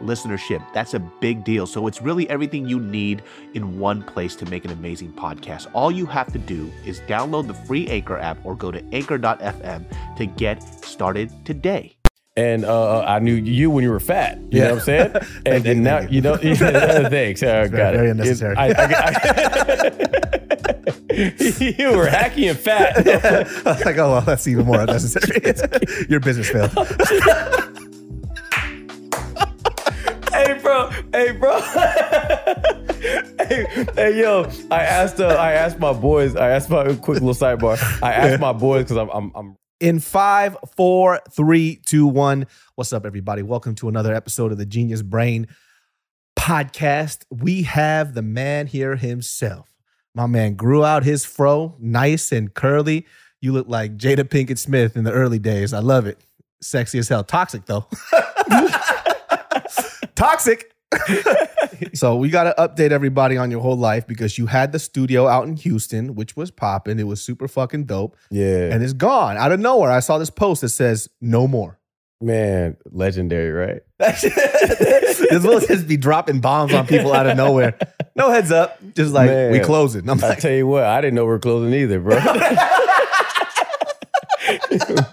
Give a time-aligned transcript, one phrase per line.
[0.00, 0.64] listenership.
[0.72, 1.66] That's a big deal.
[1.66, 3.22] So it's really everything you need
[3.54, 5.68] in one place to make an amazing podcast.
[5.72, 10.16] All you have to do is download the free Anchor app or go to anchor.fm
[10.16, 11.96] to get started today.
[12.38, 14.38] And uh, I knew you when you were fat.
[14.50, 15.12] You know what I'm saying?
[15.46, 16.36] and, you, and now thank you know.
[17.08, 17.42] Thanks.
[17.42, 18.10] Uh, got very it.
[18.10, 18.54] unnecessary.
[18.56, 19.92] I- I- I-
[21.16, 22.98] you were hacky and fat.
[23.08, 25.40] I was like, oh, well, that's even more unnecessary.
[26.10, 26.72] Your business failed.
[30.36, 30.90] Hey, bro.
[31.12, 31.60] Hey, bro.
[33.38, 34.50] hey, hey, yo.
[34.70, 35.20] I asked.
[35.20, 36.36] Uh, I asked my boys.
[36.36, 37.78] I asked my quick little sidebar.
[38.02, 39.32] I asked my boys because I'm, I'm.
[39.34, 42.46] I'm In five, four, three, two, one.
[42.74, 43.42] What's up, everybody?
[43.42, 45.48] Welcome to another episode of the Genius Brain
[46.38, 47.24] podcast.
[47.30, 49.72] We have the man here himself.
[50.14, 53.06] My man grew out his fro, nice and curly.
[53.42, 55.72] You look like Jada Pinkett Smith in the early days.
[55.72, 56.18] I love it.
[56.62, 57.22] Sexy as hell.
[57.22, 57.86] Toxic though.
[60.16, 60.72] Toxic.
[61.94, 65.26] so we got to update everybody on your whole life because you had the studio
[65.28, 66.98] out in Houston, which was popping.
[66.98, 68.16] It was super fucking dope.
[68.30, 69.90] yeah, And it's gone out of nowhere.
[69.90, 71.78] I saw this post that says no more.
[72.20, 73.82] man, legendary, right?
[73.98, 77.76] this will just be dropping bombs on people out of nowhere.
[78.14, 78.78] No heads up.
[78.94, 79.52] Just like Man.
[79.52, 80.08] we closing.
[80.08, 82.18] I'm I like, tell you what, I didn't know we were closing either, bro.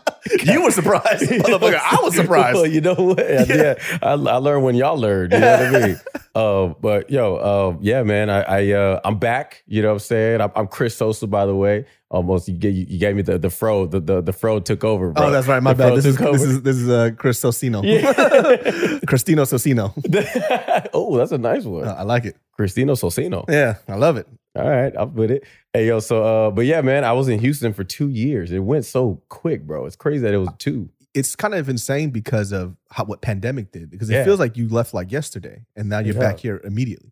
[0.54, 1.24] you were surprised.
[1.30, 2.56] Motherfucker, I was surprised.
[2.56, 3.20] well, you know what?
[3.54, 5.34] Yeah, I, I learned when y'all learned.
[5.34, 6.00] You know what I mean?
[6.36, 9.64] Uh, but yo, uh, yeah, man, I, I uh, I'm back.
[9.68, 10.42] You know what I'm saying?
[10.42, 11.86] I'm, I'm Cris Sosa, by the way.
[12.10, 13.86] Almost, you gave, you gave me the the fro.
[13.86, 15.28] The the, the fro took over, bro.
[15.28, 15.62] Oh, that's right.
[15.62, 15.98] My The bad.
[15.98, 17.84] This is, this is this is uh, Chris Socino.
[17.84, 18.14] Yeah.
[19.08, 20.90] Cristino Socino.
[20.94, 21.88] oh, that's a nice one.
[21.88, 22.38] Uh, I like it.
[22.60, 23.46] Cristino Sosino.
[23.50, 24.28] Yeah, I love it.
[24.56, 25.46] All right, I'm with it.
[25.74, 28.52] Hey, yo, so, uh, but yeah, man, I was in Houston for two years.
[28.52, 29.86] It went so quick, bro.
[29.88, 30.90] It's crazy that it was two.
[31.16, 33.90] It's kind of insane because of how what pandemic did.
[33.90, 34.24] Because it Yeah.
[34.26, 36.20] feels like you left like yesterday, and now you're Yeah.
[36.20, 37.12] back here immediately.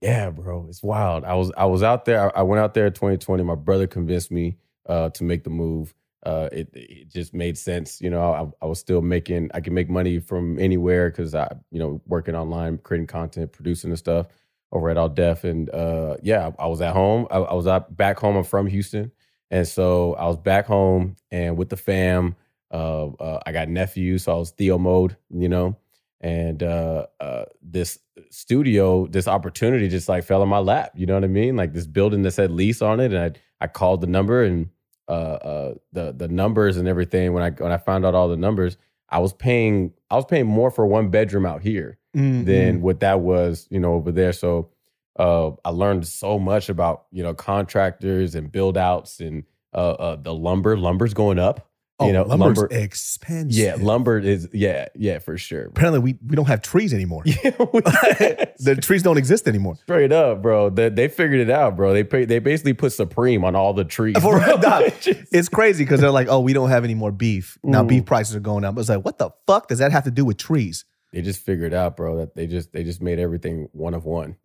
[0.00, 1.24] Yeah, bro, it's wild.
[1.24, 2.26] I was I was out there.
[2.36, 3.42] I, I went out there in 2020.
[3.42, 4.56] My brother convinced me
[4.88, 5.92] uh, to make the move.
[6.24, 8.00] uh, it it just made sense.
[8.00, 11.48] You know, I, I was still making I could make money from anywhere because I
[11.72, 14.26] you know working online, creating content, producing the stuff
[14.72, 17.26] over at All Def, and uh, yeah, I, I was at home.
[17.30, 18.36] I, I was back home.
[18.36, 19.12] I'm from Houston,
[19.50, 22.36] and so I was back home and with the fam.
[22.70, 25.76] Uh, uh, I got nephews, so I was Theo mode, you know,
[26.20, 27.98] and uh, uh, this
[28.30, 30.92] studio, this opportunity just like fell in my lap.
[30.96, 31.56] You know what I mean?
[31.56, 34.68] Like this building that said lease on it, and I I called the number and
[35.08, 37.32] uh, uh, the the numbers and everything.
[37.32, 38.76] When I when I found out all the numbers,
[39.08, 43.00] I was paying I was paying more for one bedroom out here Mm, than what
[43.00, 44.32] that was, you know, over there.
[44.32, 44.70] So
[45.18, 50.16] uh, I learned so much about you know contractors and build outs and uh, uh,
[50.16, 50.76] the lumber.
[50.78, 51.68] Lumber's going up.
[51.98, 52.68] Oh, you know, lumber's lumber.
[52.74, 53.52] expensive.
[53.58, 55.64] Yeah, lumber is yeah, yeah, for sure.
[55.68, 57.22] Apparently, we, we don't have trees anymore.
[57.42, 57.50] Yeah,
[58.58, 59.76] the trees don't exist anymore.
[59.76, 60.68] straight up, bro.
[60.68, 61.94] They, they figured it out, bro.
[61.94, 64.18] They pay, they basically put Supreme on all the trees.
[64.18, 64.38] For.
[64.42, 67.56] It's It's crazy because they're like, oh, we don't have any more beef.
[67.64, 67.88] Now Mm.
[67.88, 68.76] beef prices are going up.
[68.78, 70.84] It's like, what the fuck does that have to do with trees?
[71.16, 74.36] They just figured out, bro, that they just they just made everything one of one.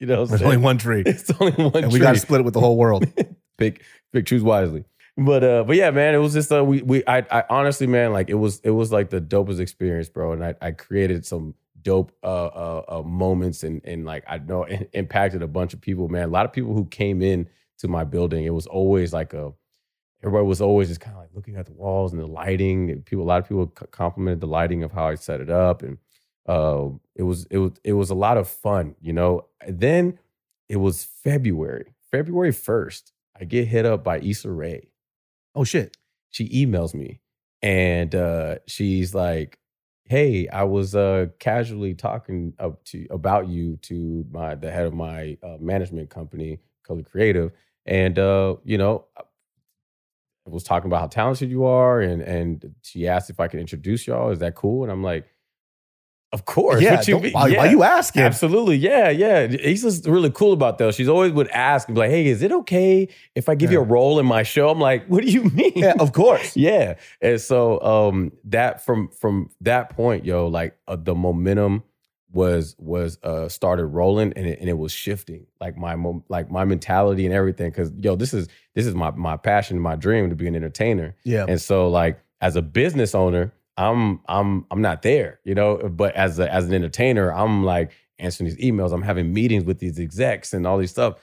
[0.00, 1.02] You know, what There's only one tree.
[1.06, 1.84] It's only one.
[1.84, 3.04] And we got to split it with the whole world.
[3.58, 4.84] pick pick choose wisely.
[5.16, 8.12] But uh, but yeah, man, it was just uh, we we I, I honestly, man,
[8.12, 10.32] like it was it was like the dopest experience, bro.
[10.32, 14.64] And I I created some dope uh uh, uh moments and and like I know
[14.64, 16.28] it impacted a bunch of people, man.
[16.28, 17.48] A lot of people who came in
[17.78, 19.52] to my building, it was always like a
[20.22, 23.02] everybody was always just kind of like looking at the walls and the lighting.
[23.02, 25.98] People, a lot of people complimented the lighting of how I set it up, and
[26.46, 29.46] uh, it was it was it was a lot of fun, you know.
[29.60, 30.18] And then
[30.68, 33.12] it was February, February first.
[33.40, 34.88] I get hit up by Issa Rae.
[35.54, 35.96] Oh shit.
[36.30, 37.20] She emails me,
[37.62, 39.58] and uh, she's like,
[40.04, 44.94] "Hey, I was uh, casually talking up to about you to my the head of
[44.94, 47.52] my uh, management company, Color Creative,
[47.86, 49.06] and uh, you know."
[50.50, 54.06] Was talking about how talented you are, and and she asked if I could introduce
[54.06, 54.30] y'all.
[54.30, 54.82] Is that cool?
[54.82, 55.24] And I'm like,
[56.32, 56.82] of course.
[56.82, 57.00] Yeah.
[57.06, 57.32] You don't- mean?
[57.32, 58.20] why, why you asking?
[58.22, 59.46] Absolutely, yeah, yeah.
[59.48, 60.94] Issa's really cool about those.
[60.94, 64.18] She's always would ask, like, "Hey, is it okay if I give you a role
[64.20, 66.54] in my show?" I'm like, "What do you mean?" Yeah, of course.
[66.68, 66.94] yeah.
[67.22, 71.82] And so um that from from that point, yo, like uh, the momentum
[72.32, 75.94] was was uh started rolling and it, and it was shifting like my
[76.28, 79.96] like my mentality and everything cuz yo this is this is my my passion my
[79.96, 81.46] dream to be an entertainer Yeah.
[81.48, 85.76] and so like as a business owner, I'm I'm I'm not there, you know.
[85.76, 87.90] But as a, as an entertainer, I'm like
[88.20, 88.92] answering these emails.
[88.92, 91.14] I'm having meetings with these execs and all these stuff.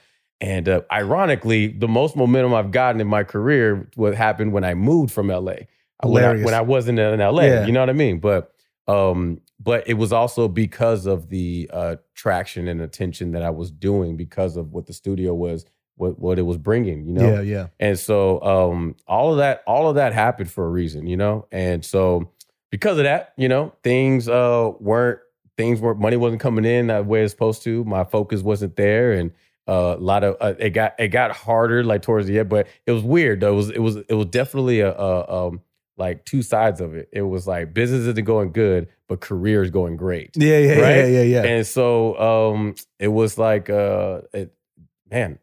[0.42, 4.74] And uh, ironically, the most momentum I've gotten in my career what happened when I
[4.74, 5.54] moved from LA.
[6.02, 7.66] When I, when I wasn't in LA, Yeah.
[7.66, 8.18] you know what I mean?
[8.18, 8.52] But
[8.88, 13.70] um, but it was also because of the uh, traction and attention that I was
[13.70, 15.64] doing because of what the studio was,
[15.96, 17.34] what what it was bringing, you know.
[17.34, 17.66] Yeah, yeah.
[17.80, 21.46] And so um, all of that, all of that happened for a reason, you know.
[21.50, 22.30] And so
[22.70, 25.20] because of that, you know, things uh, weren't
[25.56, 27.82] things weren't money wasn't coming in that way it's supposed to.
[27.84, 29.32] My focus wasn't there, and
[29.66, 32.48] uh, a lot of uh, it got it got harder like towards the end.
[32.48, 33.54] But it was weird though.
[33.54, 35.62] It was it was it was definitely a, a um
[35.96, 37.08] like two sides of it.
[37.12, 40.30] It was like business isn't going good, but career is going great.
[40.36, 40.96] Yeah, yeah, Right?
[40.96, 41.42] yeah, yeah, yeah.
[41.44, 44.52] And so um it was like uh it
[45.10, 45.38] man,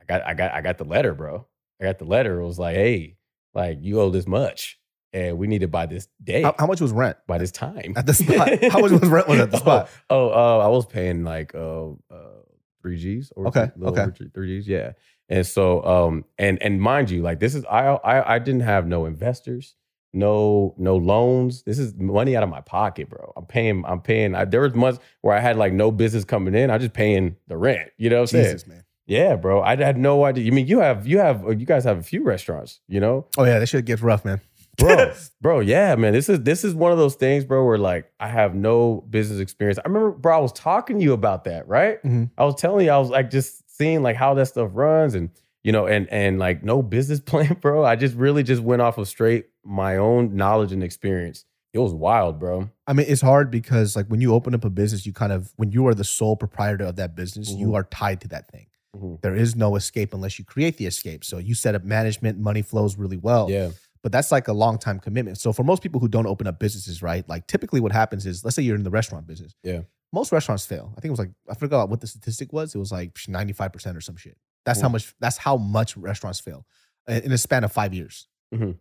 [0.00, 1.46] I got I got I got the letter, bro.
[1.80, 2.40] I got the letter.
[2.40, 3.16] It was like, hey,
[3.54, 4.78] like you owe this much.
[5.12, 7.16] And we need it by this day, How, how much was rent?
[7.26, 7.94] by this time.
[7.96, 8.62] At the spot.
[8.70, 9.88] How much was rent was at the spot?
[10.10, 12.42] Oh, oh, uh, I was paying like uh, uh
[12.82, 14.06] three G's or Okay, okay.
[14.34, 14.92] three G's, yeah.
[15.28, 18.86] And so um and and mind you, like this is I I I didn't have
[18.86, 19.74] no investors,
[20.12, 21.62] no no loans.
[21.64, 23.32] This is money out of my pocket, bro.
[23.36, 23.84] I'm paying.
[23.86, 24.34] I'm paying.
[24.34, 26.70] I, there was months where I had like no business coming in.
[26.70, 27.90] I just paying the rent.
[27.98, 28.44] You know what I'm saying?
[28.44, 28.84] Jesus, man.
[29.06, 29.62] Yeah, bro.
[29.62, 30.44] I had no idea.
[30.44, 33.26] You mean you have you have you guys have a few restaurants, you know?
[33.38, 34.40] Oh yeah, that shit gets rough, man.
[34.78, 36.12] bro, bro, yeah, man.
[36.12, 39.38] This is this is one of those things, bro, where like I have no business
[39.40, 39.78] experience.
[39.78, 42.02] I remember, bro, I was talking to you about that, right?
[42.02, 42.30] Mhm.
[42.36, 45.30] I was telling you, I was like just seeing like how that stuff runs, and
[45.64, 47.84] you know, and and like no business plan, bro.
[47.84, 51.44] I just really just went off of straight my own knowledge and experience.
[51.72, 52.70] It was wild, bro.
[52.86, 55.52] I mean, it's hard because like when you open up a business, you kind of
[55.56, 57.74] when you are the sole proprietor of that business, you Mhm.
[57.74, 58.66] are tied to that thing.
[58.96, 59.20] Mhm.
[59.20, 61.22] There is no escape unless you create the escape.
[61.22, 63.50] So you set up management, money flows really well.
[63.50, 63.70] Yeah,
[64.02, 65.36] But that's like a long time commitment.
[65.36, 67.28] So for most people who don't open up businesses, right?
[67.28, 69.54] Like typically what happens is let's say you're in the restaurant business.
[69.64, 69.80] Yeah.
[70.12, 70.92] Most restaurants fail.
[70.96, 72.74] I think it was like I forgot what the statistic was.
[72.74, 74.36] It was like 95% or some shit.
[74.64, 74.92] That's how Mhm.
[74.92, 76.66] much that's how much restaurants fail
[77.08, 78.28] in a span of 5 years.
[78.54, 78.78] Mhm.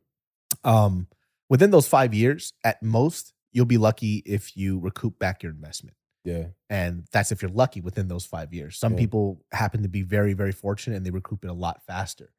[0.63, 1.08] Um
[1.50, 5.96] within those 5 years, at most you'll be lucky if you recoup back your investment
[6.25, 8.77] yeah, and that's if you're lucky within those five years.
[8.77, 9.00] Some Yeah.
[9.00, 12.34] people happen to be very, very fortunate and they recoup it a lot faster.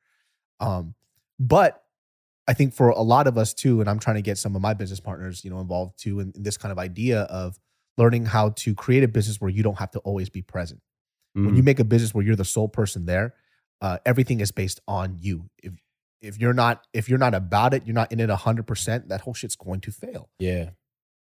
[0.61, 0.95] Um,
[1.39, 1.85] but
[2.49, 4.63] I think for a lot of us too, and I'm trying to get some of
[4.63, 7.59] my business partners, you know, involved too in, in this kind of idea of
[7.97, 10.81] learning how to create a business where you don't have to always be present.
[11.33, 11.57] When Mm-hmm.
[11.57, 13.35] you make a business where you're the sole person there,
[13.83, 15.51] uh, everything is based on you.
[15.63, 15.75] If
[16.23, 19.09] if you're not if you're not about it, you're not in it hundred percent.
[19.11, 20.31] That whole shit's going to fail.
[20.39, 20.71] yeah,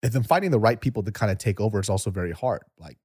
[0.01, 2.63] And then finding the right people to kind of take over is also very hard.
[2.77, 2.97] Like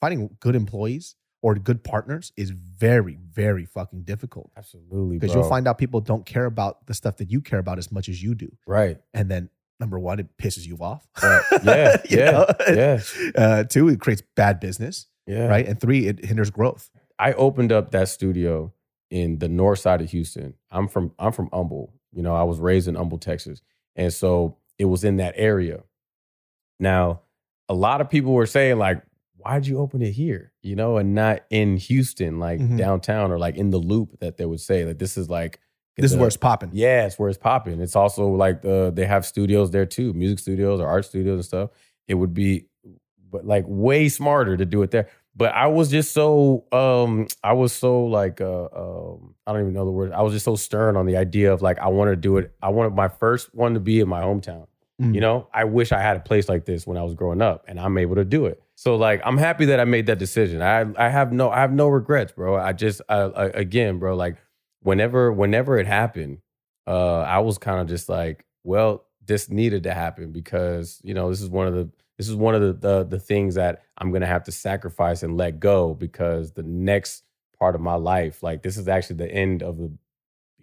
[0.00, 5.18] finding good employees or good partners is very very fucking difficult absolutely.
[5.18, 7.90] because you'll find out people don't care about the stuff that you care about as
[7.90, 8.50] much as you do.
[8.66, 8.98] right.
[9.14, 9.48] And then
[9.80, 11.06] number one, it pisses you off.
[11.22, 11.42] Right.
[11.64, 12.46] Yeah, You yeah, know?
[12.68, 13.00] yeah,
[13.36, 15.46] Uh, two, it creates bad business, yeah.
[15.46, 15.66] right?
[15.66, 16.90] And three, it hinders growth.
[17.18, 18.72] I opened up that studio
[19.10, 20.54] in the north side of Houston.
[20.70, 21.92] I'm from I'm from Humble.
[22.12, 23.60] You know, I was raised in Humble, Texas.
[23.96, 25.82] And so it was in that area.
[26.80, 27.22] Now,
[27.68, 29.02] a lot of people were saying, like,
[29.36, 30.52] why'd you open it here?
[30.62, 32.78] You know, and not in Houston, like Mhm.
[32.78, 34.84] downtown or like in the loop that they would say.
[34.84, 35.60] Like this is like
[36.02, 36.70] This is where it's popping.
[36.72, 37.80] yeah, it's where it's popping.
[37.80, 41.44] It's also like the they have studios there too, music studios or art studios and
[41.44, 41.70] stuff.
[42.06, 42.66] It would be,
[43.30, 45.08] but like way smarter to do it there.
[45.36, 49.74] But I was just so um I was so like uh um I don't even
[49.74, 50.12] know the word.
[50.12, 52.52] I was just so stern on the idea of like I want to do it.
[52.62, 54.66] I wanted my first one to be in my hometown.
[55.00, 55.14] Mm.
[55.14, 57.64] You know, I wish I had a place like this when I was growing up,
[57.68, 58.60] and I'm able to do it.
[58.74, 60.60] So like, I'm happy that I made that decision.
[60.60, 62.56] I I have no I have no regrets, bro.
[62.56, 64.38] I just I, I, again, bro, like
[64.82, 66.38] whenever whenever it happened,
[66.86, 71.30] uh, I was kind of just like, well, this needed to happen because you know
[71.30, 74.12] this is one of the this is one of the the, the things that I'm
[74.12, 77.24] gonna have to sacrifice and let go because the next
[77.58, 79.92] part of my life, like this is actually the end of the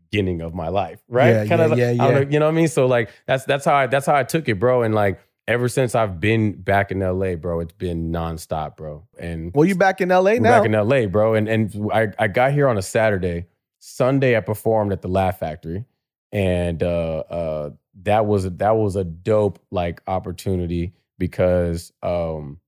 [0.09, 1.29] beginning of my life, right?
[1.33, 2.09] Yeah, Kinda yeah, like- yeah, yeah.
[2.11, 2.67] know, you know what I mean?
[2.67, 4.83] So like that's that's how I that's how I took it, bro.
[4.83, 9.07] And like ever since I've been back in LA, bro, it's been nonstop, bro.
[9.19, 10.49] And Well, you back in LA now.
[10.63, 11.33] back in LA, bro.
[11.35, 13.45] And and I, I got here on a Saturday.
[13.87, 15.85] Sunday I performed at the Laugh Factory.
[16.31, 17.69] And uh uh
[18.03, 22.59] that was that was a dope like opportunity because um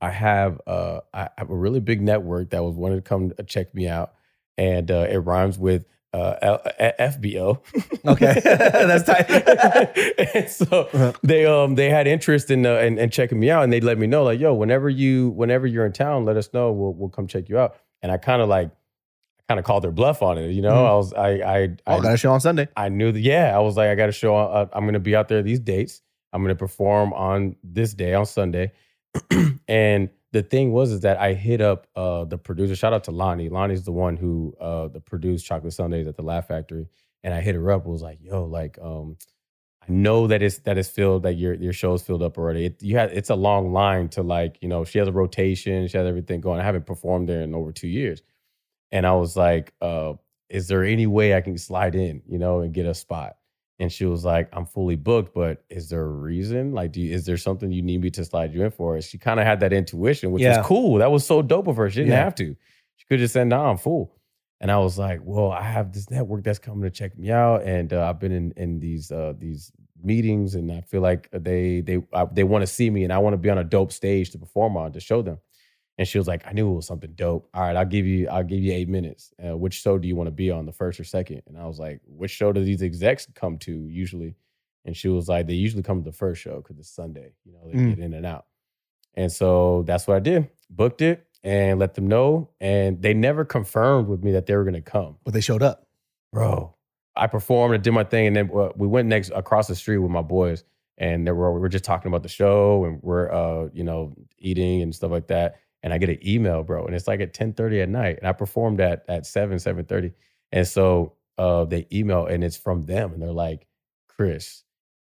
[0.00, 3.42] I have uh I have a really big network that was wanting to come uh,
[3.42, 4.14] check me out.
[4.56, 5.84] And uh it rhymes with
[6.14, 7.60] uh L- F- FBO.
[8.06, 8.40] Okay.
[8.44, 10.48] That's tight.
[10.50, 11.12] so Uh-huh.
[11.22, 13.98] they um they had interest in, uh, in in checking me out, and they let
[13.98, 16.72] me know like, yo, whenever you whenever you're in town, let us know.
[16.72, 17.76] We'll we'll come check you out.
[18.02, 18.70] And I kind of like
[19.52, 20.50] kind of called their bluff on it.
[20.52, 20.88] You know, Mhm.
[20.90, 22.68] I was I I Oh, got a show on Sunday.
[22.74, 23.20] I knew that.
[23.20, 24.34] Yeah, I was like, I got to show.
[24.34, 26.00] Uh, I'm going to be out there these dates.
[26.32, 28.72] I'm going to perform on this day on Sunday.
[29.68, 32.74] and the thing was is that I hit up uh, the producer.
[32.74, 33.50] Shout out to Lonnie.
[33.50, 36.88] Lonnie's the one who uh, the produced Chocolate Sundays at the Laugh Factory.
[37.22, 37.84] And I hit her up.
[37.86, 39.16] Was like, yo, like, um,
[39.86, 41.24] I know that it's that it's filled.
[41.24, 42.64] That your your show's filled up already.
[42.66, 45.86] It, you had it's a long line to like, you know, she has a rotation.
[45.88, 46.60] She has everything going.
[46.60, 48.22] I haven't performed there in over two years.
[48.92, 50.12] And I was like, uh,
[50.48, 53.36] is there any way I can slide in, you know, and get a spot?
[53.78, 56.72] And she was like, I'm fully booked, but is there a reason?
[56.72, 58.94] Like, do you, is there something you need me to slide you in for?
[58.94, 60.58] And she kind of had that intuition, which Yeah.
[60.58, 60.98] was cool.
[60.98, 61.90] That was so dope of her.
[61.90, 62.22] She didn't Yeah.
[62.24, 62.54] have to.
[62.96, 64.14] She could just said, "No, I'm full."
[64.60, 67.62] And I was like, "Well, I have this network that's coming to check me out,
[67.64, 69.72] and uh, I've been in in these uh, these
[70.04, 71.98] meetings, and I feel like they they
[72.32, 74.38] they want to see me, and I want to be on a dope stage to
[74.38, 75.38] perform on to show them."
[75.98, 77.48] And she was like, "I knew it was something dope.
[77.54, 79.32] All right, I'll give you I'll give you eight minutes.
[79.44, 81.42] Uh, which show do you want to be on, the first or second?
[81.46, 84.34] And I was like, "Which show do these execs come to usually?"
[84.84, 87.32] And she was like, "They usually come to the first show because it's Sunday.
[87.44, 87.88] You know, they Mm.
[87.90, 88.46] get in and out."
[89.14, 90.48] And so that's what I did.
[90.70, 92.48] Booked it and let them know.
[92.60, 95.18] And they never confirmed with me that they were going to come.
[95.24, 95.86] But they showed up.
[96.32, 96.74] Bro,
[97.14, 98.28] I performed and did my thing.
[98.28, 100.64] And then uh, we went next across the street with my boys.
[100.96, 104.14] And they were, we were just talking about the show and we're, uh, you know,
[104.38, 105.56] eating and stuff like that.
[105.82, 106.86] And I get an email, bro.
[106.86, 108.18] And it's like at 1030 at night.
[108.18, 110.14] And I performed at, at 7, 730.
[110.52, 113.12] And so uh, they email and it's from them.
[113.12, 113.66] And they're like,
[114.08, 114.64] Cris,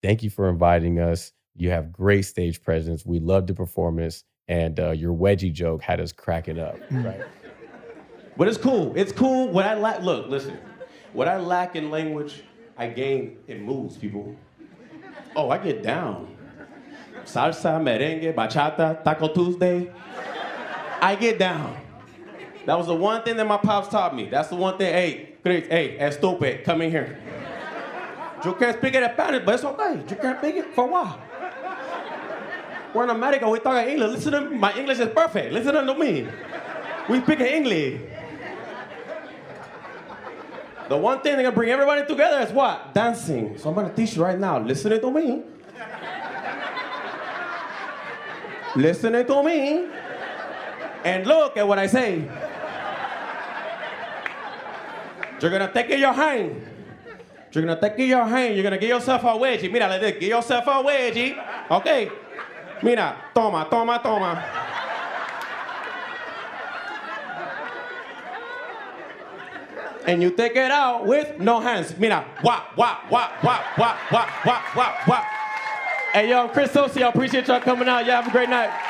[0.02, 1.32] thank you for inviting us.
[1.56, 3.04] You have great stage presence.
[3.04, 6.78] We loved the performance, and uh, your wedgie joke had us cracking up.
[6.90, 7.20] Right.
[8.36, 8.94] But it's cool.
[8.96, 9.48] It's cool.
[9.48, 10.56] What I lack, look, listen.
[11.12, 12.42] What I lack in language,
[12.78, 14.34] I gain in moves, people.
[15.36, 16.36] Oh, I get down.
[17.24, 19.92] Salsa, merengue, bachata, Taco Tuesday.
[21.00, 21.76] I get down.
[22.66, 24.28] That was the one thing that my pops taught me.
[24.28, 24.92] That's the one thing.
[24.92, 27.18] Hey, Cris, hey, estúpido, come in here.
[28.44, 30.02] You can't speak it Spanish, but it's okay.
[30.08, 31.18] You can't speak it for what?
[32.94, 34.10] We're in America, we talk English.
[34.10, 34.56] Listen to me.
[34.56, 35.52] My English is perfect.
[35.52, 36.26] Listen to me.
[37.08, 38.00] We speak English.
[40.88, 42.92] The one thing that can bring everybody together is what?
[42.94, 43.56] Dancing.
[43.58, 44.58] So I'm gonna teach you right now.
[44.58, 45.42] Listen to me.
[48.74, 49.86] Listen to me.
[51.04, 52.28] And look at what I say.
[55.40, 56.66] You're gonna take your hand
[57.52, 59.72] You're gonna take your hand, you're gonna give yourself a wedgie.
[59.72, 61.34] Mira, this, give yourself a wedgie.
[61.70, 62.10] Okay.
[62.82, 64.44] Mira, toma, toma, toma.
[70.06, 71.96] And you take it out with no hands.
[71.98, 75.24] Mira, wah, wah, wah, wah, wah, wah, wah, wah, wah.
[76.12, 78.06] Hey, yo, Cris Sosi, I appreciate y'all coming out.
[78.06, 78.89] Y'all have a great night.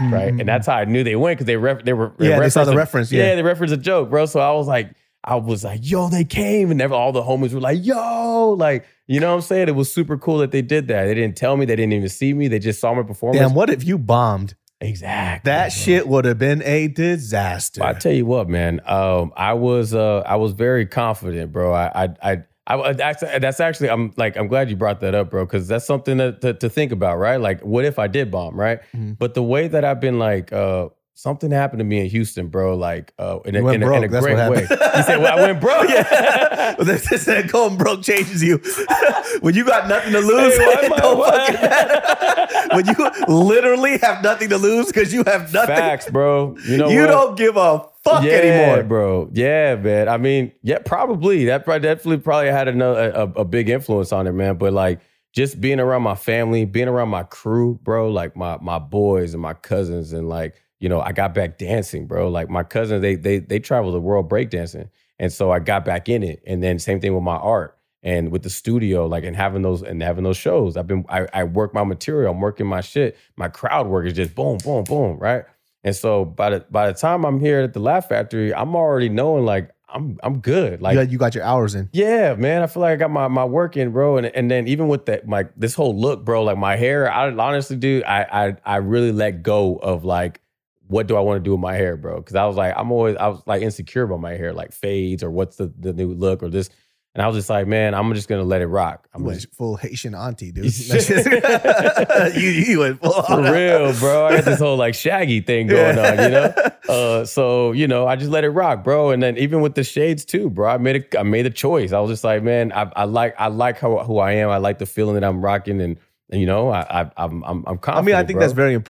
[0.00, 0.28] Right?
[0.32, 2.64] And that's how I knew they went because they ref- they were Yeah, they saw
[2.64, 3.34] the a- reference, yeah.
[3.34, 4.26] they referenced a joke, bro.
[4.26, 4.90] So I was like,
[5.26, 8.84] I was like, yo, they came, and never all the homies were like, yo, like,
[9.06, 9.68] you know what I'm saying?
[9.68, 11.04] It was super cool that they did that.
[11.04, 13.40] They didn't tell me, they didn't even see me, they just saw my performance.
[13.40, 14.54] Damn, what if you bombed?
[14.80, 15.48] exactly.
[15.50, 17.82] That shit would have been a disaster.
[17.82, 18.80] I tell you what, man.
[18.84, 21.72] Um, I was uh, I was very confident, bro.
[21.72, 22.42] I I I.
[22.66, 25.84] I, that's, that's actually I'm like I'm glad you brought that up, bro, because that's
[25.84, 27.36] something to, to to think about, right?
[27.36, 28.80] Like, what if I did bomb, right?
[28.94, 29.12] Mm-hmm.
[29.12, 32.76] But the way that I've been like, uh, something happened to me in Houston, bro.
[32.76, 34.60] Like, uh, in, a, in, a, in a great way.
[34.60, 36.74] You said, "Well, I went broke." yeah.
[36.78, 38.60] they said going broke changes you.
[39.40, 42.76] when you got nothing to lose, Hey, it don't why- fucking matter.
[42.76, 45.74] when you literally have nothing to lose because you have nothing.
[45.74, 46.56] Facts, bro.
[46.66, 47.06] You know you what?
[47.06, 48.82] don't give a fuck yeah, anymore.
[48.84, 49.30] bro.
[49.32, 50.08] Yeah, man.
[50.08, 54.26] I mean, yeah, probably that probably definitely probably had another a, a big influence on
[54.26, 54.56] it, man.
[54.56, 55.00] But like
[55.32, 59.42] just being around my family, being around my crew, bro, like my my boys and
[59.42, 60.54] my cousins, and like
[60.84, 62.28] you know, I got back dancing, bro.
[62.28, 66.10] Like my cousins, they they they travel the world breakdancing, and so I got back
[66.10, 66.42] in it.
[66.46, 69.80] And then same thing with my art and with the studio, like and having those
[69.80, 70.76] and having those shows.
[70.76, 73.16] I've been I, I work my material, I'm working my shit.
[73.34, 75.44] My crowd work is just boom, boom, boom, right?
[75.84, 79.08] And so by the by the time I'm here at the Laugh Factory, I'm already
[79.08, 80.82] knowing like I'm I'm good.
[80.82, 81.88] Like you, got, you got your hours in.
[81.94, 82.60] yeah, man.
[82.60, 84.18] I feel like I got my my work in, bro.
[84.18, 86.42] And and then even with that, like this whole look, bro.
[86.42, 88.26] Like my hair, I honestly, dude, I
[88.66, 90.42] I I really let go of like
[90.86, 92.16] what do I want to do with my hair, bro?
[92.16, 95.22] Because I was like, I'm always I was like insecure about my hair, like fades
[95.22, 96.70] or what's the the new look or this.
[97.14, 99.08] And I was just like, man, I'm just gonna let it rock.
[99.14, 100.64] I'm You went full Haitian auntie, dude.
[102.34, 104.26] You, you went full for real, bro.
[104.26, 106.54] I got this whole like shaggy thing going on, you know.
[106.86, 109.10] Uh, so you know, I just let it rock, bro.
[109.10, 110.68] And then even with the shades too, bro.
[110.68, 111.92] I made a I made a choice.
[111.92, 114.50] I was just like, man, I, I like I like how who I am.
[114.50, 115.98] I like the feeling that I'm rocking, and,
[116.30, 117.96] you know, I, I I'm I'm I'm confident.
[117.96, 118.40] I mean, I think bro.
[118.40, 118.93] that's very important.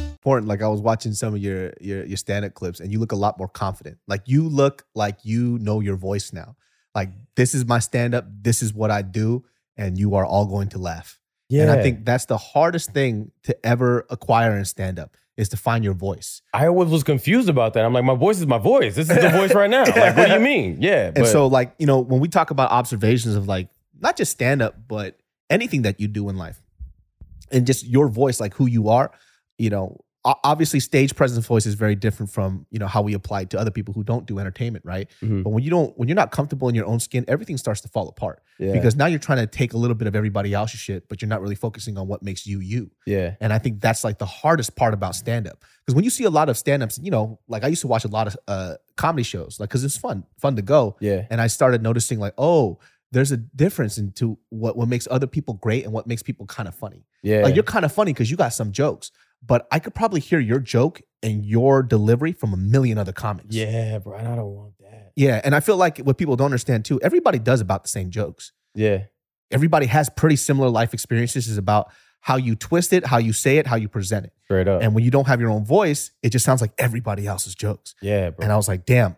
[0.21, 0.47] Important.
[0.47, 3.11] Like I was watching some of your your your stand up clips, and you look
[3.11, 3.97] a lot more confident.
[4.07, 6.55] Like you look like you know your voice now.
[6.93, 8.25] Like this is my stand up.
[8.41, 9.43] This is what I do,
[9.77, 11.19] and you are all going to laugh.
[11.49, 11.63] yeah.
[11.63, 15.57] And I think that's the hardest thing to ever acquire in stand up is to
[15.57, 16.41] find your voice.
[16.53, 17.83] I always was confused about that.
[17.85, 18.95] I'm like, my voice is my voice.
[18.95, 19.85] This is the voice right now.
[19.85, 20.77] Like, what do you mean?
[20.81, 21.05] Yeah.
[21.07, 24.31] And but- so, like you know, when we talk about observations of like not just
[24.31, 25.17] stand up, but
[25.49, 26.61] anything that you do in life,
[27.51, 29.11] and just your voice, like who you are.
[29.57, 33.41] You know, obviously, stage presence voice is very different from you know how we apply
[33.41, 35.09] it to other people who don't do entertainment, right?
[35.21, 35.43] Mhm.
[35.43, 37.87] But when you don't, when you're not comfortable in your own skin, everything starts to
[37.87, 38.73] fall apart Yeah.
[38.73, 41.29] because now you're trying to take a little bit of everybody else's shit, but you're
[41.29, 42.91] not really focusing on what makes you you.
[43.05, 43.35] yeah.
[43.41, 45.63] And I think that's like the hardest part about stand up.
[45.85, 47.87] Because when you see a lot of stand ups, you know, like I used to
[47.87, 50.95] watch a lot of uh, comedy shows, like, because it's fun, fun to go.
[50.99, 51.25] Yeah.
[51.31, 52.77] And I started noticing, like, oh,
[53.11, 56.69] there's a difference into what, what makes other people great and what makes people kind
[56.69, 57.03] of funny.
[57.23, 57.41] Yeah.
[57.41, 59.11] Like, you're kind of funny because you got some jokes,
[59.45, 63.55] but I could probably hear your joke and your delivery from a million other comics.
[63.55, 64.17] yeah, bro.
[64.17, 65.11] and I don't want that.
[65.15, 65.41] Yeah.
[65.43, 68.53] And I feel like what people don't understand too, everybody does about the same jokes
[68.75, 69.03] Yeah.
[69.51, 71.47] everybody has pretty similar life experiences.
[71.47, 74.33] is about how you twist it, how you say it, how you present it.
[74.45, 74.81] Straight up.
[74.83, 77.95] And when you don't have your own voice, it just sounds like everybody else's jokes.
[78.01, 78.43] yeah, bro.
[78.43, 79.15] And I was like, damn,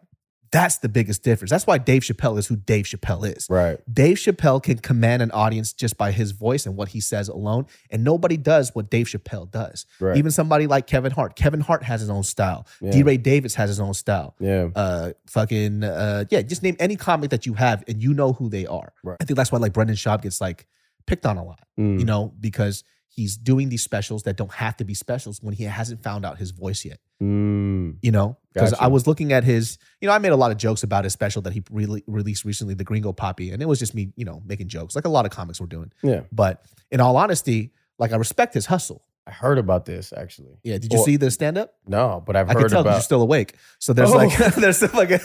[0.54, 1.50] that's the biggest difference.
[1.50, 3.48] That's why Dave Chappelle is who Dave Chappelle is.
[3.50, 3.80] right.
[3.92, 7.66] Dave Chappelle can command an audience just by his voice and what he says alone.
[7.90, 9.88] And nobody does what Dave Chappelle does.
[10.00, 10.16] Right.
[10.16, 11.36] Even somebody like Kevin Hart.
[11.36, 12.68] Kevin Hart has his own style.
[12.80, 12.92] Yeah.
[12.92, 13.04] D.
[13.04, 14.36] Ray Davis has his own style.
[14.40, 14.70] Yeah.
[14.76, 16.44] Uh, fucking uh, yeah.
[16.44, 18.94] Just name any comic that you have, and you know who they are.
[19.04, 19.18] Right.
[19.20, 20.68] I think that's why like Brendan Schaub gets like
[21.08, 21.60] picked on a lot.
[21.80, 22.00] Mm.
[22.00, 22.84] You know, because
[23.16, 26.38] he's doing these specials that don't have to be specials when he hasn't found out
[26.38, 27.00] his voice yet.
[27.22, 27.98] Mm.
[28.02, 28.84] You know, because Gotcha.
[28.84, 31.14] I was looking at his, you know, I made a lot of jokes about his
[31.14, 34.26] special that he re- released recently, the Gringo Papi, and it was just me, you
[34.26, 35.92] know, making jokes like a lot of comics were doing.
[36.02, 36.22] Yeah.
[36.32, 39.04] But in all honesty, like I respect his hustle.
[39.26, 40.58] I heard about this actually.
[40.64, 40.78] Yeah.
[40.80, 41.74] Did you Well, see the stand up?
[41.88, 42.96] No, but I've I can heard tell because about.
[42.96, 43.56] you're still awake.
[43.80, 44.18] So there's Oh.
[44.18, 45.20] like there's still like a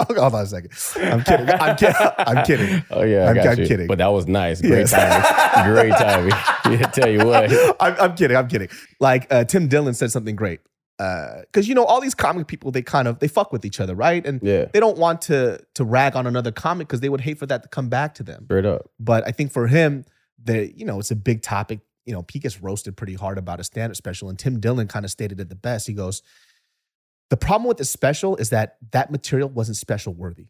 [0.04, 0.70] hold on a second.
[1.12, 1.48] I'm kidding.
[1.50, 1.96] I'm kidding.
[2.18, 2.84] I'm kidding.
[2.90, 3.66] Oh yeah, I I'm- got I'm you.
[3.68, 3.86] kidding.
[3.86, 4.60] But that was nice.
[4.60, 4.90] Great Yes.
[4.90, 5.72] timing.
[5.72, 6.32] Great timing.
[6.80, 7.50] Yeah, tell you what.
[7.80, 8.36] I'm, I'm kidding.
[8.36, 8.68] I'm kidding.
[9.00, 10.60] Like uh, Tim Dillon said something great.
[10.98, 13.94] Because you know all these comic people, they kind of they fuck with each other,
[13.94, 14.24] right?
[14.26, 14.66] And Yeah.
[14.72, 17.62] they don't want to to rag on another comic because they would hate for that
[17.62, 18.44] to come back to them.
[18.46, 18.90] Straight up.
[18.98, 20.04] But I think for him,
[20.42, 21.80] the you know it's a big topic.
[22.06, 25.04] You know, Pete gets roasted pretty hard about a stand-up special, and Tim Dillon kind
[25.04, 25.86] of stated it the best.
[25.86, 26.22] He goes,
[27.30, 30.48] "The problem with the special is that that material wasn't special worthy.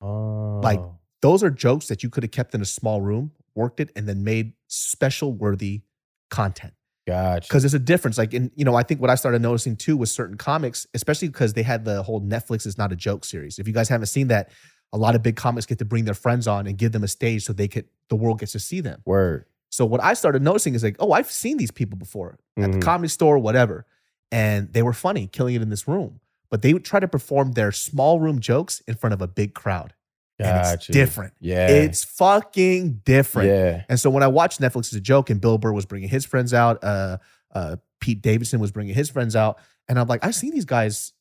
[0.00, 0.60] Oh.
[0.62, 0.80] Like
[1.22, 4.08] those are jokes that you could have kept in a small room, worked it, and
[4.08, 5.82] then made special worthy
[6.30, 6.74] content.
[7.06, 7.46] Gotcha.
[7.46, 8.18] Because there's a difference.
[8.18, 11.28] Like in, you know, I think what I started noticing too with certain comics, especially
[11.28, 13.58] because they had the whole Netflix is not a joke series.
[13.58, 14.50] If you guys haven't seen that,
[14.92, 17.08] a lot of big comics get to bring their friends on and give them a
[17.08, 19.02] stage so they could the world gets to see them.
[19.04, 19.46] Word.
[19.70, 22.78] So what I started noticing is like, oh, I've seen these people before at the
[22.78, 22.82] Mhm.
[22.82, 23.84] comedy store, whatever,
[24.32, 26.20] and they were funny, killing it in this room.
[26.50, 29.54] But they would try to perform their small room jokes in front of a big
[29.54, 29.94] crowd.
[30.38, 31.32] And it's different.
[31.40, 31.66] Yeah.
[31.68, 33.48] It's fucking different.
[33.48, 33.84] Yeah.
[33.88, 36.24] And so when I watched Netflix Is a Joke, and Bill Burr was bringing his
[36.26, 37.18] friends out, uh,
[37.54, 41.12] uh, Pete Davidson was bringing his friends out, and I'm like, I've seen these guys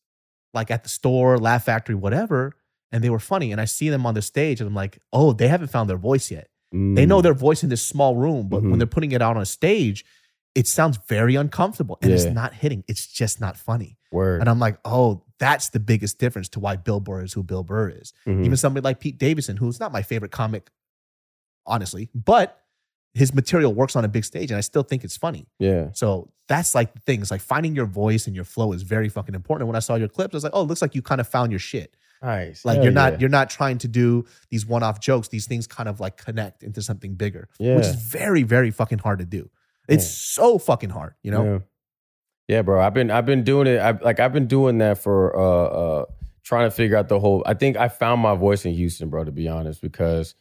[0.53, 2.53] like at the store, Laugh Factory, whatever,
[2.91, 3.51] and they were funny.
[3.53, 5.97] And I see them on the stage, and I'm like, oh, they haven't found their
[5.97, 6.49] voice yet.
[6.95, 7.23] They know Mm.
[7.23, 8.77] their voice in this small room, but when Mhm.
[8.79, 10.03] they're putting it out on a stage,
[10.55, 12.83] it sounds very uncomfortable and it's not hitting.
[12.87, 13.97] It's just not funny.
[14.11, 14.39] Word.
[14.41, 17.63] And I'm like, oh, that's the biggest difference to why Bill Burr is who Bill
[17.63, 18.13] Burr is.
[18.25, 18.45] Mhm.
[18.45, 20.69] Even somebody like Pete Davidson, who's not my favorite comic,
[21.65, 22.61] honestly, but
[23.13, 25.47] his material works on a big stage and I still think it's funny.
[25.59, 25.89] yeah.
[25.93, 27.21] So that's like the thing.
[27.21, 29.63] It's like finding your voice and your flow is very fucking important.
[29.63, 31.19] And when I saw your clips, I was like, oh, it looks like you kind
[31.21, 31.95] of found your shit.
[32.21, 32.65] Nice.
[32.65, 33.19] Like Hell you're not yeah.
[33.19, 35.27] you're not trying to do these one-off jokes.
[35.27, 39.19] These things kind of like connect into something bigger, which is very very fucking hard
[39.19, 39.49] to do.
[39.87, 41.45] It's so fucking hard, you know.
[41.45, 41.59] Yeah.
[42.47, 42.79] Yeah, bro.
[42.79, 43.79] I've been I've been doing it.
[43.79, 46.05] I've, like I've been doing that for uh uh
[46.43, 47.41] trying to figure out the whole.
[47.45, 49.23] I think I found my voice in Houston, bro.
[49.23, 50.35] To be honest, because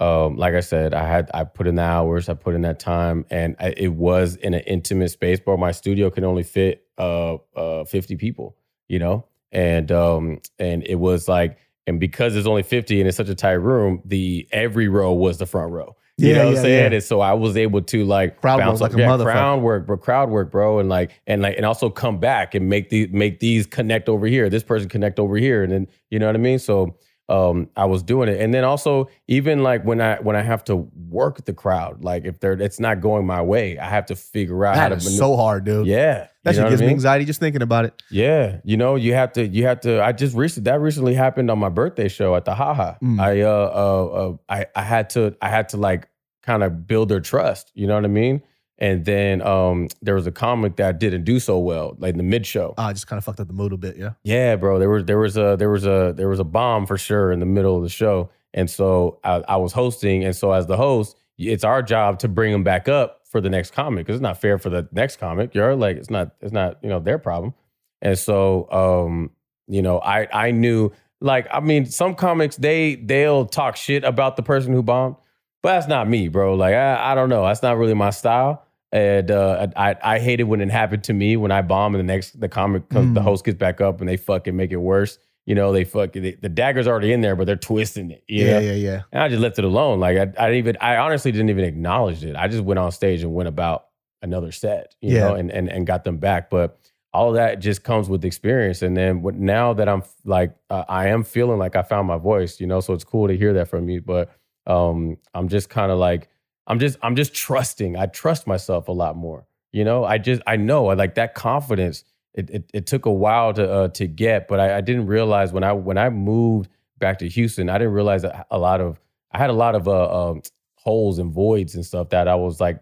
[0.00, 2.78] um like I said, I had I put in the hours, I put in that
[2.80, 5.58] time, and I, it was in an intimate space, bro.
[5.58, 8.56] My studio can only fit uh uh fifty people,
[8.88, 11.58] you know, and um and it was like.
[11.86, 15.38] And because it's only 50 and it's such a tight room, the every row was
[15.38, 15.96] the front row.
[16.18, 16.90] You Yeah, know what yeah, I'm saying?
[16.92, 16.94] yeah.
[16.96, 19.86] And so I was able to like Crowd bounce work like a yeah, crowd work,
[19.86, 23.08] bro, crowd work, bro, and like and like and also come back and make the
[23.08, 24.48] make these connect over here.
[24.48, 26.60] This person connect over here, and then you know what I mean.
[26.60, 26.96] So
[27.28, 30.62] um, I was doing it, and then also even like when I when I have
[30.64, 30.76] to
[31.08, 34.64] work the crowd, like if they're it's not going my way, I have to figure
[34.64, 34.96] out how That to.
[34.96, 35.86] is maneu- so hard, dude.
[35.88, 38.02] yeah, That you shit what I gives me anxiety just thinking about it.
[38.10, 40.02] Yeah, you know, you have to, you have to.
[40.02, 42.94] I just recently that recently happened on my birthday show at the Haha.
[43.02, 43.20] Mm.
[43.20, 46.08] I uh, uh, uh, I I had to, I had to like
[46.42, 47.70] kind of build their trust.
[47.74, 48.42] You know what I mean?
[48.78, 52.22] And then um, there was a comic that didn't do so well, like in the
[52.22, 52.72] mid show.
[52.78, 54.12] Ah, I just kind of fucked up the mood a bit, yeah.
[54.22, 54.78] Yeah, bro.
[54.78, 57.40] There was there was a there was a there was a bomb for sure in
[57.40, 60.78] the middle of the show, and so I, I was hosting, and so as the
[60.78, 64.22] host, it's our job to bring them back up for the next comic because it's
[64.22, 65.54] not fair for the next comic.
[65.54, 67.54] You're like it's not it's not you know their problem,
[68.02, 69.30] and so um
[69.66, 70.90] you know I I knew
[71.20, 75.16] like I mean some comics they they'll talk shit about the person who bombed.
[75.62, 76.54] But that's not me, bro.
[76.54, 77.44] Like I, I don't know.
[77.44, 78.66] That's not really my style.
[78.92, 82.00] And uh, I I hate it when it happened to me when I bomb and
[82.00, 83.24] the next the comic comes, the Mm.
[83.24, 85.18] host gets back up and they fucking make it worse.
[85.50, 88.22] You know they fuck they, the dagger's already in there, but they're twisting it.
[88.28, 88.58] Yeah, know?
[88.60, 89.02] yeah, yeah.
[89.10, 89.98] And I just left it alone.
[89.98, 92.36] Like I, I didn't even I honestly didn't even acknowledge it.
[92.36, 93.86] I just went on stage and went about
[94.22, 95.20] another set, you Yeah.
[95.22, 96.50] know, and, and and got them back.
[96.50, 96.78] But
[97.12, 98.80] all of that just comes with experience.
[98.82, 102.18] And then what, now that I'm like uh, I am feeling like I found my
[102.18, 104.00] voice, you know, so it's cool to hear that from you.
[104.02, 104.30] But
[104.68, 106.28] um, I'm just kind of like
[106.68, 107.96] I'm just I'm just trusting.
[107.96, 109.46] I trust myself a lot more.
[109.72, 112.04] You know, I just I know I like that confidence.
[112.34, 115.52] It it, it took a while to uh, to get, but I, I didn't realize
[115.52, 119.00] when I when I moved back to Houston, I didn't realize a lot of
[119.32, 120.42] I had a lot of uh, um,
[120.76, 122.80] holes and voids and stuff that I was like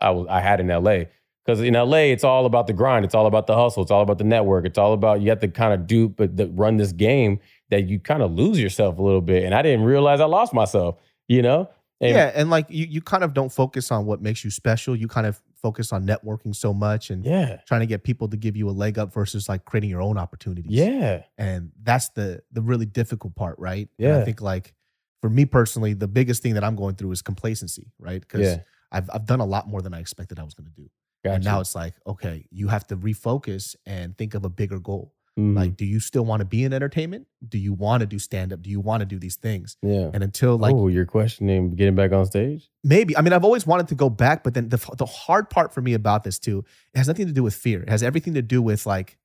[0.00, 1.04] I was I had in LA.
[1.44, 3.04] Because in LA, it's all about the grind.
[3.04, 3.82] It's all about the hustle.
[3.82, 4.64] It's all about the network.
[4.64, 7.86] It's all about you have to kind of do, but the, run this game that
[7.86, 9.44] you kind of lose yourself a little bit.
[9.44, 10.96] And I didn't realize I lost myself.
[11.28, 11.68] You know?
[12.00, 14.96] And yeah, and like you, you kind of don't focus on what makes you special.
[14.96, 17.60] You kind of focus on networking so much and Yeah.
[17.66, 20.18] trying to get people to give you a leg up versus like creating your own
[20.18, 20.66] opportunities.
[20.70, 21.22] Yeah.
[21.38, 23.88] and that's the the really difficult part, right?
[23.98, 24.74] And I think like
[25.22, 28.20] for me personally, the biggest thing that I'm going through is complacency, right?
[28.20, 28.58] Because Yeah.
[28.92, 30.90] I've I've done a lot more than I expected I was going to do,
[31.24, 31.34] Gotcha.
[31.36, 35.13] and now it's like okay, you have to refocus and think of a bigger goal.
[35.38, 35.56] Mhm.
[35.56, 37.26] Like, do you still want to be in entertainment?
[37.46, 38.62] Do you want to do stand up?
[38.62, 39.76] Do you want to do these things?
[39.82, 40.10] yeah.
[40.14, 42.70] And until like oh, you're questioning getting back on stage?
[42.84, 45.72] maybe i mean i've always wanted to go back but then the, the hard part
[45.72, 48.34] for me about this too it has nothing to do with fear it has everything
[48.34, 49.16] to do with like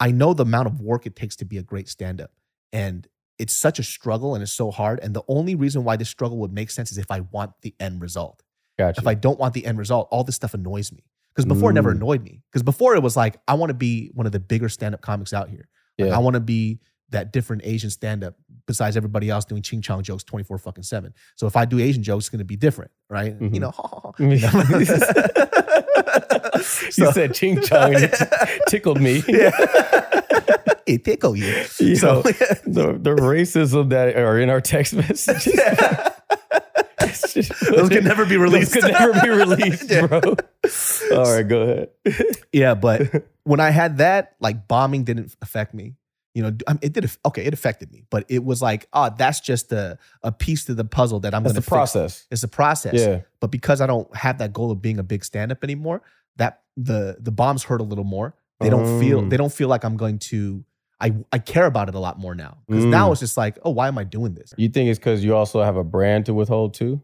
[0.00, 2.30] i know the amount of work it takes to be a great stand-up
[2.72, 3.06] and
[3.38, 6.38] it's such a struggle and it's so hard and the only reason why this struggle
[6.38, 8.42] would make sense is if i want the end result
[8.78, 9.00] Gotcha.
[9.02, 11.74] if i don't want the end result all this stuff annoys me because before it
[11.74, 11.96] never Mm.
[11.96, 14.68] annoyed me because before it was like i want to be one of the bigger
[14.68, 15.68] stand-up comics out here
[15.98, 16.16] like, Yeah.
[16.16, 20.02] i want to be that different Asian stand up besides everybody else doing ching chong
[20.02, 21.12] jokes 24 fucking 7.
[21.36, 23.36] So if I do Asian jokes, it's going to be different, right?
[23.38, 23.60] You Mhm.
[23.60, 24.14] know,
[26.96, 28.24] you said ching chong and it t-
[28.68, 29.22] tickled me.
[30.86, 31.48] it tickled you.
[31.80, 35.52] Yo, So- the, the racism that are in our text messages.
[37.70, 38.74] Those can never be released.
[38.74, 40.20] Those could never be released, bro.
[41.16, 41.88] All right, go ahead.
[42.52, 45.94] yeah, but when I had that, like bombing didn't affect me.
[46.34, 47.10] You know, I mean, it did.
[47.26, 50.74] Okay, it affected me, but it was like, oh, that's just a, a piece to
[50.74, 52.26] the puzzle that I'm going to the process.
[52.30, 52.94] It's a process.
[52.94, 53.20] Yeah.
[53.40, 56.00] But because I don't have that goal of being a big stand up anymore,
[56.36, 58.34] that the the bombs hurt a little more.
[58.60, 59.28] They don't feel Mm.
[59.30, 60.64] they don't feel like I'm going to.
[60.98, 63.12] I I care about it a lot more now because now Mm.
[63.12, 64.54] it's just like, oh, why am I doing this?
[64.56, 67.02] You think it's because you also have a brand to withhold too?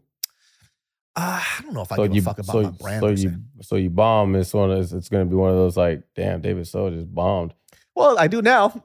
[1.19, 3.01] Uh, I don't know if I give a fuck about so, my brand.
[3.01, 4.35] so you so you bomb.
[4.35, 6.89] It's one of it's, it's going to be one of those like, damn, David So
[6.89, 7.53] just bombed.
[7.93, 8.81] Well, I do now.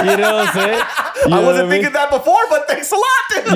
[0.00, 0.84] You know what I'm saying?
[1.26, 1.82] You I wasn't I mean?
[1.82, 3.04] thinking that before, but thanks a lot.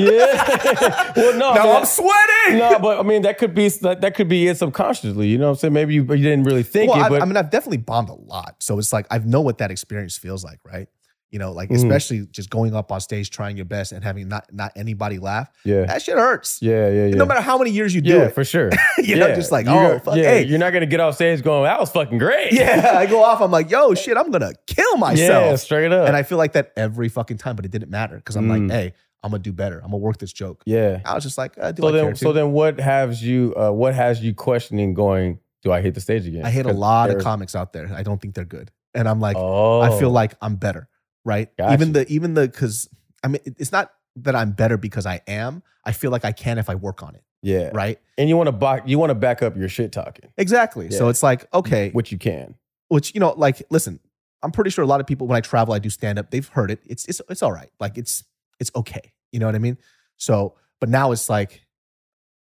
[0.01, 0.15] dude.
[0.15, 1.13] Yeah.
[1.17, 1.55] well, no.
[1.55, 2.59] Now mean, I'm sweating.
[2.59, 5.29] no, but I mean that could be that, that could be it subconsciously.
[5.29, 5.73] You know what I'm saying?
[5.73, 8.09] Maybe you, you didn't really think well, it, I, but I mean, I've definitely bombed
[8.09, 10.89] a lot, so it's like I know what that experience feels like, right?
[11.33, 11.77] You know, like Mhm.
[11.77, 15.51] especially just going up on stage, trying your best, and having not not anybody laugh.
[15.65, 16.59] yeah, That shit hurts.
[16.61, 17.15] yeah, yeah, yeah.
[17.15, 18.69] No matter how many years you do yeah, it, for sure.
[18.99, 19.35] you know, Yeah.
[19.35, 21.81] just like You're- oh fuck, yeah, hey, you're not gonna get off stage going, "That
[21.81, 22.93] was fucking great." yeah.
[22.99, 26.07] I go off, I'm like, yo, shit, I'm gonna kill myself, yeah, straight up.
[26.07, 28.69] and I feel like that every fucking time, but it didn't matter because I'm Mm.
[28.69, 28.93] like, hey,
[29.25, 29.77] I'm gonna do better.
[29.79, 30.63] I'm gonna work this joke.
[30.67, 31.01] yeah.
[31.07, 33.55] I was just like, uh, do So then, so then, what has you?
[33.57, 34.93] Uh, what has you questioning?
[34.93, 36.45] Going, do I hit the stage again?
[36.45, 37.91] I hate a lot of comics out there.
[37.95, 40.89] I don't think they're good, and I'm like, Oh, I feel like I'm better,
[41.25, 41.55] right?
[41.57, 41.73] Gotcha.
[41.75, 42.89] Even the even the because
[43.23, 45.63] I mean it's not that I'm better because I am.
[45.85, 47.99] I feel like I can if I work on it, yeah, right?
[48.19, 50.91] And you want to back, you want to back up your shit talking, Exactly.
[50.91, 52.55] So it's like okay, which you can.
[52.89, 53.99] which you know, like listen,
[54.43, 56.31] I'm pretty sure a lot of people when I travel, I do stand up.
[56.31, 56.81] They've heard it.
[56.87, 57.71] It's it's it's all right.
[57.81, 58.23] Like it's
[58.61, 59.13] it's okay.
[59.33, 59.79] You know what I mean?
[60.19, 61.67] So, but now it's like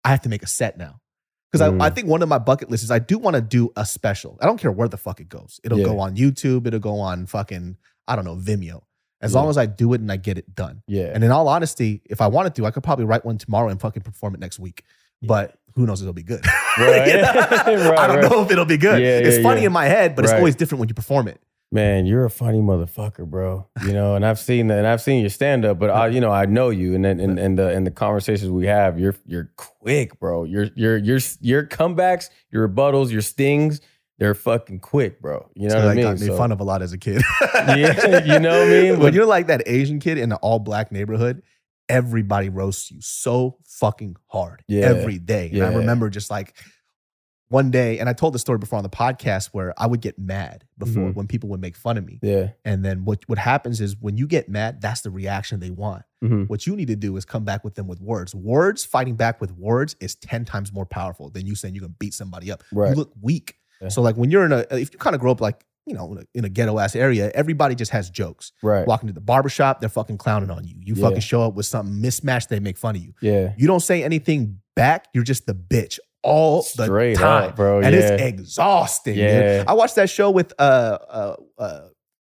[0.04, 1.00] I have to make a set now.
[1.52, 1.80] Because Mm.
[1.82, 3.84] I, I think one of my bucket lists is I do want to do a
[3.84, 4.38] special.
[4.40, 5.60] I don't care where the fuck it goes.
[5.64, 5.84] It'll Yeah.
[5.84, 6.66] go on YouTube.
[6.66, 7.76] It'll go on fucking,
[8.10, 8.82] I don't know, Vimeo.
[9.22, 9.40] As Yeah.
[9.40, 10.82] long as I do it and I get it done.
[10.86, 13.68] Yeah, And in all honesty, if I wanted to, I could probably write one tomorrow
[13.68, 14.82] and fucking perform it next week.
[15.22, 16.44] But who knows if it'll be good.
[16.78, 17.06] Right.
[17.70, 17.90] You know?
[17.90, 18.30] Right, I don't right.
[18.30, 19.00] know if it'll be good.
[19.02, 19.66] Yeah, it's yeah, funny yeah.
[19.66, 21.38] in my head, but it's always different when you perform it.
[21.72, 23.68] man, you're a funny motherfucker, bro.
[23.86, 26.20] You know, and I've seen that, and I've seen your stand up, but I, you
[26.20, 29.14] know, I know you, and then and, and the and the conversations we have, you're
[29.26, 30.42] you're quick, bro.
[30.44, 33.80] Your your your your comebacks, your rebuttals, your stings,
[34.20, 35.50] they're fucking quick, bro.
[35.54, 36.04] You know So what I mean?
[36.04, 37.20] got made So- fun of a lot as a kid.
[37.42, 38.90] Yeah, you know what I mean?
[38.92, 41.42] when But- you're like that Asian kid in an all black neighborhood,
[41.88, 44.82] everybody roasts you so fucking hard Yeah.
[44.86, 45.50] every day.
[45.52, 46.54] And I remember just like
[47.48, 50.16] one day, and I told the story before on the podcast where I would get
[50.20, 51.14] mad before Mhm.
[51.16, 52.20] when people would make fun of me.
[52.22, 52.50] Yeah.
[52.64, 56.04] And then what what happens is when you get mad, that's the reaction they want.
[56.22, 56.48] Mhm.
[56.48, 58.36] What you need to do is come back with them with words.
[58.36, 61.94] Words, fighting back with words is 10 times more powerful than you saying you're gonna
[61.98, 62.62] beat somebody up.
[62.70, 62.90] Right.
[62.90, 63.56] You look weak.
[63.80, 63.88] Yeah.
[63.88, 66.12] So like when you're in a if you kind of grow up like, you know,
[66.12, 68.52] in a, in a ghetto ass area, everybody just has jokes.
[68.62, 68.86] Right.
[68.86, 70.76] Walking to the barbershop, they're fucking clowning on you.
[70.80, 71.04] You Yeah.
[71.06, 73.14] fucking show up with something mismatched, they make fun of you.
[73.22, 73.52] Yeah.
[73.56, 77.48] You don't say anything back, you're just the bitch all Straight the time.
[77.50, 77.80] up, bro.
[77.80, 78.00] And yeah.
[78.12, 79.14] it's exhausting.
[79.14, 79.24] dude.
[79.24, 79.64] Yeah.
[79.66, 81.80] I watched that show with uh uh uh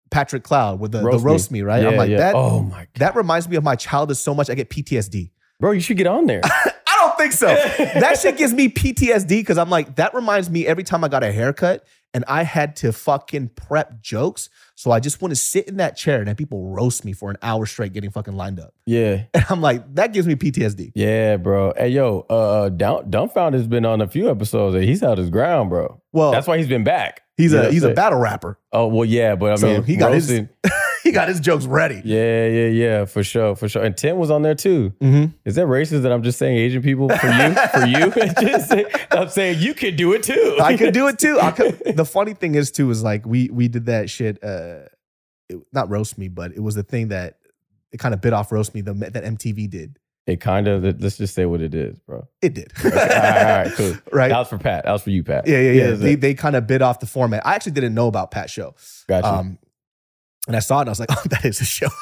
[0.09, 1.31] Patrick Cloud with the Roast the Me.
[1.31, 1.83] roast me, right?
[1.83, 2.33] Yeah, I'm like that.
[2.33, 2.87] Oh my god.
[2.95, 4.49] That reminds me of my childhood so much.
[4.49, 5.31] I get PTSD.
[5.59, 6.41] Bro, you should get on there.
[7.31, 7.47] Think so.
[7.99, 11.23] that shit gives me PTSD because I'm like, that reminds me every time I got
[11.23, 14.49] a haircut and I had to fucking prep jokes.
[14.75, 17.29] So I just want to sit in that chair and then people roast me for
[17.29, 18.73] an hour straight getting fucking lined up.
[18.85, 19.23] yeah.
[19.33, 20.91] And I'm like, that gives me PTSD.
[20.95, 21.73] Yeah, bro.
[21.77, 25.69] Hey, yo, uh, Dumb, Dumbfoundead's been on a few episodes and he's held his ground,
[25.69, 26.01] bro.
[26.11, 27.21] Well, That's why he's been back.
[27.37, 28.57] he's You a he's a battle rapper.
[28.71, 30.49] Oh, well, yeah, but I So mean, he got his- roasting-
[31.03, 32.01] he got his jokes ready.
[32.03, 33.83] Yeah, yeah, yeah, for sure, for sure.
[33.83, 34.93] And Tim was on there too.
[35.01, 35.33] Mhm.
[35.45, 37.53] Is that racist that I'm just saying Asian people for you?
[37.53, 38.11] for you?
[38.41, 38.73] just
[39.11, 40.57] I'm saying you could do it too.
[40.61, 41.39] I could do it too.
[41.39, 44.43] I could, the funny thing is too is like we we did that shit.
[44.43, 44.81] Uh,
[45.49, 47.37] it, not roast me, but it was the thing that
[47.91, 48.81] it kind of bit off roast me.
[48.81, 49.97] The that MTV did.
[50.27, 51.01] It kind of.
[51.01, 52.27] Let's just say what it is, bro.
[52.43, 52.71] It did.
[52.83, 53.93] all right, all right, cool.
[54.11, 54.29] Right.
[54.29, 54.85] That was for Pat.
[54.85, 55.47] That was for you, Pat.
[55.47, 55.87] Yeah, yeah, yeah.
[55.87, 57.45] that's They they kind of bit off the format.
[57.47, 58.75] I actually didn't know about Pat Show.
[59.07, 59.27] Gotcha.
[59.27, 59.57] Um,
[60.47, 61.87] and I saw it and I was like, oh, that is a show.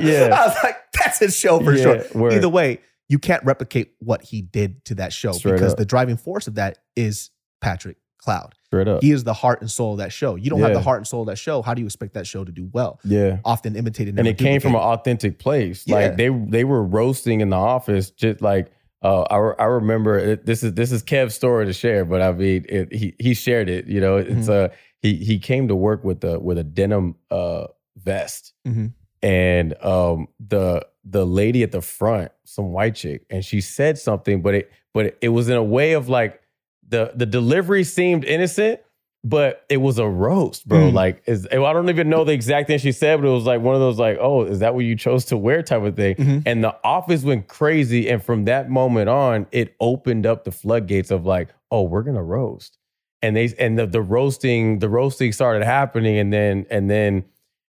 [0.00, 0.28] Yeah.
[0.40, 2.04] I was like, that's a show for Yeah, sure.
[2.14, 2.32] word.
[2.34, 2.78] Either way,
[3.08, 5.78] you can't replicate what he did to that show Straight because up.
[5.78, 8.54] the driving force of that is Patrick Cloud.
[8.66, 9.02] Straight up.
[9.02, 10.36] He is the heart and soul of that show.
[10.36, 11.60] You don't have the heart and soul of that show.
[11.62, 13.00] How do you expect that show to do well?
[13.04, 13.38] yeah.
[13.44, 15.84] Often imitated, and it came from an authentic place.
[15.86, 15.96] Yeah.
[15.96, 18.70] Like they they were roasting in the office, just like
[19.02, 22.32] uh, I I remember it, this is this is Kev's story to share, but I
[22.32, 23.88] mean it, he he shared it.
[23.88, 24.68] You know, it's uh
[25.02, 28.92] he he came to work with a with a denim uh vest, Mhm.
[29.22, 34.40] and um the the lady at the front, some white chick, and she said something,
[34.42, 36.40] but it but it was in a way of like
[36.88, 38.80] the the delivery seemed innocent.
[39.24, 40.90] But it was a roast, bro.
[40.90, 40.94] Mm.
[40.94, 43.60] Like, is I don't even know the exact thing she said, but it was like
[43.60, 46.16] one of those, like, oh, is that what you chose to wear, type of thing.
[46.16, 46.42] Mhm.
[46.44, 51.12] And the office went crazy, and from that moment on, it opened up the floodgates
[51.12, 52.78] of like, oh, we're gonna roast,
[53.22, 57.24] and they and the, the roasting, the roasting started happening, and then and then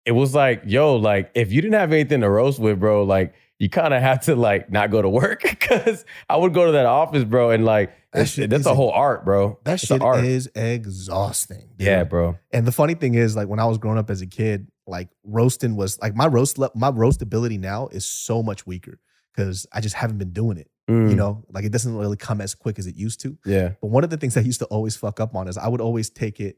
[0.04, 3.34] it was like, yo, like if you didn't have anything to roast with, bro, like
[3.58, 6.72] you kind of have to like not go to work because I would go to
[6.72, 9.58] that office, bro, and like That that's a a- whole art, bro.
[9.64, 10.24] That It's shit art.
[10.24, 11.68] is exhausting.
[11.76, 11.86] dude.
[11.86, 12.38] yeah, bro.
[12.52, 15.08] And the funny thing is, like when I was growing up as a kid, like
[15.24, 18.98] roasting was like my roast my roast ability now is so much weaker
[19.38, 20.68] because I just haven't been doing it.
[20.90, 23.36] Mm, You know, like it doesn't really come as quick as it used to.
[23.44, 25.68] yeah, But one of the things I used to always fuck up on is I
[25.68, 26.56] would always take it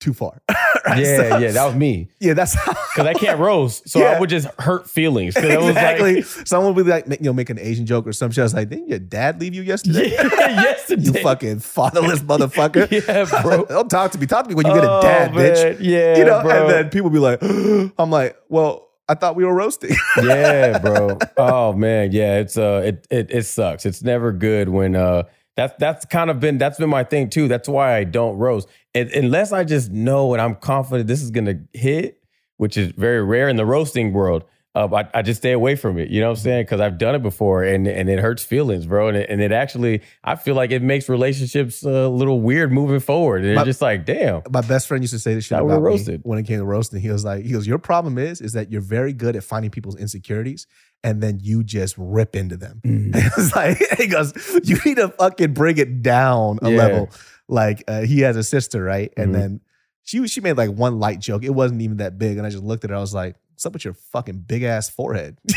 [0.00, 0.42] too far.
[0.84, 1.04] Right?
[1.04, 1.50] yeah, So- yeah.
[1.52, 2.08] That was me.
[2.18, 4.06] yeah, that's because I can't roast, so Yeah.
[4.16, 5.34] I would just hurt feelings.
[5.34, 6.16] 'Cause it was exactly.
[6.16, 8.40] like, Someone would be like, you know, make an Asian joke or some shit.
[8.40, 10.10] I was like, didn't your dad leave you yesterday?
[10.10, 10.22] yeah,
[10.62, 11.02] yesterday.
[11.02, 12.90] you fucking fatherless motherfucker.
[12.90, 13.64] yeah, bro.
[13.66, 14.26] Don't talk to me.
[14.26, 15.76] Talk to me when you get a Oh, dad, bitch.
[15.78, 16.62] Yeah, you know, bro.
[16.62, 17.40] and then people be like,
[17.96, 19.96] I'm like, well, I thought we were roasting.
[20.22, 21.18] yeah, bro.
[21.36, 22.38] Oh man, yeah.
[22.38, 23.84] It's uh, it it it sucks.
[23.84, 25.24] It's never good when uh,
[25.56, 27.48] that's that's kind of been that's been my thing too.
[27.48, 31.60] That's why I don't roast unless I just know and I'm confident this is gonna
[31.72, 32.22] hit,
[32.56, 34.44] which is very rare in the roasting world.
[34.74, 36.08] Uh, I, I just stay away from it.
[36.08, 36.62] You know what I'm saying?
[36.64, 39.08] Because I've done it before, and and it hurts feelings, bro.
[39.08, 43.00] And it, and it actually, I feel like it makes relationships a little weird moving
[43.00, 43.44] forward.
[43.44, 45.82] And My- it's just like, damn, My best friend used to say this shit about
[45.82, 47.00] were me when it came to roasting.
[47.02, 49.70] He was like, he goes, your problem is, is that you're very good at finding
[49.70, 50.66] people's insecurities
[51.04, 52.80] and then you just rip into them.
[52.84, 54.32] it's like, he goes,
[54.64, 56.76] you need to fucking bring it down a Yeah.
[56.78, 57.10] level.
[57.46, 59.12] Like uh, he has a sister, right?
[59.18, 59.38] And Mhm.
[59.38, 59.60] then
[60.04, 61.44] she she made like one light joke.
[61.44, 62.38] It wasn't even that big.
[62.38, 62.96] And I just looked at her.
[62.96, 65.38] I was like, what's up with your fucking big ass forehead?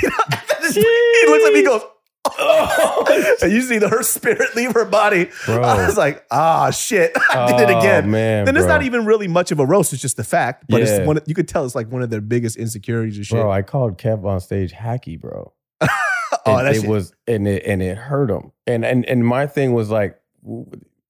[0.68, 1.82] He looks at me and goes,
[2.26, 3.36] oh.
[3.44, 5.30] and you see the, her spirit leave her body.
[5.46, 5.62] Bro.
[5.62, 7.12] I was like, ah, shit.
[7.30, 8.10] I did it Oh, again.
[8.10, 8.74] man, then it's bro.
[8.76, 9.94] not even really much of a roast.
[9.94, 10.66] It's just the fact.
[10.68, 10.88] But Yeah.
[10.88, 13.36] it's one, you could tell it's like one of their biggest insecurities and shit.
[13.40, 13.52] bro.
[13.52, 15.54] I called Kev on stage hacky, bro.
[15.82, 15.88] oh,
[16.48, 16.90] and that it shit.
[16.90, 18.52] was and it and it hurt him.
[18.66, 20.20] And and and my thing was like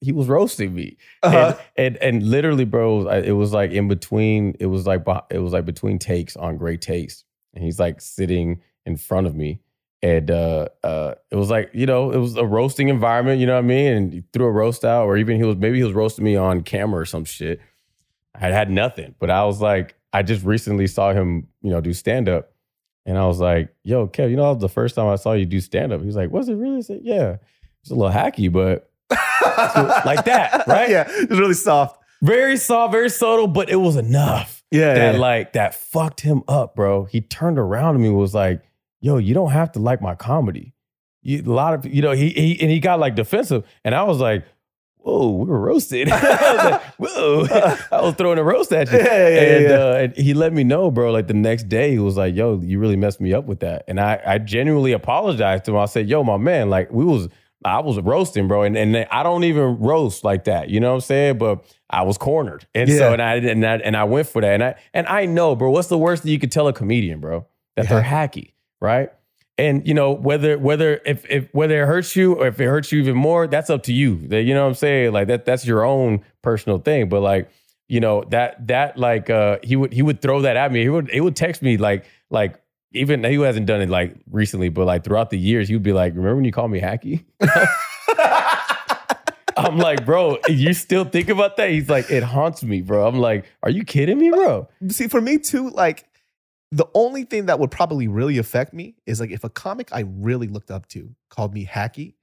[0.05, 0.97] he was roasting me.
[1.23, 1.57] Uh-huh.
[1.75, 4.55] And, and and literally, bro, it was like in between.
[4.59, 7.25] It was like it was like between takes on great taste,
[7.55, 9.59] and he's like sitting in front of me.
[10.03, 13.39] And uh, uh, it was like you know, it was a roasting environment.
[13.39, 13.91] You know what I mean?
[13.93, 16.35] And he threw a roast out, or even he was maybe he was roasting me
[16.35, 17.59] on camera or some shit.
[18.35, 21.93] I had nothing, but I was like, I just recently saw him, you know, do
[21.93, 22.51] stand up,
[23.07, 25.59] and I was like, "Yo, Kev, you know, the first time I saw you do
[25.59, 27.37] stand up." He was like, "Was it really?" I said, "Yeah,
[27.81, 30.89] it's a little hacky, but like that, right?
[30.89, 31.99] yeah, it's really soft.
[32.21, 34.63] Very soft, very subtle, but it was enough.
[34.71, 35.19] Yeah, that yeah.
[35.19, 37.05] like that fucked him up, bro.
[37.05, 38.61] He turned around to me and was like,
[38.99, 40.73] "Yo, you don't have to like my comedy."
[41.21, 44.03] You, a lot of you know he, he and he got like defensive, and I
[44.03, 44.43] was like,
[44.97, 47.47] "Whoa, we were roasted." I was like, "Whoa,"
[47.91, 49.75] I was throwing a roast at you, yeah, yeah, and, yeah.
[49.75, 51.11] Uh, and he let me know, bro.
[51.11, 53.85] Like the next day, he was like, "Yo, you really messed me up with that,"
[53.87, 55.77] and I I genuinely apologized to him.
[55.77, 57.29] I said, "Yo, my man, like we was."
[57.65, 60.69] I was roasting, bro, and, and I don't even roast like that.
[60.69, 61.37] You know what I'm saying?
[61.39, 62.97] But I was cornered, and Yeah.
[62.97, 65.55] so and I and I and I went for that, and I and I know,
[65.55, 65.71] bro.
[65.71, 67.45] What's the worst that you could tell a comedian, bro?
[67.75, 69.11] That they're hacky, right?
[69.57, 72.91] And you know whether whether if if whether it hurts you or if it hurts
[72.91, 74.27] you even more, that's up to you.
[74.27, 75.11] That you know what I'm saying?
[75.13, 77.09] Like that that's your own personal thing.
[77.09, 77.49] But like
[77.87, 80.81] you know that that like uh he would he would throw that at me.
[80.81, 82.59] He would he would text me like like
[82.95, 85.93] even he hasn't done it like recently, but like throughout the years, he would be
[85.93, 87.25] like, "Remember when you called me hacky?"
[89.57, 91.69] I'm like, bro, you still think about that?
[91.69, 93.07] He's like, it haunts me, bro.
[93.07, 94.67] I'm like, are you kidding me, bro?
[94.89, 96.05] See, for me too, like
[96.71, 100.01] the only thing that would probably really affect me is like if a comic I
[100.01, 102.15] really looked up to called me hacky,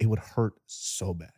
[0.00, 1.32] it would hurt so bad,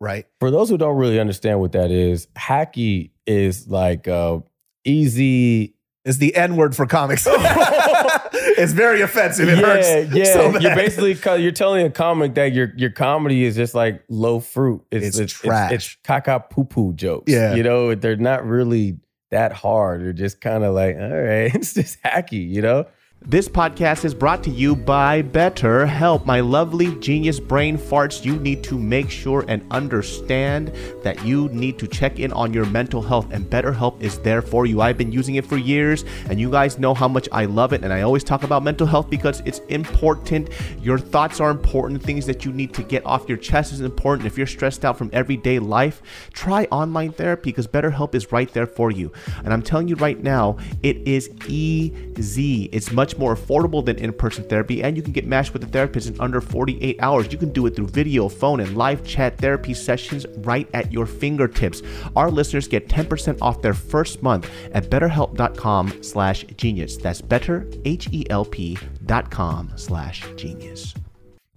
[0.00, 0.26] right?
[0.38, 4.40] For those who don't really understand what that is, hacky is like uh,
[4.84, 5.74] easy.
[6.04, 7.26] It's the N word for comics.
[7.30, 9.48] it's very offensive.
[9.48, 10.24] It yeah, hurts yeah.
[10.24, 14.40] so you're basically you're telling a comic that your your comedy is just like low
[14.40, 14.82] fruit.
[14.90, 15.72] It's It's trash.
[15.72, 17.30] It's, caca poo poo jokes.
[17.30, 17.54] Yeah.
[17.54, 18.98] you know they're not really
[19.30, 20.02] that hard.
[20.02, 22.48] They're just kind of like, all right, it's just hacky.
[22.48, 22.86] You know.
[23.26, 26.24] This podcast is brought to you by BetterHelp.
[26.24, 28.24] My lovely genius brain farts.
[28.24, 32.64] You need to make sure and understand that you need to check in on your
[32.64, 34.80] mental health, and BetterHelp is there for you.
[34.80, 37.84] I've been using it for years, and you guys know how much I love it.
[37.84, 40.48] And I always talk about mental health because it's important.
[40.80, 42.02] Your thoughts are important.
[42.02, 44.26] Things that you need to get off your chest is important.
[44.26, 46.00] If you're stressed out from everyday life,
[46.32, 49.12] try online therapy because BetterHelp is right there for you.
[49.44, 52.64] And I'm telling you right now, it is easy.
[52.72, 55.66] It's much more affordable than in person therapy, and you can get matched with a
[55.66, 57.32] therapist in under 48 hours.
[57.32, 61.06] You can do it through video, phone, and live chat therapy sessions right at your
[61.06, 61.82] fingertips.
[62.16, 66.96] Our listeners get 10% off their first month at betterhelp.com slash genius.
[66.96, 70.94] That's better, H-E-L-P dot com slash genius.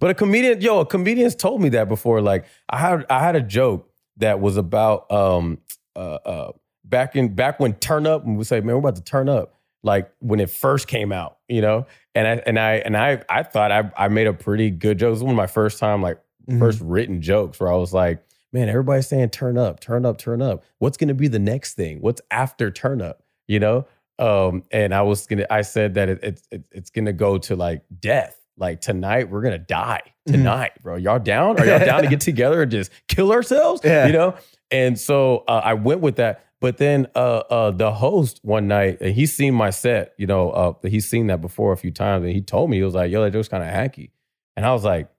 [0.00, 2.20] But a comedian, yo, a comedian's told me that before.
[2.20, 5.58] Like I had, I had a joke that was about um
[5.96, 6.52] uh uh
[6.84, 9.53] back in back when turn up and we say, man, we're about to turn up.
[9.84, 13.42] Like when it first came out, you know, and I and I and I I
[13.44, 15.08] thought I I made a pretty good joke.
[15.08, 16.18] It was one of my first time like
[16.50, 16.58] Mhm.
[16.58, 18.22] first written jokes where I was like,
[18.52, 20.62] man, everybody's saying turn up, turn up, turn up.
[20.78, 22.00] What's gonna be the next thing?
[22.00, 23.22] What's after turn up?
[23.46, 23.86] You know?
[24.18, 27.54] Um, and I was gonna I said that it, it's it, it's gonna go to
[27.56, 28.36] like death.
[28.56, 30.32] Like tonight, we're gonna die Mhm.
[30.32, 30.96] tonight, bro.
[30.96, 31.58] Y'all down?
[31.58, 33.80] Are y'all down to get together and just kill ourselves?
[33.84, 34.06] Yeah.
[34.06, 34.34] You know?
[34.70, 36.44] And so uh, I went with that.
[36.64, 37.18] But then uh,
[37.50, 41.26] uh, the host one night, and he's seen my set, you know, uh, he's seen
[41.26, 43.48] that before a few times, and he told me he was like, "Yo, that joke's
[43.48, 44.12] kind of hacky,"
[44.56, 45.10] and I was like,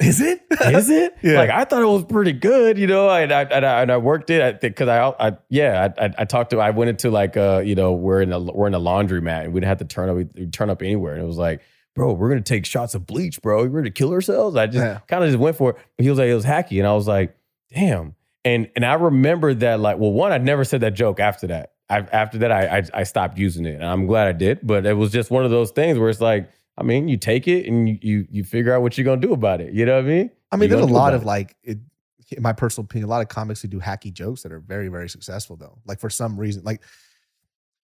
[0.00, 0.40] Is it?
[0.62, 1.14] is it?
[1.22, 1.34] Yeah.
[1.38, 3.10] Like I thought it was pretty good, you know.
[3.10, 4.40] And I and I, and I worked it.
[4.40, 6.60] I think because I, I yeah, I, I talked to.
[6.60, 9.52] I went into like uh you know we're in a we're in a laundromat and
[9.52, 11.12] we didn't have to turn up we'd turn up anywhere.
[11.12, 11.60] And it was like,
[11.94, 13.64] bro, we're gonna take shots of bleach, bro.
[13.66, 14.56] We're gonna kill ourselves.
[14.56, 15.00] I just Yeah.
[15.08, 15.76] kind of just went for it.
[15.98, 17.36] But he was like, it was hacky, and I was like,
[17.70, 18.14] damn.
[18.44, 21.72] And and I remember that like, well, one, I'd never said that joke after that.
[21.88, 24.60] I, after that, I, I I stopped using it, and I'm glad I did.
[24.62, 26.50] But it was just one of those things where it's like.
[26.78, 29.34] I mean, you take it and you, you you figure out what you're gonna do
[29.34, 29.74] about it.
[29.74, 30.30] You know what I mean?
[30.50, 31.26] I mean, there's a lot of it.
[31.26, 31.76] like, it,
[32.34, 34.88] in my personal opinion, a lot of comics who do hacky jokes that are very,
[34.88, 35.78] very successful though.
[35.84, 36.80] Like for some reason, like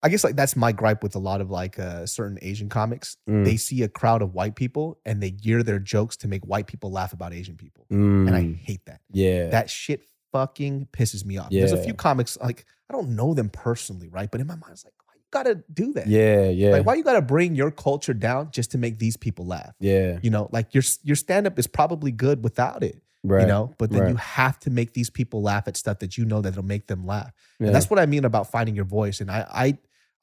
[0.03, 3.17] I guess like that's my gripe with a lot of like uh, certain Asian comics.
[3.27, 3.45] Mm.
[3.45, 6.67] They see a crowd of white people and they gear their jokes to make white
[6.67, 8.99] people laugh about Asian people, and I Mm, hate that.
[9.11, 9.47] yeah.
[9.49, 10.01] That shit
[10.33, 11.49] fucking pisses me off.
[11.51, 14.29] There's a few comics like I don't know them personally, right?
[14.29, 16.07] But in my mind, it's like, why you gotta do that?
[16.07, 19.45] yeah, yeah, Like, why you gotta bring your culture down just to make these people
[19.47, 19.73] laugh?
[19.79, 20.19] yeah.
[20.21, 23.43] You know, like your your stand up is probably good without it Right.
[23.43, 24.09] you know but then right.
[24.09, 27.05] you have to make these people laugh at stuff that you know that'll make them
[27.07, 27.67] laugh Yeah.
[27.67, 29.77] and that's what i mean about finding your voice and i i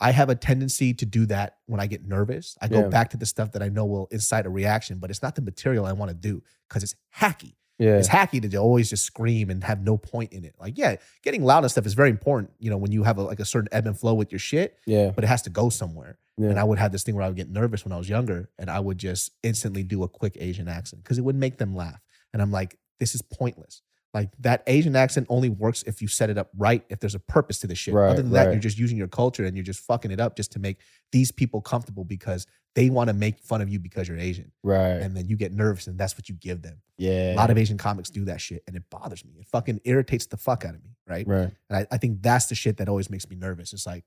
[0.08, 2.88] i have a tendency to do that when i get nervous i go Yeah.
[2.88, 5.40] back to the stuff that i know will incite a reaction but it's not the
[5.40, 7.96] material i want to do because it's hacky yeah.
[7.96, 11.42] it's hacky to always just scream and have no point in it like yeah getting
[11.42, 13.68] loud and stuff is very important you know when you have a, like a certain
[13.72, 15.10] ebb and flow with your shit yeah.
[15.10, 16.50] but it has to go somewhere Yeah.
[16.50, 18.48] and I would have this thing where I would get nervous when I was younger
[18.58, 21.74] and I would just instantly do a quick Asian accent because it would make them
[21.74, 22.00] laugh.
[22.32, 23.82] And I'm like, this is pointless.
[24.12, 27.20] Like that Asian accent only works if you set it up right, if there's a
[27.20, 27.94] purpose to the shit.
[27.94, 30.36] Right, Other than that, you're just using your culture and you're just fucking it up
[30.36, 30.78] just to make
[31.12, 32.44] these people comfortable because
[32.74, 34.50] they want to make fun of you because you're Asian.
[34.64, 34.94] Right.
[35.00, 36.80] And then you get nervous and that's what you give them.
[36.98, 37.34] yeah.
[37.34, 39.34] A lot of Asian comics do that shit and it bothers me.
[39.38, 40.96] It fucking irritates the fuck out of me.
[41.06, 41.26] Right.
[41.28, 41.50] Right.
[41.68, 43.72] And I, I think that's the shit that always makes me nervous.
[43.72, 44.04] It's like,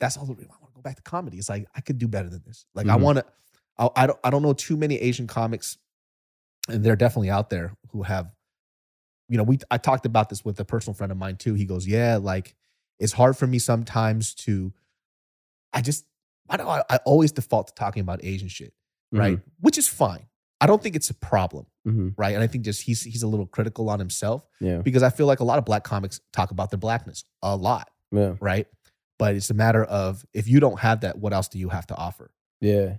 [0.00, 1.36] that's all the reason I want to go back to comedy.
[1.36, 2.64] It's like, I could do better than this.
[2.74, 3.00] Like, I Mhm.
[3.02, 3.24] want to,
[3.78, 5.76] I, I, don't, I don't know too many Asian comics,
[6.68, 8.34] and they're definitely out there who have,
[9.28, 11.54] you know, we, I talked about this with a personal friend of mine too.
[11.54, 12.54] He goes, yeah, like,
[12.98, 14.72] it's hard for me sometimes to,
[15.72, 16.06] I just,
[16.48, 18.72] I don't, I, I always default to talking about Asian shit,
[19.12, 19.38] right?
[19.60, 20.26] Which is fine.
[20.60, 22.08] I don't think it's a problem, Mm-hmm.
[22.18, 22.34] right?
[22.34, 24.78] And I think just he's he's a little critical on himself Yeah.
[24.78, 27.90] because I feel like a lot of black comics talk about their blackness a lot,
[28.12, 28.34] Yeah.
[28.40, 28.66] right?
[29.18, 31.86] But it's a matter of if you don't have that, what else do you have
[31.88, 32.30] to offer?
[32.60, 32.96] Yeah.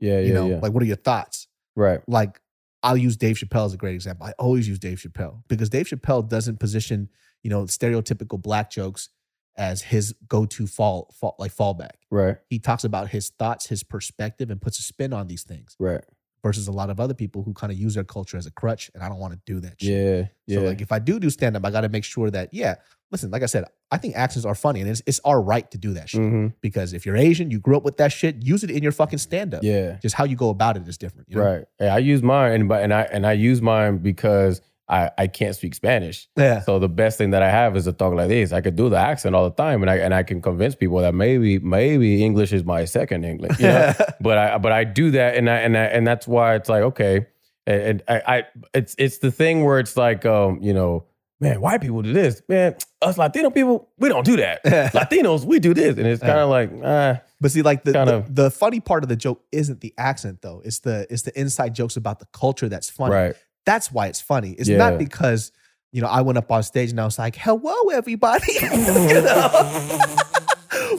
[0.00, 0.20] Yeah.
[0.20, 0.58] You know, yeah.
[0.62, 1.48] like what are your thoughts?
[1.76, 2.00] right.
[2.06, 2.40] Like
[2.82, 4.26] I'll use Dave Chappelle as a great example.
[4.26, 7.08] I always use Dave Chappelle because Dave Chappelle doesn't position,
[7.42, 9.08] you know, stereotypical black jokes
[9.56, 11.96] as his go-to fall, fall like fallback.
[12.10, 12.36] Right.
[12.48, 15.76] He talks about his thoughts, his perspective, and puts a spin on these things.
[15.78, 16.02] Right.
[16.42, 18.90] Versus a lot of other people who kind of use their culture as a crutch,
[18.94, 19.80] and I don't want to do that.
[19.80, 19.90] Shit.
[19.90, 20.26] Yeah.
[20.46, 20.58] Yeah.
[20.60, 22.76] So like if I do do stand up, I got to make sure that yeah,
[23.12, 25.78] listen, like I said, I think accents are funny and it's it's our right to
[25.78, 28.64] do that shit hmm because if you're Asian, you grew up with that shit, use
[28.64, 29.62] it in your fucking stand up.
[29.62, 29.98] Yeah.
[30.02, 31.28] Just how you go about it is different.
[31.28, 31.44] You know?
[31.44, 31.64] Right.
[31.78, 34.60] Hey, I use mine, and but and I and I use mine because
[34.92, 36.28] I I can't speak Spanish.
[36.36, 36.60] Yeah.
[36.60, 38.52] So the best thing that I have is to talk like this.
[38.52, 40.98] I could do the accent all the time, and I and I can convince people
[40.98, 43.58] that maybe maybe English is my second English.
[43.58, 43.92] You know?
[44.20, 46.82] but I but I do that, and I and I, and that's why it's like
[46.82, 47.26] okay,
[47.66, 51.06] and, I, I it's it's the thing where it's like um you know
[51.40, 54.62] man white people do this man us Latino people we don't do that
[54.94, 58.08] Latinos we do this and it's kind of like ah But see, like the, Kind
[58.08, 60.62] the the funny part of the joke isn't the accent though.
[60.64, 63.12] It's the it's the inside jokes about the culture that's funny.
[63.12, 63.36] right
[63.66, 64.52] That's why it's funny.
[64.52, 64.78] It's Yeah.
[64.78, 65.52] not because
[65.92, 69.78] you know I went up on stage and I was like, "Hello, everybody," you know?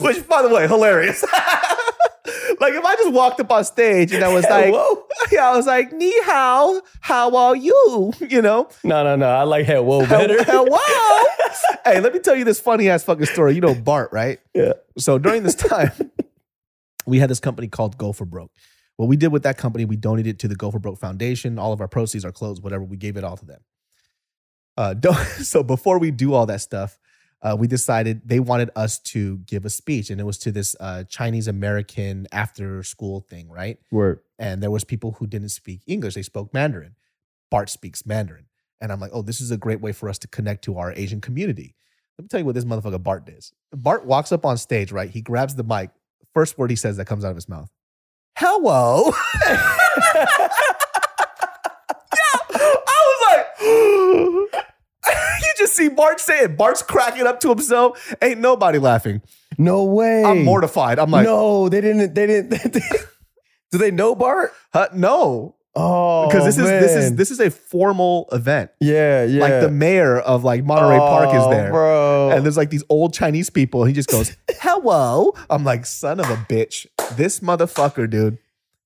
[0.00, 1.22] which by the way, hilarious.
[2.60, 5.04] like if I just walked up on stage and I was like, Hello?
[5.30, 9.42] yeah, I was like, "Ni hao, how are you?" You know, no no no I
[9.42, 10.78] like whoa better Hello.
[11.84, 13.54] hey, let me tell you this funny ass fucking story.
[13.54, 14.38] You know Bart, right?
[14.54, 14.72] Yeah.
[14.98, 15.92] So during this time,
[17.06, 18.50] we had this company called Go for Broke.
[18.96, 21.58] What we did with that company, we donated to the Go for Broke Foundation.
[21.58, 23.60] All of our proceeds, our clothes, whatever, we gave it all to them.
[24.76, 26.98] Uh, don't, so before we do all that stuff,
[27.42, 30.74] uh, we decided they wanted us to give a speech, and it was to this
[30.80, 33.78] uh, Chinese American after school thing, right?
[33.90, 36.96] word and there was people who didn't speak English; they spoke Mandarin.
[37.50, 38.46] Bart speaks Mandarin,
[38.80, 40.92] and I'm like, oh, this is a great way for us to connect to our
[40.92, 41.74] Asian community.
[42.18, 43.52] Let me tell you what this motherfucker Bart does.
[43.72, 45.10] Bart walks up on stage, right?
[45.10, 45.90] He grabs the mic.
[46.32, 47.70] First word he says that comes out of his mouth.
[48.36, 49.12] Hello.
[49.46, 49.58] yeah,
[52.86, 53.46] I was like,
[55.42, 56.56] you just see Bart say it.
[56.56, 58.14] Bart's cracking up to himself.
[58.22, 59.22] Ain't nobody laughing.
[59.58, 60.98] no way I'm mortified.
[60.98, 62.50] I'm like, no they didn't they didn't
[63.70, 67.50] do they know Bart huh, no, oh because this is this is this is a
[67.52, 68.70] formal event.
[68.80, 71.70] yeah yeah like the mayor of like Monterey Park is Oh, there.
[71.70, 73.84] bro And there's like these old Chinese people.
[73.84, 75.32] He just goes, hello.
[75.50, 76.86] I'm like, son of a bitch.
[77.12, 78.38] This motherfucker, dude.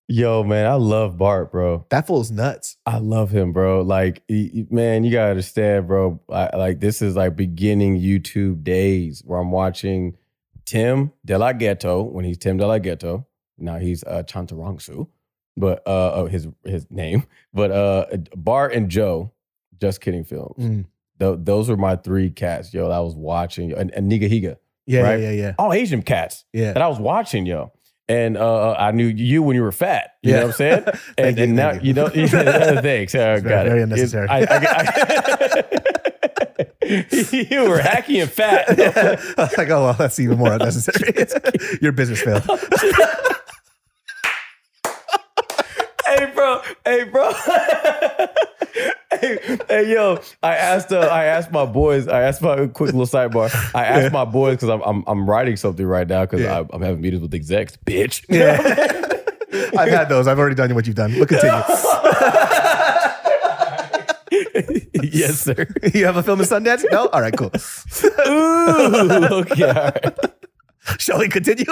[0.07, 2.77] yo man I love Bart bro That fool's nuts.
[2.87, 3.83] I love him, bro.
[3.83, 6.21] Like, man, you gotta understand, bro.
[6.31, 10.17] I, like, this is like beginning YouTube days where I'm watching
[10.65, 13.25] Tim DeLaGhetto when he's Tim DeLaGhetto.
[13.59, 15.09] Now he's uh, Chantarangsu,
[15.57, 17.25] but uh, oh, his his name.
[17.55, 18.07] But uh,
[18.37, 19.33] Bart and Joe,
[19.81, 20.63] just kidding films.
[20.65, 20.85] Mm.
[21.19, 22.89] Tho- those were my three cats, yo.
[22.89, 25.21] That I was watching, and, and Nigahiga, Yeah, Right?
[25.21, 26.73] yeah, yeah, all Asian cats yeah.
[26.75, 27.73] that I was watching, yo.
[28.09, 30.13] And uh, I knew you when you were fat.
[30.23, 30.83] You know what I'm saying?
[31.17, 32.09] Thank and, you, and now you know.
[32.11, 32.33] thanks.
[33.15, 33.79] Uh, It's very- got it.
[33.83, 34.29] unnecessary.
[34.29, 35.65] I, I, I,
[37.51, 38.65] you were hacky and fat.
[38.71, 41.27] I was like, oh, well, that's even more unnecessary.
[41.83, 42.45] Your business failed.
[46.07, 46.63] hey, bro.
[46.85, 47.31] Hey, bro.
[49.11, 50.21] Hey, hey, yo.
[50.43, 50.93] I asked.
[50.93, 52.09] Uh, I asked my boys.
[52.09, 53.51] I asked my quick little sidebar.
[53.75, 56.65] I asked my boys because I'm, I'm I'm writing something right now because Yeah.
[56.73, 57.77] I'm having meetings with execs.
[57.87, 58.25] Bitch.
[58.29, 58.59] Yeah.
[59.79, 60.27] I've had those.
[60.27, 61.15] I've already done what you've done.
[61.19, 61.59] But continue.
[65.03, 65.67] yes, sir.
[65.95, 66.85] you have a film in Sundance?
[66.91, 67.07] No?
[67.09, 67.51] All right, cool.
[68.29, 69.41] Ooh.
[69.41, 69.73] Okay.
[69.73, 70.15] Right.
[70.99, 71.65] Shall we continue?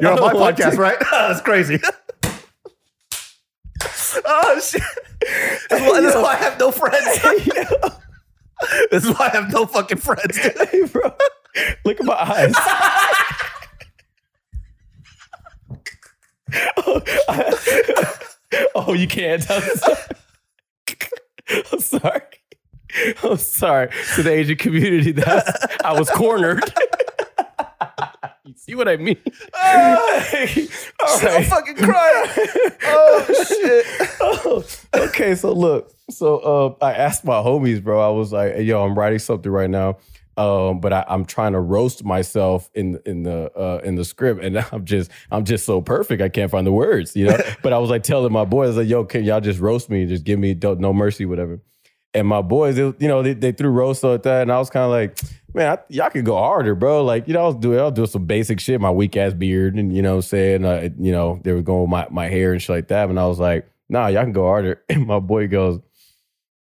[0.00, 0.76] You're on my podcast, to.
[0.76, 0.96] right?
[1.10, 1.80] That's crazy.
[4.24, 4.82] Oh shit!
[5.70, 7.22] This is, why, this is why I have no friends.
[8.90, 10.36] this is why I have no fucking friends.
[10.36, 11.12] Hey, bro.
[11.84, 12.54] Look at my eyes.
[16.78, 18.14] oh, I-
[18.74, 19.48] oh, you can't.
[19.50, 19.96] I'm sorry.
[21.72, 22.20] I'm sorry.
[23.22, 26.62] I'm sorry to the Asian community that I was cornered.
[28.66, 29.16] You see what I mean?
[29.64, 30.20] All
[31.36, 32.30] I'm fucking crying.
[32.84, 34.10] Oh shit.
[34.20, 38.00] Oh, okay, so look, so uh, I asked my homies, bro.
[38.00, 39.98] I was like, hey, "Yo, I'm writing something right now,
[40.36, 44.42] um, but I, I'm trying to roast myself in in the uh, in the script,
[44.42, 47.72] and I'm just I'm just so perfect, I can't find the words, you know." but
[47.72, 50.04] I was like telling my boys, like, "Yo, can y'all just roast me?
[50.06, 51.60] Just give me no mercy, whatever."
[52.14, 54.68] And my boys, they, you know, they, they threw roast at that, and I was
[54.68, 55.18] kind of like,
[55.54, 57.04] man, I, y'all could go harder, bro.
[57.04, 59.34] Like, you know, I was doing, I was doing some basic shit, my weak ass
[59.34, 62.06] beard, and you know, what I'm saying, uh, you know, they were going with my
[62.10, 64.82] my hair and shit like that, and I was like, nah, y'all can go harder.
[64.88, 65.80] And my boy goes,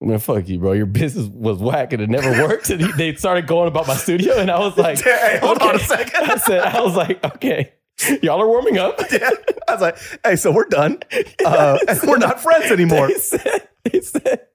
[0.01, 0.73] man, fuck you, bro.
[0.73, 2.69] Your business was whack and it never worked.
[2.69, 5.75] And he, they started going about my studio, and I was like, Hey, hold on
[5.75, 6.29] a second.
[6.29, 7.73] I said, I was like, okay,
[8.21, 8.99] y'all are warming up.
[9.11, 9.31] Yeah.
[9.67, 10.99] I was like, hey, so we're done.
[11.45, 13.07] Uh, and we're not friends anymore.
[13.07, 14.47] They said, they said,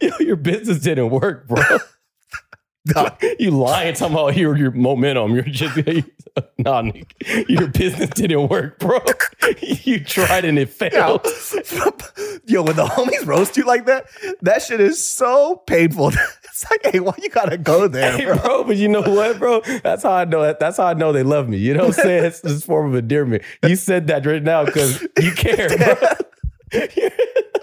[0.00, 1.62] yo, your business didn't work, bro.
[3.38, 5.34] You lying talking about your your momentum.
[5.34, 5.76] You're just
[6.58, 7.14] nah, Nick.
[7.48, 8.98] Your business didn't work, bro.
[9.60, 11.24] you tried and it failed.
[12.46, 14.06] Yo, when the homies roast you like that,
[14.42, 16.08] that shit is so painful.
[16.08, 18.36] It's like, hey, why you gotta go there, Hey, bro?
[18.38, 19.60] bro, but you know what, bro?
[19.82, 20.58] That's how I know that.
[20.58, 21.58] That's how I know they love me.
[21.58, 22.24] You know what I'm saying?
[22.24, 23.42] It's this form of endearment.
[23.64, 25.94] You said that right now because you care, bro.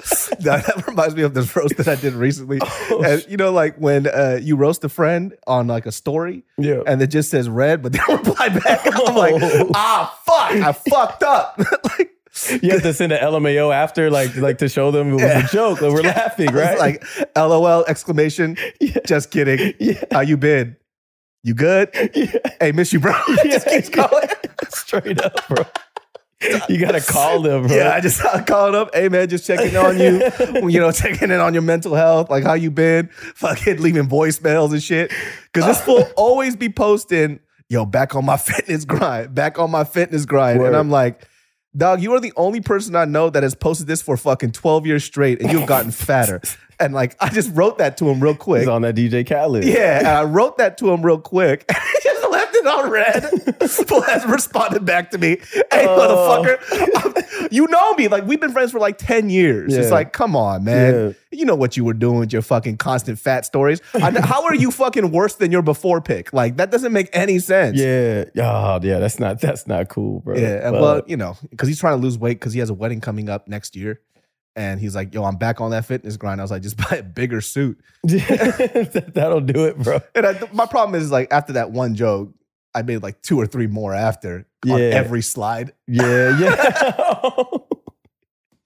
[0.40, 2.60] That, that reminds me of this roast that I did recently.
[2.92, 6.44] Oh, and you know, like when uh, you roast a friend on like a story,
[6.58, 6.82] Yeah.
[6.86, 8.82] and it just says red, but they reply back.
[8.86, 9.72] I'm like, Oh.
[9.74, 11.58] ah, fuck, I fucked up.
[11.98, 12.12] like,
[12.62, 15.48] You have to send an LMAO after, like, like to show them it was a
[15.52, 15.82] joke.
[15.82, 16.78] Like, we're laughing, right?
[16.78, 17.04] like,
[17.36, 18.58] LOL exclamation.
[19.06, 19.74] Just kidding.
[19.80, 20.04] Yeah.
[20.12, 20.76] How you been?
[21.44, 21.90] You good?
[22.60, 23.14] Hey, miss you, bro.
[23.44, 24.28] Just keeps going.
[24.70, 25.64] straight up, bro.
[26.70, 27.76] You gotta call them, bro.
[27.76, 28.94] Yeah, I just I called up.
[28.94, 30.22] Hey man, just checking on you.
[30.70, 33.08] you know, checking in on your mental health, like how you been.
[33.36, 35.12] Fucking leaving voicemails and shit.
[35.54, 37.40] Because this fool always be posting,
[37.70, 40.68] yo, back on my fitness grind, back on my fitness grind, Word.
[40.68, 41.28] and I'm like.
[41.78, 44.86] Dog, you are the only person I know that has posted this for fucking 12
[44.86, 46.40] years straight and you've gotten fatter.
[46.80, 48.62] And like, I just wrote that to him real quick.
[48.62, 49.66] He's on that DJ Khaled.
[49.66, 51.70] Yeah, and I wrote that to him real quick.
[52.66, 54.26] It on red.
[54.30, 55.38] Responded back to me.
[55.72, 56.44] Hey, Oh.
[56.44, 58.08] motherfucker, you know me.
[58.08, 59.74] Like we've been friends for like ten years.
[59.76, 60.94] It's like, come on, man.
[61.32, 61.38] Yeah.
[61.40, 63.82] You know what you were doing with your fucking constant fat stories.
[63.94, 66.32] How are you fucking worse than your before pick?
[66.34, 67.78] Like that doesn't make any sense.
[67.78, 68.26] Yeah.
[68.38, 69.00] Oh, yeah.
[69.00, 70.36] That's not that's not cool, bro.
[70.38, 72.70] Yeah, and But- well, you know, because he's trying to lose weight because he has
[72.70, 74.02] a wedding coming up next year.
[74.58, 76.40] And he's like, yo, I'm back on that fitness grind.
[76.40, 77.78] I was like, just buy a bigger suit.
[78.04, 80.00] that'll do it, bro.
[80.16, 82.34] And I, my problem is like after that one joke,
[82.76, 85.72] I made like two or three more after on every slide.
[85.88, 86.92] Yeah, yeah.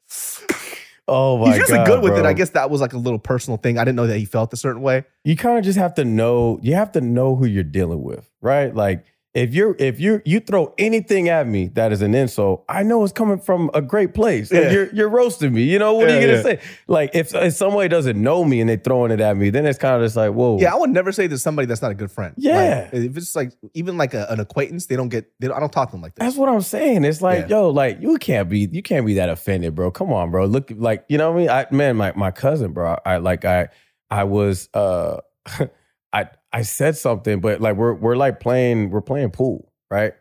[1.07, 2.25] oh my god, He's usually God, good with it.
[2.25, 3.77] I guess that was like a little personal thing.
[3.77, 5.05] I didn't know that he felt a certain way.
[5.23, 8.29] you kind of just have to know you have to know who you're dealing with
[8.41, 9.05] right like
[9.35, 13.03] if you're if you you throw anything at me that is an insult i know
[13.03, 14.71] it's coming from a great place Like, Yeah.
[14.71, 16.41] you're you're roasting me you know what are you gonna yeah.
[16.41, 19.67] say like if, if somebody doesn't know me and they throwing it at me then
[19.67, 21.91] it's kind of just like whoa Yeah, I would never say to somebody that's not
[21.91, 22.33] a good friend.
[22.37, 22.89] Yeah.
[22.91, 25.31] Like, if it's like even like a, an acquaintance, they don't get.
[25.39, 26.23] They don't, I don't talk to them like that.
[26.23, 27.05] That's what I'm saying.
[27.05, 27.57] It's like, Yeah.
[27.57, 29.91] yo, like you can't be, you can't be that offended, bro.
[29.91, 30.45] Come on, bro.
[30.45, 31.49] Look, like you know what I mean.
[31.49, 32.97] I man, my my cousin, bro.
[33.05, 33.69] I like I
[34.09, 35.17] I was uh
[36.13, 40.13] I I said something, but like we're we're like playing we're playing pool, right?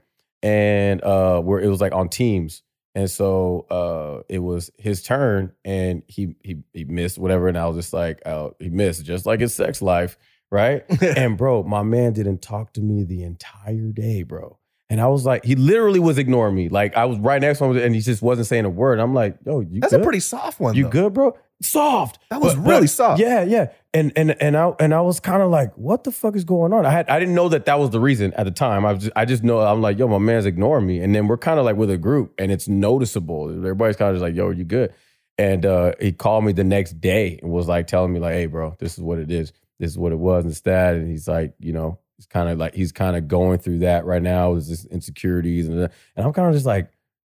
[0.43, 2.63] And uh we're it was like on teams.
[2.95, 7.49] And so uh it was his turn and he he he missed whatever.
[7.49, 10.19] And I was just like, oh, he missed, just like his sex life,
[10.51, 10.85] right?
[11.03, 14.59] and bro, my man didn't talk to me the entire day, bro.
[14.91, 16.69] And I was like, he literally was ignoring me.
[16.71, 18.99] Like I was right next to him and he just wasn't saying a word.
[19.01, 20.01] I'm like, yo, you That's good?
[20.01, 20.75] a pretty soft one.
[20.75, 20.91] You though.
[20.91, 21.37] good, bro?
[21.61, 22.19] Soft.
[22.31, 23.21] That was really soft.
[23.21, 23.73] Yeah, yeah.
[23.99, 26.73] And and and I and I was kind of like, what the fuck is going
[26.73, 26.87] on?
[26.87, 28.87] I had I didn't know that that was the reason at the time.
[28.87, 31.01] I just, I just know I'm like, yo, my man's ignoring me.
[31.01, 33.51] And then we're kind of like with a group, and it's noticeable.
[33.51, 34.95] Everybody's kind of just like, yo, are you good?
[35.37, 38.47] And uh, he called me the next day and was like telling me like, hey,
[38.47, 39.53] bro, this is what it is.
[39.81, 40.95] This is what it was instead.
[40.95, 44.05] And he's like, you know, he's kind of like he's kind of going through that
[44.05, 44.55] right now.
[44.55, 46.89] Is this insecurities and and I'm kind of just like.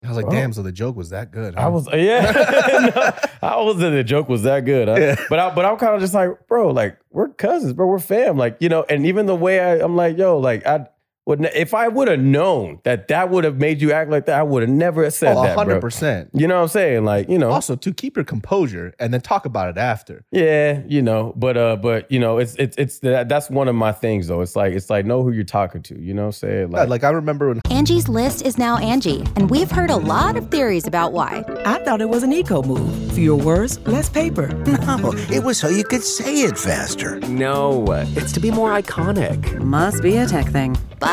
[0.04, 0.34] I was like, Bro.
[0.36, 0.54] damn.
[0.54, 1.56] So the joke was that good.
[1.56, 2.91] I was yeah.
[2.95, 3.12] no,
[3.47, 4.88] I wasn't the joke was that good.
[4.88, 4.95] huh?
[4.99, 5.16] Yeah.
[5.30, 7.88] But I but I'm kind of just like, bro, like we're cousins, bro.
[7.88, 8.38] We're fam.
[8.38, 10.88] Like, you know, and even the way I, I'm like, yo, like I
[11.26, 14.38] would if I would have known that that would have made you act like that,
[14.39, 15.80] I would have never said Oh, that, bro.
[15.80, 16.30] 100%.
[16.34, 17.05] You know what I'm saying?
[17.05, 20.26] Like, you know, Also, to keep your composure and then talk about it after.
[20.32, 23.76] yeah, you know, but uh, but you know, it's it's it's that, that's one of
[23.76, 24.41] my things though.
[24.41, 25.99] It's like it's like know who you're talking to.
[25.99, 26.71] You know what I'm saying?
[26.74, 30.36] Yeah, like I remember when Angie's list is now Angi, and we've heard a lot
[30.36, 31.43] of theories about why.
[31.65, 33.13] I thought it was an eco move.
[33.13, 34.47] Fewer words, less paper.
[34.84, 37.19] No, it was so you could say it faster.
[37.21, 39.59] No, it's to be more iconic.
[39.59, 40.76] Must be a tech thing.
[40.99, 41.12] But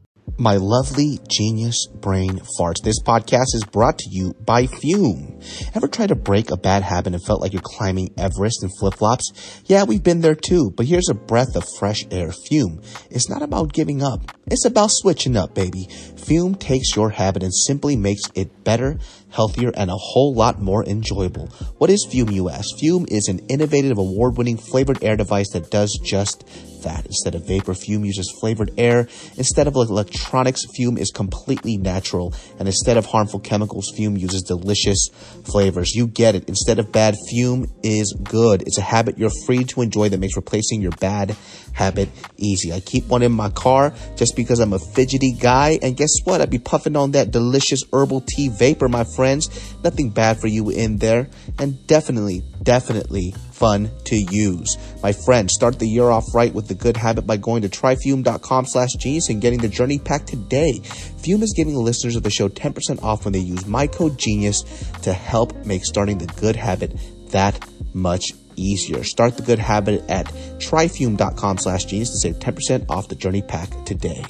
[0.41, 2.81] My lovely genius brain farts.
[2.83, 5.39] This podcast is brought to you by Fume.
[5.75, 8.95] Ever tried to break a bad habit and felt like you're climbing Everest in flip
[8.95, 9.61] flops?
[9.67, 12.31] Yeah, we've been there too, but here's a breath of fresh air.
[12.31, 12.81] Fume.
[13.11, 14.35] It's not about giving up.
[14.47, 15.87] It's about switching up, baby.
[16.17, 18.97] Fume takes your habit and simply makes it better,
[19.31, 21.47] healthier, and a whole lot more enjoyable.
[21.77, 22.77] What is Fume, you ask?
[22.79, 26.47] Fume is an innovative, award winning flavored air device that does just
[26.83, 27.05] that.
[27.05, 29.07] Instead of vapor, Fume uses flavored air.
[29.37, 32.33] Instead of electronics, Fume is completely natural.
[32.59, 35.09] And instead of harmful chemicals, Fume uses delicious
[35.43, 35.93] flavors.
[35.95, 36.49] You get it.
[36.49, 38.63] Instead of bad, Fume is good.
[38.63, 41.35] It's a habit you're free to enjoy that makes replacing your bad
[41.73, 42.73] habit easy.
[42.73, 45.79] I keep one in my car just because I'm a fidgety guy.
[45.81, 46.41] And guess what?
[46.41, 49.49] I'd be puffing on that delicious herbal tea vapor, my friends.
[49.83, 51.29] Nothing bad for you in there.
[51.59, 54.77] And definitely, definitely fun to use.
[55.03, 58.65] My friends, start the year off right with the good habit by going to tryfume.com
[58.65, 60.79] slash genius and getting the journey pack today.
[61.23, 64.63] Fume is giving listeners of the show 10% off when they use my code genius
[65.03, 66.97] to help make starting the good habit
[67.29, 67.63] that
[67.93, 69.03] much easier.
[69.03, 73.69] Start the good habit at tryfume.com slash genius to save 10% off the journey pack
[73.85, 74.23] today.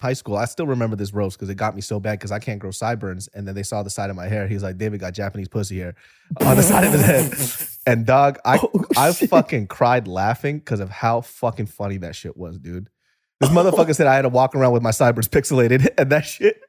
[0.00, 2.38] high school, I still remember this roast because it got me so bad because I
[2.38, 3.28] can't grow sideburns.
[3.28, 4.46] And then they saw the side of my hair.
[4.46, 5.94] He's like, David got Japanese pussy hair
[6.44, 7.78] on the side of his head.
[7.86, 12.36] And dog, I oh, I fucking cried laughing because of how fucking funny that shit
[12.36, 12.88] was, dude.
[13.40, 16.62] This motherfucker said I had to walk around with my sideburns pixelated, and that shit.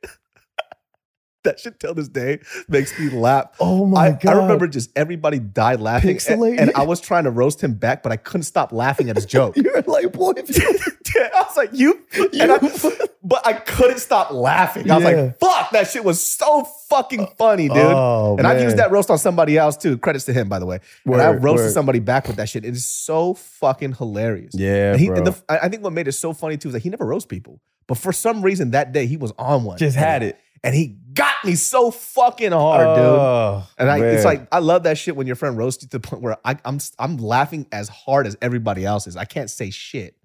[1.45, 3.55] That shit till this day makes me laugh.
[3.59, 4.25] Oh my I, God.
[4.35, 6.19] I remember just everybody died laughing.
[6.29, 9.15] and- And, I was trying to roast him back, but I couldn't stop laughing at
[9.15, 9.55] his joke.
[9.57, 10.79] You're like, boy, if you
[11.33, 12.01] I was like, you,
[12.39, 12.57] and I,
[13.23, 14.91] but I couldn't stop laughing.
[14.91, 15.09] I was Yeah.
[15.21, 17.77] like, fuck, that shit was so fucking funny, dude.
[17.77, 19.97] Oh, and I've used that roast on somebody else too.
[19.97, 20.79] Credits to him, by the way.
[21.05, 21.71] and I roasted word.
[21.73, 22.65] somebody back with that shit.
[22.65, 24.51] It is so fucking hilarious.
[24.55, 25.17] Yeah, and he, bro.
[25.17, 27.29] and the, I think what made it so funny too is that he never roast
[27.29, 29.77] people, but for some reason that day he was on one.
[29.77, 30.37] just had it.
[30.63, 33.05] and he got me so fucking hard, dude.
[33.05, 35.97] Oh, And I, it's like I love that shit when your friend roasts you to
[35.99, 39.17] the point where I, I'm I'm laughing as hard as everybody else is.
[39.17, 40.15] I can't say shit.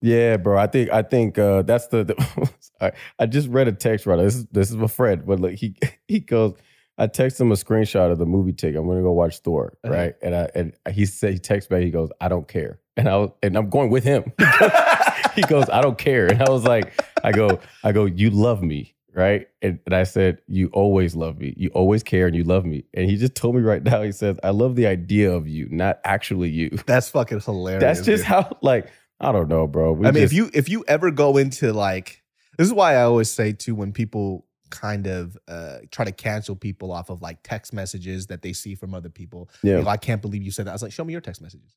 [0.00, 0.56] Yeah, bro.
[0.56, 2.04] I think I think uh, that's the.
[2.04, 2.50] the
[2.80, 4.16] I, I just read a text right.
[4.16, 5.74] This is this is my friend, but like he
[6.06, 6.54] he goes.
[7.00, 8.76] I text him a screenshot of the movie ticket.
[8.80, 9.94] I'm gonna go watch Thor, Uh-huh.
[9.94, 10.14] right?
[10.20, 11.82] And I and he said he texts back.
[11.82, 14.32] He goes, "I don't care," and I was, and I'm going with him.
[15.36, 18.62] he goes, "I don't care," and I was like, "I go, I go, you love
[18.62, 19.48] me." Right.
[19.62, 21.54] And, and I said, You always love me.
[21.56, 22.84] You always care and you love me.
[22.94, 25.68] And he just told me right now, he says, I love the idea of you,
[25.70, 26.70] not actually you.
[26.86, 27.82] That's fucking hilarious.
[27.82, 28.26] That's just dude.
[28.26, 28.88] how, like,
[29.20, 29.92] I don't know, bro.
[29.92, 32.22] We I mean, just- if you if you ever go into like
[32.56, 36.54] this is why I always say too when people kind of uh try to cancel
[36.54, 39.48] people off of like text messages that they see from other people.
[39.62, 39.78] Yeah.
[39.78, 40.72] Like, I can't believe you said that.
[40.72, 41.74] I was like, show me your text messages.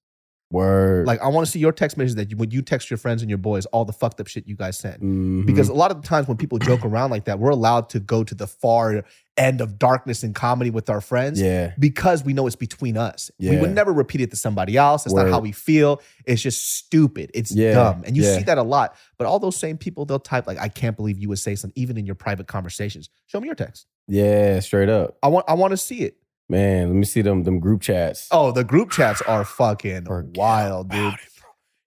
[0.52, 1.08] Word.
[1.08, 3.22] Like I want to see your text messages that you when you text your friends
[3.22, 5.02] and your boys all the fucked up shit you guys sent.
[5.02, 5.46] Mhm.
[5.46, 8.00] Because a lot of the times when people joke around like that, we're allowed to
[8.00, 9.04] go to the far
[9.38, 13.32] end of darkness and comedy with our friends yeah, because we know it's between us.
[13.40, 15.04] We would never repeat it to somebody else.
[15.06, 16.02] That's not how we feel.
[16.26, 17.32] It's just stupid.
[17.34, 18.04] It's Yeah, dumb.
[18.06, 18.38] And you yeah.
[18.38, 18.96] see that a lot.
[19.18, 21.82] But all those same people, they'll type like, I can't believe you would say something,
[21.82, 23.10] even in your private conversations.
[23.28, 23.88] Show me your text.
[24.08, 26.18] yeah, straight up, I want I want to see it.
[26.52, 26.90] Man.
[26.90, 28.28] Let me see them them group chats.
[28.30, 31.14] Oh, the group chats are fucking Forget wild, dude.
[31.14, 31.20] it.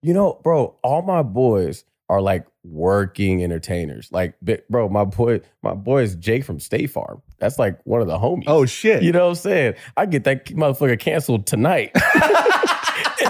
[0.03, 4.09] You know, bro, all my boys are like working entertainers.
[4.11, 4.35] Like,
[4.69, 7.23] bro, my boy, my boy is Jake from State Farm.
[7.39, 8.45] That's like one of the homies.
[8.47, 9.03] Oh shit.
[9.03, 9.75] You know what I'm saying?
[9.97, 11.93] I get that motherfucker canceled tonight.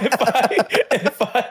[0.02, 1.50] if I, if I,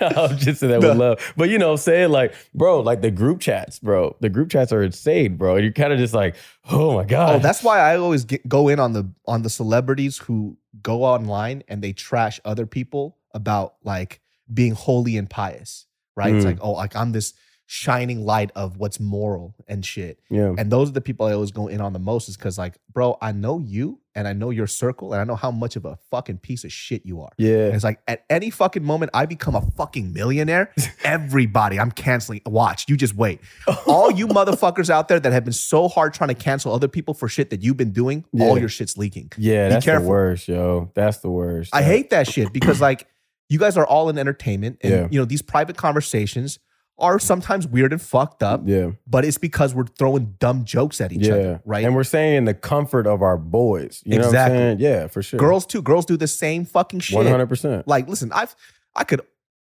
[0.30, 1.32] I'm just saying that with love.
[1.36, 2.10] But you know saying?
[2.10, 4.16] Like, bro, like the group chats, bro.
[4.20, 5.56] The group chats are insane, bro.
[5.56, 6.36] And you're kind of just like,
[6.70, 7.36] oh my God.
[7.36, 11.04] Oh, that's why I always get, go in on the on the celebrities who go
[11.04, 14.20] online and they trash other people about like
[14.52, 15.86] being holy and pious,
[16.16, 16.34] right?
[16.34, 16.48] It's Mm.
[16.48, 17.34] like, oh, like I'm this
[17.72, 20.18] shining light of what's moral and shit.
[20.28, 20.54] Yeah.
[20.58, 22.74] And those are the people I always go in on the most is because, like,
[22.92, 25.84] bro, I know you and I know your circle and I know how much of
[25.84, 27.30] a fucking piece of shit you are.
[27.38, 27.66] Yeah.
[27.66, 32.40] And it's like at any fucking moment I become a fucking millionaire, everybody, I'm canceling.
[32.44, 33.40] Watch, you just wait.
[33.86, 37.14] All you motherfuckers out there that have been so hard trying to cancel other people
[37.14, 39.30] for shit that you've been doing, all your shit's leaking.
[39.38, 40.06] Yeah, Be that's careful.
[40.06, 40.90] the worst, yo.
[40.94, 41.72] That's the worst.
[41.72, 43.06] I hate that shit because like
[43.48, 45.08] you guys are all in entertainment and Yeah.
[45.08, 46.58] you know these private conversations
[47.00, 48.92] are sometimes weird and fucked up, Yeah.
[49.06, 51.32] but it's because we're throwing dumb jokes at each yeah.
[51.34, 51.84] other, right?
[51.84, 54.02] And we're saying in the comfort of our boys.
[54.04, 54.56] You know Exactly.
[54.56, 54.80] what I'm saying?
[54.80, 55.38] Yeah, for sure.
[55.40, 55.82] Girls too.
[55.82, 57.18] Girls do the same fucking shit.
[57.18, 57.84] 100%.
[57.86, 58.54] Like, listen, I've
[58.94, 59.20] I could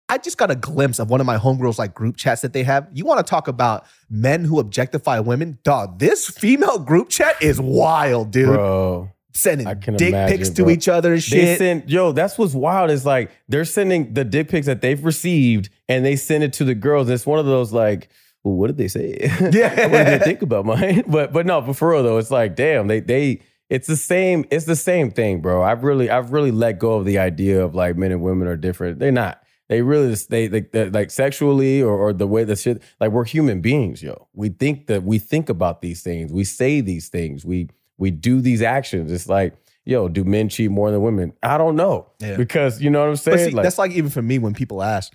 [0.09, 2.63] I just got a glimpse of one of my homegirls like group chats that they
[2.63, 2.87] have.
[2.93, 5.59] You want to talk about men who objectify women?
[5.63, 8.49] Dog, this female group chat is wild, dude.
[8.49, 9.11] Bro.
[9.37, 10.71] Sending I can dick imagine, pics to bro.
[10.73, 11.59] each other and They shit.
[11.59, 15.71] send yo, that's what's wild is like they're sending the dick pics that they've received
[15.89, 17.09] and they send it to the girls.
[17.11, 18.09] It's one of those like,
[18.45, 19.19] well, what did they say?
[19.53, 19.89] Yeah.
[19.89, 21.03] what did they think about mine?
[21.09, 24.45] But but no, but for real though, it's like, damn, they they it's the same,
[24.51, 25.63] it's the same thing, bro.
[25.63, 28.57] I've really, I've really let go of the idea of like men and women are
[28.59, 28.99] different.
[28.99, 29.41] They're not.
[29.71, 33.11] They really just they like they, like sexually or, or the way the shit like
[33.11, 34.29] we're human beings, yo.
[34.35, 37.69] We think that we think about these things, we say these things, we
[37.99, 39.11] we do these actions.
[39.13, 41.33] It's like, yo, do men cheat more than women?
[41.43, 42.11] I don't know.
[42.21, 42.37] Yeah.
[42.37, 43.39] Because you know what I'm saying?
[43.51, 45.13] See, Like- that's like even for me when people ask,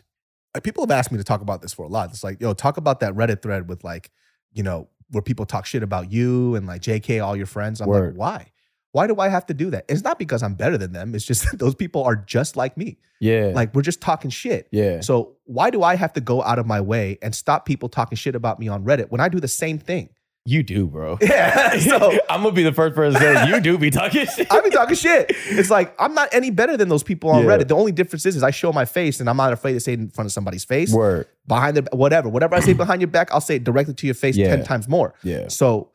[0.56, 2.10] like, people have asked me to talk about this for a lot.
[2.10, 4.10] It's like, yo, talk about that Reddit thread with like,
[4.52, 7.82] you know, where people talk shit about you and like JK, all your friends.
[7.82, 8.14] I'm Word.
[8.14, 8.52] like, why?
[8.92, 9.86] Why do I have to do that?
[9.88, 11.14] It's not because I'm better than them.
[11.14, 12.98] It's just that those people are just like me.
[13.20, 13.52] yeah.
[13.54, 14.68] Like we're just talking shit.
[14.72, 15.02] yeah.
[15.02, 18.16] So why do I have to go out of my way and stop people talking
[18.16, 20.10] shit about me on Reddit when I do the same thing?
[20.50, 21.18] You do, bro.
[21.22, 21.78] Yeah.
[21.80, 24.52] So I'm gonna be the first person to say you do be talking shit.
[24.52, 25.28] I be talking shit.
[25.48, 27.50] It's like I'm not any better than those people on Yeah.
[27.52, 27.68] Reddit.
[27.68, 29.94] The only difference is, is I show my face and I'm not afraid to say
[29.94, 30.92] it in front of somebody's face.
[30.94, 31.28] Word.
[31.48, 34.16] behind the whatever whatever I say behind your back, I'll say it directly to your
[34.16, 34.56] face Yeah.
[34.56, 35.14] ten times more.
[35.24, 35.48] Yeah.
[35.50, 35.92] So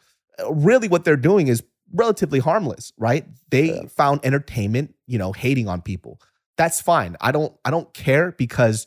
[0.51, 3.25] really, what they're doing is relatively harmless, right?
[3.51, 6.21] They found entertainment, you know, hating on people.
[6.57, 7.17] That's fine.
[7.21, 8.87] I don't I don't care because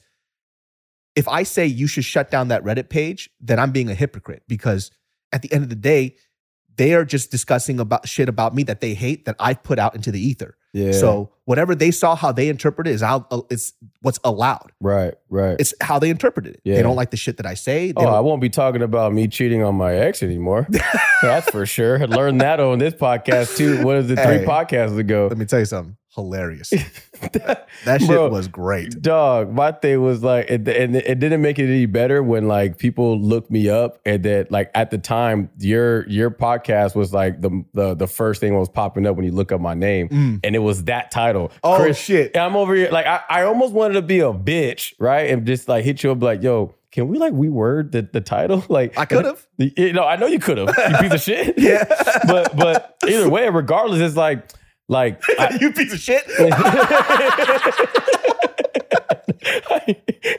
[1.15, 4.43] if I say you should shut down that Reddit page, then I'm being a hypocrite
[4.47, 4.91] because
[5.31, 6.15] at the end of the day,
[6.75, 9.95] they are just discussing about shit about me that they hate that I've put out
[9.95, 10.55] into the ether.
[10.73, 10.91] Yeah.
[10.91, 14.71] So whatever they saw, how they interpret it is how uh, it's what's allowed.
[14.79, 15.55] Right, right.
[15.59, 16.61] It's how they interpret it.
[16.63, 16.75] Yeah.
[16.75, 17.87] They don't like the shit that I say.
[17.87, 20.67] They Oh, don't- I won't be talking about me cheating on my ex anymore.
[21.23, 21.99] That's for sure.
[21.99, 23.83] I learned that on this podcast too.
[23.83, 24.45] What is it, three Hey.
[24.45, 25.27] podcasts ago?
[25.29, 25.97] Let me tell you something.
[26.17, 26.69] Hilarious.
[27.21, 27.67] that
[27.99, 29.01] shit Bro, was great.
[29.01, 32.77] Dog, my thing was like, it, and it didn't make it any better when like
[32.77, 37.39] people looked me up and that like at the time your your podcast was like
[37.41, 40.09] the the the first thing that was popping up when you look up my name,
[40.09, 40.39] Mm.
[40.43, 41.51] and it was that title.
[41.63, 42.31] Oh, shit.
[42.35, 45.45] And I'm over here like I, I almost wanted to be a bitch, right, and
[45.45, 46.73] just like hit you up like, yo.
[46.89, 48.63] Can we like reword the, the title?
[48.69, 49.45] Like I could've.
[49.57, 50.69] You know, I know you could have.
[50.69, 51.53] You piece of shit.
[51.59, 51.83] Yeah.
[52.25, 54.49] But but either way, regardless, it's like
[54.89, 56.23] like I, you piece of shit.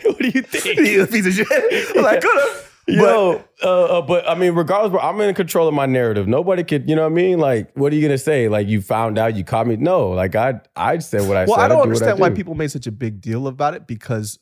[0.04, 0.78] what do you think?
[0.88, 1.96] you piece of shit.
[1.96, 2.64] I'm like, could have.
[2.90, 6.26] Yo, uh, uh, but I mean, regardless, bro, I'm in control of my narrative.
[6.26, 7.38] Nobody could, you know what I mean?
[7.38, 8.48] Like, what are you gonna say?
[8.48, 9.76] Like, you found out, you caught me?
[9.76, 11.50] No, like I, I said what I Well, said.
[11.50, 12.34] Well, I don't do what understand why do.
[12.36, 14.38] people made such a big deal about it because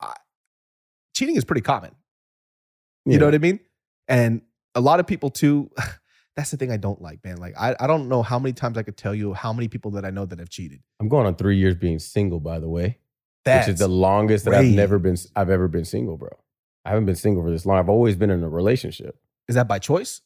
[0.00, 0.14] I,
[1.14, 1.92] cheating is pretty common.
[3.04, 3.18] You Yeah.
[3.20, 3.60] know what I mean?
[4.08, 4.42] And
[4.74, 5.70] a lot of people too.
[6.38, 7.38] That's the thing I don't like, man.
[7.38, 9.90] Like I, I don't know how many times I could tell you how many people
[9.90, 10.80] that I know that have cheated.
[11.00, 12.98] I'm going on three years being single, by the way,
[13.44, 15.16] That's which is the longest that I've never been.
[15.34, 16.28] I've ever been single, bro.
[16.84, 17.76] I haven't been single for this long.
[17.78, 19.18] I've always been in a relationship.
[19.48, 20.20] Is that by choice?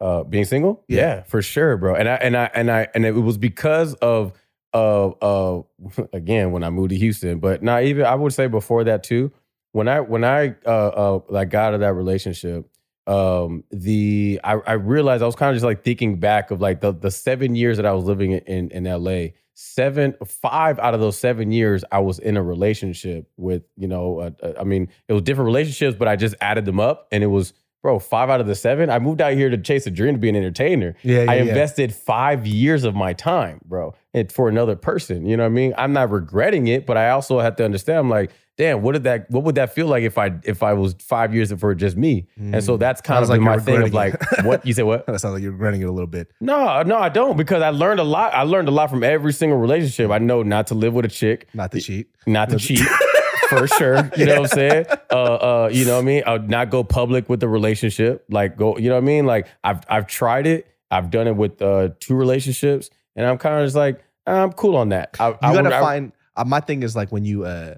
[0.00, 0.98] Uh, being single, Yeah.
[1.00, 1.22] yeah.
[1.22, 1.94] for sure, bro.
[1.94, 4.32] And I and I and I and it was because of
[4.72, 5.62] of uh
[6.12, 9.30] again when I moved to Houston, but not even I would say before that too.
[9.70, 12.68] When I when I uh uh like got out of that relationship,
[13.06, 16.80] um the I, I realized I was kind of just like thinking back of like
[16.80, 19.28] the the seven years that I was living in in, LA.
[19.54, 24.34] Seven, five out of those seven years, I was in a relationship with, you know,
[24.58, 27.52] I mean, it was different relationships, but I just added them up, and it was,
[27.82, 28.88] bro, five out of the seven.
[28.90, 30.94] I moved out here to chase a dream to be an entertainer.
[31.02, 31.42] Yeah, I yeah, yeah.
[31.42, 35.26] invested five years of my time, bro, and for another person.
[35.26, 35.74] You know what I mean?
[35.76, 37.98] I'm not regretting it, but I also have to understand.
[37.98, 39.30] I'm like, damn, what did that?
[39.30, 42.28] What would that feel like if I if I was five years for just me?
[42.38, 43.26] And so that's kind Mm.
[43.26, 44.14] Sounds of like my thing of like,
[44.44, 44.84] what you said?
[44.84, 45.04] What?
[45.12, 46.30] That sounds like you're regretting it a little bit.
[46.40, 48.32] No, no, I don't because I learned a lot.
[48.34, 50.10] I learned a lot from every single relationship.
[50.10, 52.08] I know not to live with a chick, Not to cheat.
[52.26, 52.80] not to cheat.
[53.58, 54.86] For sure, you know what I'm saying.
[55.10, 56.22] Uh, uh, you know what I mean.
[56.26, 58.24] Uh, not go public with the relationship.
[58.30, 59.26] Like go, you know what I mean.
[59.26, 60.66] Like I've I've tried it.
[60.90, 64.76] I've done it with uh, two relationships, and I'm kind of just like I'm cool
[64.76, 65.16] on that.
[65.20, 66.12] I, You I gotta would- find.
[66.34, 67.74] Uh, my thing is like when you uh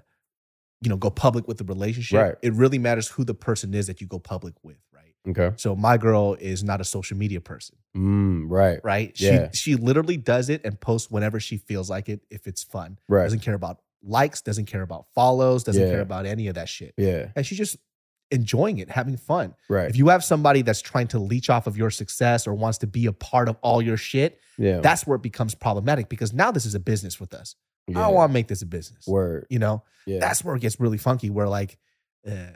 [0.80, 2.20] you know, go public with the relationship.
[2.20, 2.34] Right.
[2.42, 5.14] It really matters who the person is that you go public with, right?
[5.26, 5.54] Okay.
[5.56, 8.80] So my girl is not a social media person, Mm, right.
[8.84, 9.18] right?
[9.18, 9.48] Yeah.
[9.54, 12.98] She she literally does it and posts whenever she feels like it if it's fun.
[13.08, 13.22] Right.
[13.24, 15.90] Doesn't care about likes, doesn't care about follows, doesn't Yeah.
[15.90, 16.94] care about any of that shit.
[16.96, 17.28] Yeah.
[17.34, 17.76] And she's just
[18.30, 19.54] enjoying it, having fun.
[19.68, 19.88] Right.
[19.88, 22.86] If you have somebody that's trying to leech off of your success or wants to
[22.86, 24.80] be a part of all your shit, yeah.
[24.80, 27.54] that's where it becomes problematic because now this is a business with us.
[27.88, 29.06] I don't want to make this a business.
[29.06, 29.46] Word.
[29.50, 30.18] You know, Yeah.
[30.18, 31.28] that's where it gets really funky.
[31.30, 31.76] Where like,
[32.26, 32.46] uh,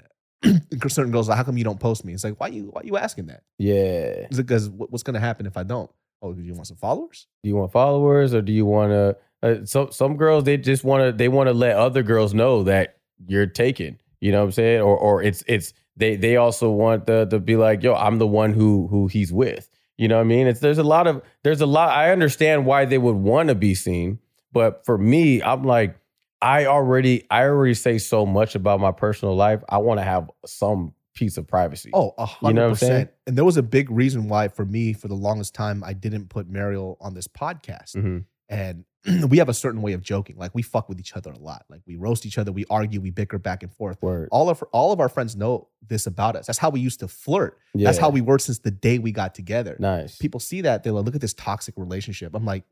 [0.88, 2.14] certain girls, like, how come you don't post me?
[2.14, 3.42] It's like, why you why you asking that?
[3.58, 4.26] yeah.
[4.34, 5.90] Because what's going to happen if I don't?
[6.22, 7.26] Oh, do you want some followers?
[7.42, 9.16] Do you want followers or do you want to?
[9.42, 12.64] Uh, some some girls they just want to they want to let other girls know
[12.64, 13.98] that you're taken.
[14.20, 14.80] You know what I'm saying?
[14.80, 18.26] Or or it's it's they they also want the to be like yo I'm the
[18.26, 19.70] one who who he's with.
[19.96, 20.46] You know what I mean?
[20.46, 21.90] It's there's a lot of there's a lot.
[21.90, 24.18] I understand why they would want to be seen,
[24.52, 25.96] but for me, I'm like
[26.42, 29.62] I already I already say so much about my personal life.
[29.68, 31.90] I want to have some piece of privacy.
[31.92, 32.92] Oh, You know what I'm saying?
[32.92, 33.10] percent.
[33.26, 36.28] And there was a big reason why, for me, for the longest time, I didn't
[36.28, 37.96] put Mariel on this podcast.
[37.96, 38.24] Mhm.
[38.48, 38.84] And
[39.28, 40.36] we have a certain way of joking.
[40.36, 41.64] Like we fuck with each other a lot.
[41.68, 44.00] Like we roast each other, we argue, we bicker back and forth.
[44.02, 44.28] Word.
[44.30, 46.46] All of all of our friends know this about us.
[46.46, 47.58] That's how we used to flirt.
[47.74, 49.76] That's how we were since the day we got together.
[49.78, 50.16] Nice.
[50.16, 52.34] People see that they're like, look at this toxic relationship.
[52.34, 52.64] I'm like,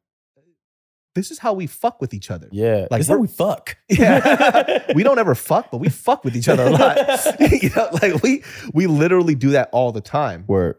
[1.16, 2.48] this is how we fuck with each other.
[2.52, 2.86] Yeah.
[2.90, 3.76] Like This is how we fuck.
[3.88, 4.92] Yeah.
[4.94, 6.98] we don't ever fuck, but we fuck with each other a lot.
[7.40, 10.44] you know, like we we literally do that all the time.
[10.46, 10.76] Word.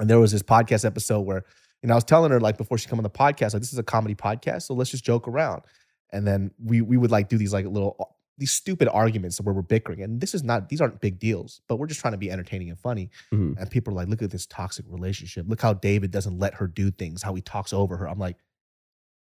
[0.00, 1.44] And there was this podcast episode where,
[1.88, 3.78] know, I was telling her like before she come on the podcast, like this is
[3.78, 5.62] a comedy podcast, so let's just joke around.
[6.12, 9.62] And then we we would like do these like little these stupid arguments where we're
[9.62, 10.02] bickering.
[10.02, 12.68] And this is not these aren't big deals, but we're just trying to be entertaining
[12.68, 13.10] and funny.
[13.32, 13.56] Mhm.
[13.58, 15.46] And people are like, look at this toxic relationship.
[15.48, 18.08] Look how David doesn't let her do things, how he talks over her.
[18.08, 18.36] I'm like,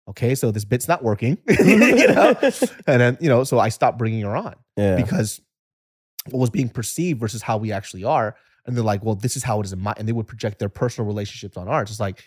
[0.09, 1.39] okay, so this bit's not working.
[1.49, 2.35] you know?
[2.87, 4.97] And then, you know, so I stopped bringing her on Yeah.
[4.97, 5.41] because
[6.31, 8.35] what was being perceived versus how we actually are.
[8.67, 10.59] And they're like, well, this is how it is in my, and they would project
[10.59, 11.91] their personal relationships on ours.
[11.91, 12.23] It's like,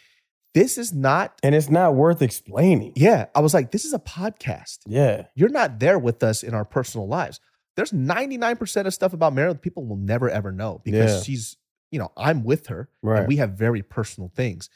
[0.54, 2.94] this is not, and it's not worth explaining.
[2.96, 3.26] yeah.
[3.34, 4.80] I was like, this is a podcast.
[4.86, 5.26] Yeah.
[5.36, 7.40] You're not there with us in our personal lives.
[7.78, 11.22] There's 99% of stuff about Marilyn people will never ever know because Yeah.
[11.24, 11.58] she's,
[11.90, 13.20] you know, I'm with her Right.
[13.20, 14.70] and we have very personal things.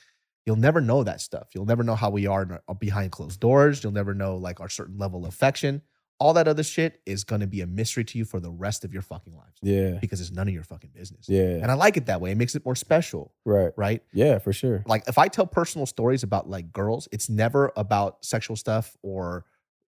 [0.46, 1.48] You'll never know that stuff.
[1.54, 3.84] You'll never know how we are our- behind closed doors.
[3.84, 5.82] You'll never know like our certain level of affection.
[6.26, 8.84] All that other shit is going to be a mystery to you for the rest
[8.84, 10.00] of your fucking lives Yeah.
[10.02, 11.30] because it's none of your fucking business.
[11.30, 11.60] Yeah.
[11.62, 12.32] And I like it that way.
[12.32, 13.72] It makes it more special, Right.
[13.78, 14.02] right?
[14.12, 14.84] Yeah, for sure.
[14.88, 19.46] Like if I tell personal stories about like girls, it's never about sexual stuff or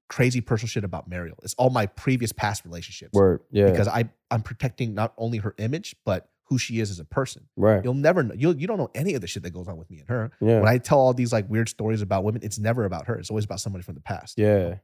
[0.09, 1.37] crazy personal shit about Mariel.
[1.41, 3.13] It's all my previous past relationships.
[3.13, 3.41] Word.
[3.49, 3.71] Yeah.
[3.71, 7.45] Because I I'm protecting not only her image, but who she is as a person.
[7.57, 7.83] right.
[7.83, 8.33] You'll never know.
[8.37, 10.31] You'll, you don't know any of the shit that goes on with me and her.
[10.39, 10.59] Yeah.
[10.61, 13.15] When I tell all these like weird stories about women, it's never about her.
[13.17, 14.37] It's always about somebody from the past.
[14.37, 14.75] Yeah.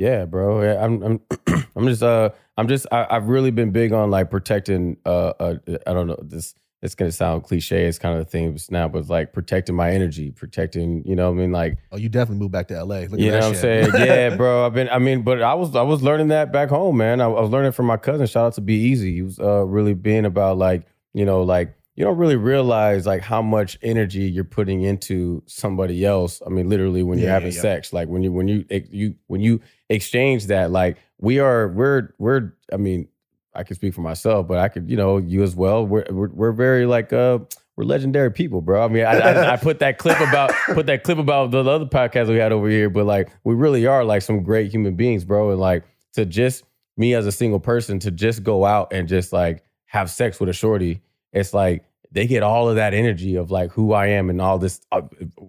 [0.00, 0.62] Yeah, bro.
[0.62, 1.20] Yeah, I'm I'm
[1.76, 5.56] I'm just uh I'm just I, I've really been big on like protecting uh, uh
[5.86, 9.10] I don't know this it's gonna sound cliche it's kind of the thing now but
[9.10, 11.52] like protecting my energy protecting you know what I mean?
[11.52, 13.00] Like Oh, you definitely moved back to LA.
[13.00, 13.90] Look at you know what I'm saying?
[13.94, 16.96] Yeah bro I've been I mean but I was I was learning that back home
[16.96, 17.20] man.
[17.20, 18.26] I, I was learning from my cousin.
[18.26, 19.12] Shout out to Be Easy.
[19.12, 23.20] He was uh really being about like you know like you don't really realize like
[23.20, 26.40] how much energy you're putting into somebody else.
[26.46, 27.60] I mean, literally when you're Yeah, having yeah.
[27.60, 32.14] sex, like when you when you you when you exchange that, like we are we're
[32.16, 32.54] we're.
[32.72, 33.08] I mean,
[33.54, 35.86] I can speak for myself, but I could you know you as well.
[35.86, 37.40] We're we're, we're very like uh
[37.76, 38.82] we're legendary people, bro.
[38.82, 41.84] I mean, I, I, I put that clip about put that clip about the other
[41.84, 45.26] podcast we had over here, but like we really are like some great human beings,
[45.26, 45.50] bro.
[45.50, 45.84] And like
[46.14, 46.64] to just
[46.96, 50.48] me as a single person to just go out and just like have sex with
[50.48, 51.02] a shorty,
[51.34, 54.58] it's like they get all of that energy of like who I am and all
[54.58, 55.02] this, uh,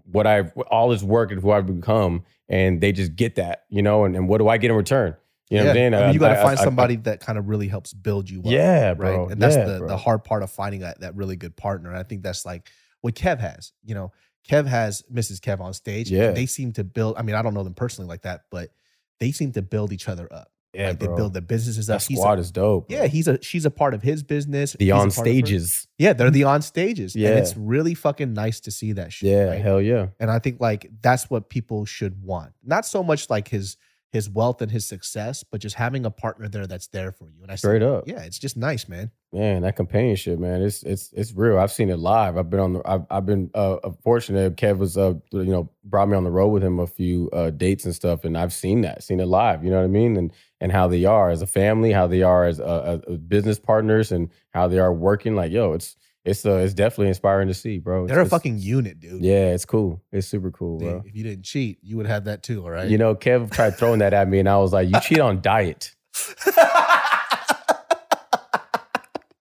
[0.05, 3.82] what I, all this work and who I've become, and they just get that, you
[3.82, 4.05] know.
[4.05, 5.16] And, and what do I get in return?
[5.49, 5.93] You know what I'm saying?
[5.95, 7.93] I mean, you Uh, got to find I- I- somebody that kind of really helps
[7.93, 8.45] build you up.
[8.45, 9.24] Yeah, bro.
[9.24, 9.32] Right.
[9.34, 9.88] And that's Yeah, the, bro.
[9.89, 11.89] the hard part of finding that, that really good partner.
[11.89, 12.70] And I think that's like
[13.01, 13.74] what Kev has.
[13.84, 14.12] You know,
[14.49, 15.39] Kev has Mrs.
[15.39, 16.09] Kev on stage.
[16.09, 16.32] and Yeah.
[16.32, 18.70] They seem to build, I mean, I don't know them personally like that, but
[19.20, 20.51] they seem to build each other up.
[20.74, 21.16] Yeah, like they bro.
[21.18, 22.00] build the businesses up.
[22.00, 22.88] That He's a- squad is dope.
[22.88, 22.98] bro.
[22.98, 24.74] yeah, he's a she's a part of his business.
[24.80, 25.18] the on part of hers.
[25.24, 25.88] stages.
[25.98, 27.16] Yeah, they're the on stages.
[27.16, 27.30] Yeah.
[27.32, 29.30] And it's really fucking nice to see that shit.
[29.30, 29.62] Yeah, right?
[29.62, 30.08] hell yeah.
[30.20, 32.54] And I think like that's what people should want.
[32.64, 33.76] Not so much like his
[34.14, 37.44] his wealth and his success, but just having a partner there that's there for you.
[37.44, 38.06] And I Straight up.
[38.10, 39.10] yeah, it's just nice, man.
[39.32, 41.58] Man, that companionship, man, it's it's it's real.
[41.58, 42.38] I've seen it live.
[42.38, 42.82] I've been on the.
[42.86, 44.56] I've, I've been uh, fortunate.
[44.58, 47.50] Kev was uh you know brought me on the road with him a few uh,
[47.52, 49.64] dates and stuff, and I've seen that, seen it live.
[49.64, 50.18] You know what I mean?
[50.18, 53.59] And and how they are as a family, how they are as uh, uh, business
[53.59, 55.36] partners, and how they are working.
[55.36, 58.07] Like yo, it's it's uh, it's definitely inspiring to see, bro.
[58.07, 59.22] They're a It's- fucking unit, dude.
[59.24, 60.01] yeah, it's cool.
[60.14, 61.03] It's super cool, Dude, bro.
[61.05, 62.88] If you didn't cheat, you would have that too, all right?
[62.88, 65.41] You know, Kev tried throwing that at me, and I was like, "You cheat on
[65.41, 65.95] diet."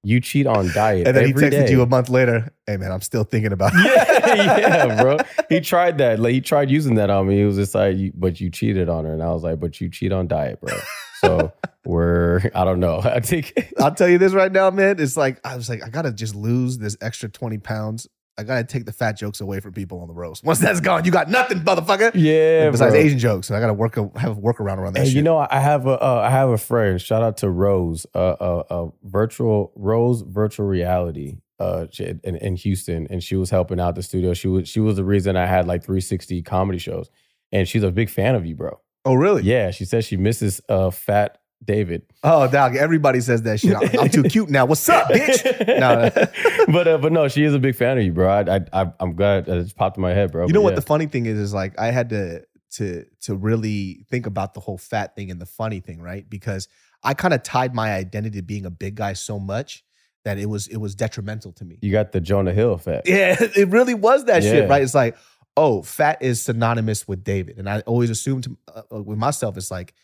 [0.03, 1.71] You cheat on diet And then he every texted day.
[1.73, 2.51] you a month later.
[2.67, 3.85] Hey man, I'm still thinking about it.
[4.39, 4.57] yeah,
[4.87, 5.19] yeah, bro.
[5.51, 6.19] He tried that.
[6.19, 7.37] Like he tried using that on me.
[7.37, 9.79] He was just like, you, "But you cheated on her," and I was like, "But
[9.79, 10.75] you cheat on diet, bro."
[11.21, 11.53] So
[11.85, 13.01] we're, I don't know.
[13.05, 14.99] I think I'll tell you this right now, man.
[14.99, 18.09] It's like I was like, I gotta just lose this extra 20 pounds.
[18.39, 20.45] I gotta take the fat jokes away from people on the roast.
[20.45, 22.13] Once that's gone, you got nothing, motherfucker.
[22.15, 23.01] Yeah, Besides bro.
[23.01, 25.17] Asian jokes, I gotta work a, have a workaround around that Hey, shit.
[25.17, 27.01] you know, I have a uh, I have a friend.
[27.01, 33.07] Shout out to Rose, uh, uh, uh virtual Rose virtual reality, uh, in, in Houston,
[33.11, 34.33] and she was helping out the studio.
[34.33, 37.11] She was she was the reason I had like 360 comedy shows,
[37.53, 38.81] and she's a big fan of you, bro.
[39.05, 39.43] Oh really?
[39.43, 42.03] Yeah, she says she misses uh Fat David.
[42.25, 42.75] Oh, dog.
[42.77, 43.77] Everybody says that shit.
[43.77, 44.65] I'm, I'm too cute now.
[44.65, 45.45] What's up, bitch?
[45.79, 46.11] No.
[46.73, 48.29] but uh, but no, she is a big fan of you, bro.
[48.31, 50.47] I I I'm glad that it just popped in my head, bro.
[50.47, 50.77] You know But what yeah.
[50.77, 51.39] the funny thing is?
[51.39, 52.45] Is like I had to
[52.77, 56.29] to to really think about the whole fat thing and the funny thing, right?
[56.29, 56.69] Because
[57.03, 59.85] I kind of tied my identity to being a big guy so much
[60.25, 61.79] that it was it was detrimental to me.
[61.83, 63.09] you got the Jonah Hill effect.
[63.09, 64.51] Yeah, it really was that Yeah.
[64.53, 64.83] shit, right?
[64.83, 65.17] It's like,
[65.57, 69.71] oh, fat is synonymous with David, and I always assumed uh, uh, with myself, it's
[69.71, 69.95] like,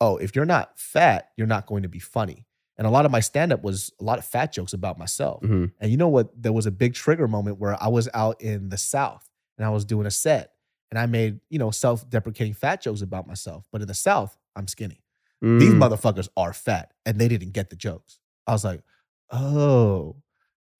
[0.00, 2.46] oh, if you're not fat, you're not going to be funny.
[2.78, 5.42] And a lot of my stand up was a lot of fat jokes about myself.
[5.42, 5.72] Mhm.
[5.80, 6.30] And you know what?
[6.40, 9.26] There was a big trigger moment where I was out in the South
[9.56, 10.52] and I was doing a set
[10.90, 13.64] and I made, you know, self deprecating fat jokes about myself.
[13.72, 15.02] But in the South, I'm skinny.
[15.40, 15.78] These Mm.
[15.88, 18.18] motherfuckers are fat and they didn't get the jokes.
[18.46, 18.82] I was like,
[19.30, 20.16] oh,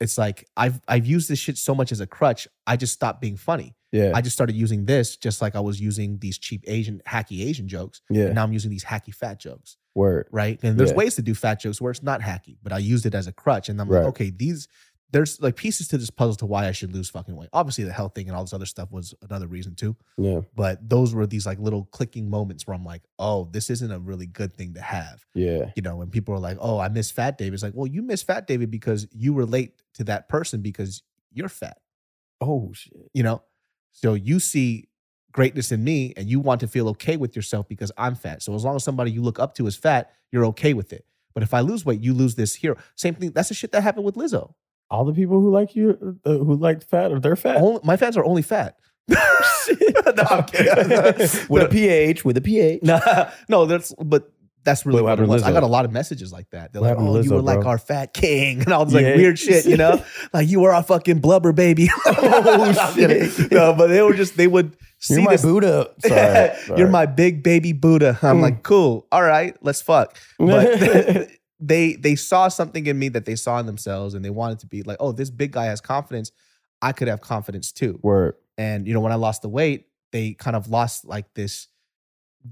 [0.01, 2.47] it's like I've I've used this shit so much as a crutch.
[2.67, 3.75] I just stopped being funny.
[3.93, 4.13] Yeah.
[4.15, 7.67] I just started using this just like I was using these cheap Asian, hacky Asian
[7.69, 8.03] jokes.
[8.11, 8.27] Yeah.
[8.27, 9.77] And now I'm using these hacky fat jokes.
[9.95, 10.29] Word.
[10.31, 10.59] Right.
[10.63, 10.97] And there's Yeah.
[10.97, 13.33] ways to do fat jokes where it's not hacky, but I used it as a
[13.33, 13.71] crutch.
[13.71, 14.01] And I'm Right.
[14.01, 14.69] like, okay, these
[15.13, 17.49] there's like pieces to this puzzle to why I should lose fucking weight.
[17.53, 19.95] Obviously, the health thing and all this other stuff was another reason too.
[20.19, 20.41] Yeah.
[20.55, 23.99] But those were these like little clicking moments where I'm like, oh, this isn't a
[24.01, 25.71] really good thing to have Yeah.
[25.77, 28.03] you know, when people are like, "Oh, I miss Fat David," it's like, well, you
[28.03, 31.03] miss Fat David because you relate to that person because
[31.33, 31.79] you're fat,
[32.41, 33.11] Oh shit.
[33.15, 33.43] you know.
[33.93, 34.89] So you see
[35.33, 38.43] greatness in me, and you want to feel okay with yourself because I'm fat.
[38.43, 41.05] So as long as somebody you look up to is fat, you're okay with it.
[41.35, 42.77] But if I lose weight, you lose this hero.
[42.97, 43.31] Same thing.
[43.33, 44.55] That's the shit that happened with Lizzo.
[44.91, 47.57] All the people who like you, uh, who like fat, or they're fat.
[47.57, 48.77] Only, my fans are only fat.
[49.09, 49.17] no,
[51.49, 52.83] with a pH, with a pH.
[52.83, 53.01] no,
[53.49, 54.31] no, that's but
[54.65, 55.43] that's really What what, it happened to was.
[55.45, 56.73] I got a lot of messages like that.
[56.73, 57.71] They're What like, "Oh, to you Lizzo, were like bro?
[57.71, 59.17] our fat king," and I was like Yeah.
[59.17, 61.89] weird shit, you know, like you were our fucking blubber baby.
[62.07, 63.51] oh shit!
[63.53, 65.43] No, but they were just they would see You're my this.
[65.43, 65.91] Buddha.
[66.01, 66.79] Sorry, sorry.
[66.81, 68.19] You're my big baby Buddha.
[68.23, 68.43] I'm Mm.
[68.43, 69.07] like, cool.
[69.13, 70.17] All right, let's fuck.
[70.39, 71.29] But
[71.59, 74.67] they they saw something in me that they saw in themselves, and they wanted to
[74.67, 76.31] be like, oh, this big guy has confidence.
[76.83, 77.99] I could have confidence too.
[78.03, 78.35] Word.
[78.59, 81.69] And you know, when I lost the weight, they kind of lost like this.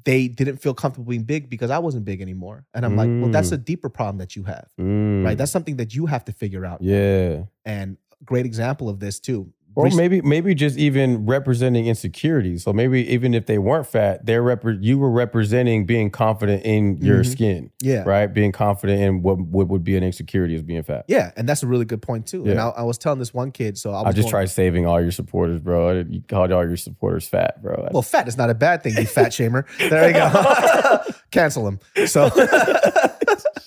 [0.05, 2.65] They didn't feel comfortable being big because I wasn't big anymore.
[2.75, 5.25] And I'm like, well, that's a deeper problem that you have, Mm.
[5.25, 5.39] right?
[5.39, 6.83] That's something that you have to figure out.
[6.83, 7.45] yeah.
[7.65, 9.53] And great example of this too.
[9.77, 12.63] Or maybe maybe just even representing insecurities.
[12.63, 16.99] So maybe even if they weren't fat, they're repre- you were representing being confident in
[16.99, 17.27] your Mhm.
[17.33, 17.71] skin.
[17.81, 18.05] Yeah.
[18.07, 18.27] Right?
[18.29, 21.07] Being confident in what, what would be an insecurity as being fat.
[21.09, 22.45] Yeah, and that's a really good point too.
[22.47, 24.87] And I, I was telling this one kid, so I I, just going- tried saving
[24.87, 26.05] all your supporters, bro.
[26.09, 27.89] You called all your supporters fat, bro.
[27.93, 29.65] Well, fat is not a bad thing, you fat shamer.
[29.79, 31.01] There you go.
[31.33, 31.81] Cancel him.
[32.07, 32.29] So,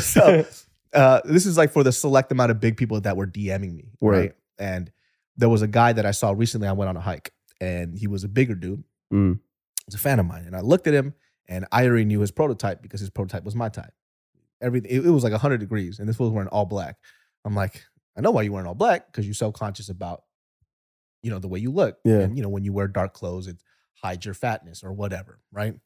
[0.00, 0.44] so
[0.92, 3.90] uh, this is like for the select amount of big people that were DMing me,
[4.00, 4.16] Word.
[4.16, 4.32] right?
[4.58, 4.90] And
[5.40, 6.68] there was a guy that I saw recently.
[6.68, 8.84] I went on a hike, and he was a bigger dude.
[9.12, 9.40] Mm.
[9.86, 11.14] He's a fan of mine, and I looked at him,
[11.48, 13.92] and I already knew his prototype because his prototype was my type.
[14.60, 16.98] Everything it, it was like hundred degrees, and this was wearing all black.
[17.44, 17.82] I'm like,
[18.16, 20.24] I know why you're wearing all black because you're self conscious about,
[21.22, 21.98] you know, the way you look.
[22.04, 22.20] Yeah.
[22.20, 23.56] And you know, when you wear dark clothes, it
[23.94, 25.72] hides your fatness or whatever, right?
[25.72, 25.80] And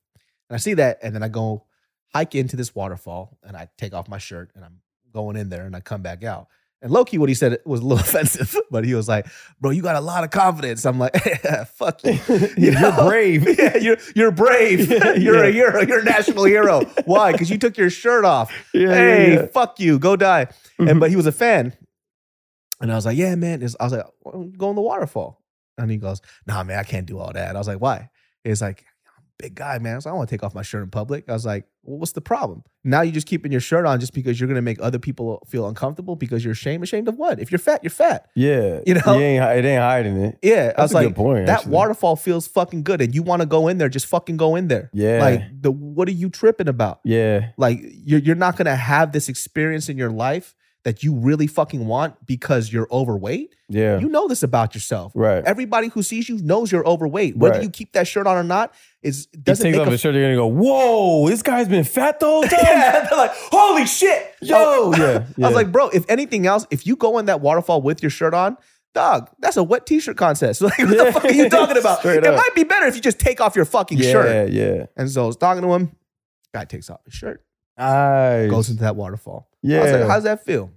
[0.50, 1.64] I see that, and then I go
[2.12, 4.80] hike into this waterfall, and I take off my shirt, and I'm
[5.12, 6.48] going in there, and I come back out.
[6.84, 9.26] And Loki, what he said was a little offensive, but he was like,
[9.58, 11.14] "Bro, you got a lot of confidence." I'm like,
[11.76, 12.12] "Fuck you,
[12.58, 13.58] You You're brave.
[13.58, 14.90] yeah, you're you're brave.
[15.20, 15.80] you're a hero.
[15.80, 16.84] You're a national hero.
[17.06, 17.32] Why?
[17.32, 18.52] Because you took your shirt off.
[18.74, 19.46] Yeah, yeah, hey, yeah.
[19.46, 19.98] fuck you.
[19.98, 20.90] Go die." Mhm.
[20.90, 21.72] And but he was a fan,
[22.82, 24.04] and I was like, "Yeah, man." I was like,
[24.58, 25.40] "Go in the waterfall,"
[25.78, 28.10] and he goes, "Nah, man, I can't do all that." I was like, "Why?"
[28.44, 28.93] He's like, "I'm a
[29.44, 30.90] big guy, man." I was like, "I don't want to take off my shirt in
[30.90, 32.62] public." I was like, "Well, what's the problem?
[32.82, 35.66] Now you're just keeping your shirt on just because you're gonna make other people feel
[35.68, 36.82] uncomfortable because you're ashamed.
[36.82, 37.40] Ashamed of what?
[37.40, 38.80] If you're fat, you're fat." Yeah.
[38.86, 39.18] You know?
[39.18, 40.38] You ain't, it ain't hiding it.
[40.42, 41.72] Yeah, I That's was a like, point, that actually.
[41.72, 44.68] waterfall feels fucking good, and you want to go in there, just fucking go in
[44.68, 44.90] there.
[44.92, 45.20] Yeah.
[45.20, 47.00] like the what are you tripping about?
[47.04, 47.50] Yeah.
[47.56, 50.54] Like you're you're not gonna have this experience in your life
[50.84, 53.98] that you really fucking want because you're overweight, Yeah.
[53.98, 55.12] you know this about yourself.
[55.14, 55.42] Right.
[55.44, 57.36] Everybody who sees you knows you're overweight.
[57.36, 57.62] Whether Right.
[57.64, 60.00] you keep that shirt on or not is He doesn't takes make off a his
[60.00, 62.58] shirt, they're gonna go, whoa, this guy's been fat the whole time.
[62.62, 64.34] yeah, they're like, holy shit.
[64.42, 65.46] Yo, Oh, yeah, I yeah.
[65.46, 68.34] was like, bro, if anything else, if you go in that waterfall with your shirt
[68.34, 68.56] on,
[68.94, 70.60] dog, that's a wet t-shirt contest.
[70.60, 71.98] Like, what the fuck are you talking about?
[72.00, 72.36] Straight it up.
[72.36, 74.52] might be better if you just take off your fucking yeah, shirt.
[74.52, 74.64] yeah.
[74.74, 74.86] Yeah.
[74.96, 75.96] And so I was talking to him.
[76.52, 77.43] Guy takes off his shirt,
[77.76, 78.50] Nice.
[78.50, 79.48] goes into that waterfall.
[79.62, 79.78] yeah.
[79.78, 80.70] I was like, how's that feel?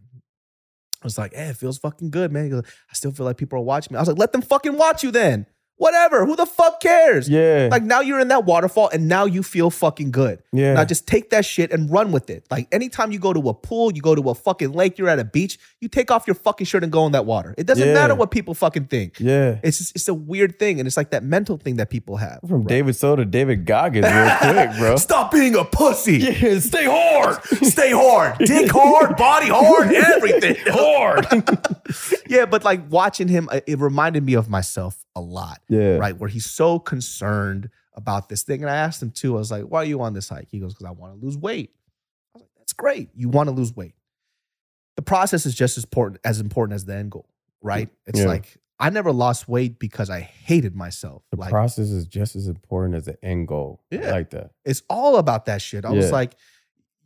[1.02, 2.50] I was like, eh, it feels fucking good, man.
[2.50, 3.98] Goes, I still feel like people are watching me.
[3.98, 5.46] I was like, let them fucking watch you then.
[5.78, 6.26] Whatever.
[6.26, 7.30] Who the fuck cares?
[7.30, 7.70] yeah.
[7.72, 10.42] Like now you're in that waterfall and now you feel fucking good.
[10.52, 10.74] yeah.
[10.74, 12.46] Now just take that shit and run with it.
[12.50, 15.20] Like anytime you go to a pool, you go to a fucking lake, you're at
[15.20, 17.54] a beach, you take off your fucking shirt and go in that water.
[17.58, 17.94] It doesn't Yeah.
[17.94, 19.20] matter what people fucking think.
[19.20, 19.60] yeah.
[19.64, 22.40] It's just, it's a weird thing, and it's like that mental thing that people have.
[22.48, 24.96] From David So to David Goggins real quick, bro.
[24.98, 26.18] Stop being a pussy.
[26.18, 27.44] Yeah, stay hard.
[27.64, 28.38] Stay hard.
[28.40, 30.56] Dick hard, body hard, everything.
[30.68, 31.28] hard.
[32.28, 35.62] yeah, but like watching him, uh, it reminded me of myself a lot.
[35.68, 35.96] Yeah.
[35.98, 36.16] Right.
[36.18, 38.62] Where he's so concerned about this thing.
[38.62, 40.48] And I asked him too, I was like, why are you on this hike?
[40.52, 41.72] He goes, because I want to lose weight.
[42.36, 43.10] I was like, that's great.
[43.16, 43.96] You want to lose weight.
[44.96, 47.28] The process is just as important as important as the end goal,
[47.62, 47.90] right?
[48.06, 48.28] It's Yeah.
[48.28, 51.24] like I never lost weight because I hated myself.
[51.32, 53.82] The like process is just as important as the end goal.
[53.90, 54.10] Yeah.
[54.10, 54.52] I like that.
[54.66, 55.84] it's all about that shit.
[55.86, 56.36] I was like,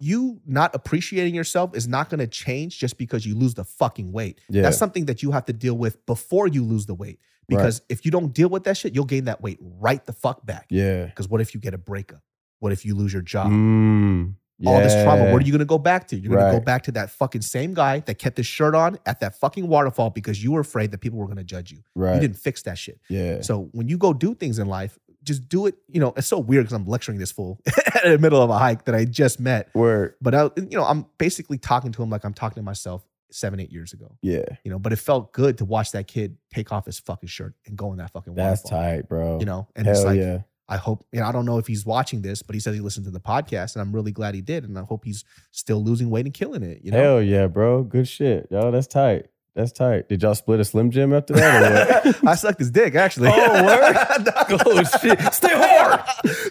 [0.02, 4.12] you not appreciating yourself is not going to change just because you lose the fucking
[4.12, 4.40] weight.
[4.50, 4.64] Yeah.
[4.64, 7.20] That's something that you have to deal with before you lose the weight.
[7.50, 7.58] Right.
[7.58, 10.46] Because if you don't deal with that shit, you'll gain that weight right the fuck
[10.46, 10.68] back.
[10.70, 11.06] Yeah.
[11.06, 12.22] Because what if you get a breakup?
[12.60, 13.48] What if you lose your job?
[13.52, 16.16] Mm, All this trauma, what are you going to go back to?
[16.16, 19.00] You're going to go back to that fucking same guy that kept his shirt on
[19.06, 21.80] at that fucking waterfall because you were afraid that people were going to judge you.
[21.96, 22.14] Right.
[22.16, 23.00] You didn't fix that shit.
[23.10, 23.42] Yeah.
[23.42, 25.76] So when you go do things in life, just do it.
[25.88, 27.60] You know, it's so weird because I'm lecturing this fool
[28.04, 29.70] in the middle of a hike that I just met.
[29.74, 33.04] Where But I, you know, I'm basically talking to him like I'm talking to myself
[33.32, 34.18] seven, eight years ago.
[34.22, 34.44] yeah.
[34.64, 37.56] You know, but it felt good to watch that kid take off his fucking shirt
[37.66, 38.50] and go in that fucking water.
[38.50, 38.82] That's waterfall.
[38.82, 39.40] tight, bro.
[39.40, 40.40] You know, and Hell it's like yeah.
[40.68, 41.06] I hope.
[41.12, 43.12] You know, I don't know if he's watching this, but he says he listened to
[43.12, 44.64] the podcast, and I'm really glad he did.
[44.64, 46.82] And I hope he's still losing weight and killing it.
[46.84, 47.84] You know, Hell yeah, bro.
[47.84, 48.48] Good shit.
[48.50, 49.28] Yo, that's tight.
[49.54, 50.08] That's tight.
[50.08, 52.24] Did y'all split a Slim Jim after that or what?
[52.28, 53.30] I sucked his dick actually.
[53.34, 53.96] Oh, word?
[54.66, 55.20] oh shit.
[55.34, 56.00] Stay hard.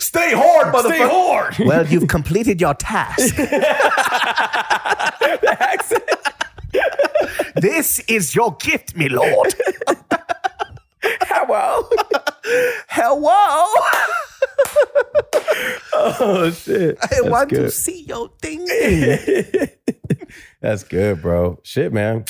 [0.02, 0.84] Stay hard, motherfucker.
[0.86, 1.58] Stay hard.
[1.60, 3.36] Well, you've completed your task.
[3.36, 3.56] the
[5.60, 6.04] accent.
[7.56, 9.54] this is your gift, me lord.
[11.02, 11.88] Hello.
[12.88, 13.64] Hello.
[15.92, 16.98] Oh shit.
[17.02, 18.66] I That's want to see your thing.
[20.60, 21.58] That's good, bro.
[21.62, 22.26] Shit, man.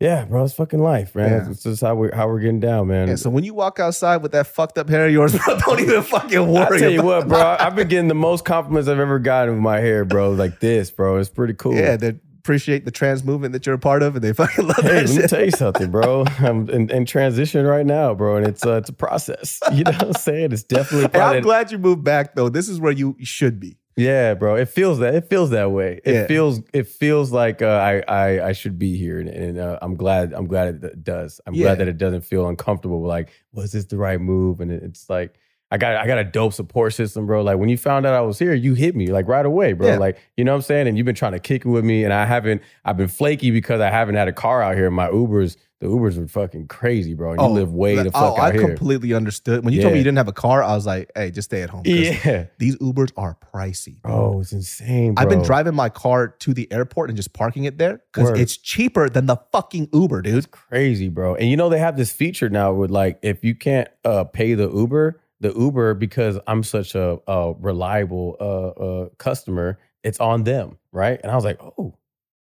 [0.00, 0.44] Yeah, bro.
[0.44, 1.30] It's fucking life, man.
[1.30, 1.50] Yeah.
[1.50, 3.08] It's just how we're how we're getting down, man.
[3.08, 5.78] Yeah, so when you walk outside with that fucked up hair of yours, bro, don't
[5.80, 6.76] even fucking worry.
[6.78, 7.56] I tell you what, bro.
[7.60, 10.30] I've been getting the most compliments I've ever gotten with my hair, bro.
[10.32, 11.18] Like this, bro.
[11.18, 11.74] It's pretty cool.
[11.74, 14.76] Yeah, they appreciate the trans movement that you're a part of, and they fucking love
[14.78, 15.28] Hey, that let me shit.
[15.30, 16.24] tell you something, bro.
[16.38, 19.60] I'm in, in transition right now, bro, and it's uh, it's a process.
[19.70, 20.52] You know what I'm saying?
[20.52, 21.08] It's definitely.
[21.08, 22.48] Part I'm glad you moved back, though.
[22.48, 23.76] This is where you should be.
[23.96, 24.54] Yeah, bro.
[24.56, 25.14] It feels that.
[25.14, 26.00] It feels that way.
[26.04, 26.26] It Yeah.
[26.26, 26.60] feels.
[26.72, 30.32] It feels like uh, I, I I should be here, and, and uh, I'm glad.
[30.32, 31.40] I'm glad it does.
[31.46, 31.64] I'm Yeah.
[31.66, 33.02] glad that it doesn't feel uncomfortable.
[33.02, 34.60] Like, was this the right move?
[34.60, 35.38] And it- it's like.
[35.72, 37.42] I got I got a dope support system, bro.
[37.42, 39.88] Like when you found out I was here, you hit me like right away, bro.
[39.88, 39.98] Yeah.
[39.98, 40.88] Like you know what I'm saying.
[40.88, 42.62] And you've been trying to kick it with me, and I haven't.
[42.84, 44.90] I've been flaky because I haven't had a car out here.
[44.90, 47.32] My Ubers, the Ubers are fucking crazy, bro.
[47.32, 48.66] And you live way the oh, fuck I out here.
[48.66, 49.64] completely understood.
[49.64, 51.62] When you told me you didn't have a car, I was like, hey, just stay
[51.62, 51.82] at home.
[51.90, 54.02] Yeah, These Ubers are pricey.
[54.02, 55.14] bro, it's insane.
[55.14, 55.22] Bro.
[55.22, 58.56] I've been driving my car to the airport and just parking it there because it's
[58.56, 60.34] cheaper than the fucking Uber, dude.
[60.34, 61.36] It's crazy, bro.
[61.36, 64.54] And you know they have this feature now with like if you can't uh, pay
[64.54, 70.44] the Uber, the Uber because I'm such a, a reliable uh, uh, customer, it's on
[70.44, 71.18] them, right?
[71.22, 71.94] And I was like, oh,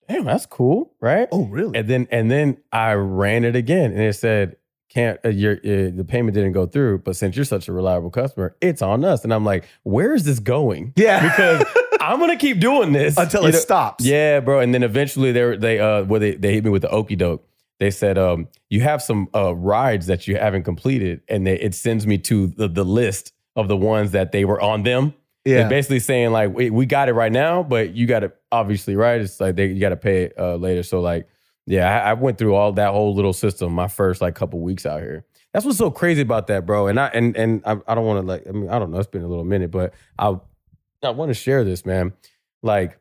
[0.07, 1.27] damn, that's cool, right?
[1.31, 1.77] Oh, really?
[1.77, 4.55] And then and then I ran it again, and it said
[4.89, 8.09] can't uh, your uh, the payment didn't go through, but since you're such a reliable
[8.09, 9.23] customer, it's on us.
[9.23, 10.93] And I'm like, where is this going?
[10.95, 11.21] Yeah.
[11.29, 11.63] because
[12.01, 13.59] I'm gonna keep doing this Until you it know?
[13.59, 14.03] stops.
[14.03, 14.61] Yeah, bro.
[14.61, 17.15] And then eventually they were- they uh where they they hit me with the okey
[17.15, 17.45] doke.
[17.79, 21.73] They said um you have some uh rides that you haven't completed, and they, it
[21.73, 25.13] sends me to the the list of the ones that they were on them.
[25.45, 25.59] Yeah.
[25.59, 28.95] They're basically saying like we, we got it right now, but you got to obviously
[28.95, 29.21] right.
[29.21, 30.83] It's like they you got to pay it uh, later.
[30.83, 31.27] So like
[31.65, 34.85] yeah, I, I went through all that whole little system my first like couple weeks
[34.85, 35.25] out here.
[35.53, 36.87] That's what's so crazy about that, bro.
[36.87, 38.97] And I and and I, I don't want to like I mean I don't know.
[38.97, 40.35] It's been a little minute, but I
[41.03, 42.13] I want to share this, man.
[42.61, 42.98] Like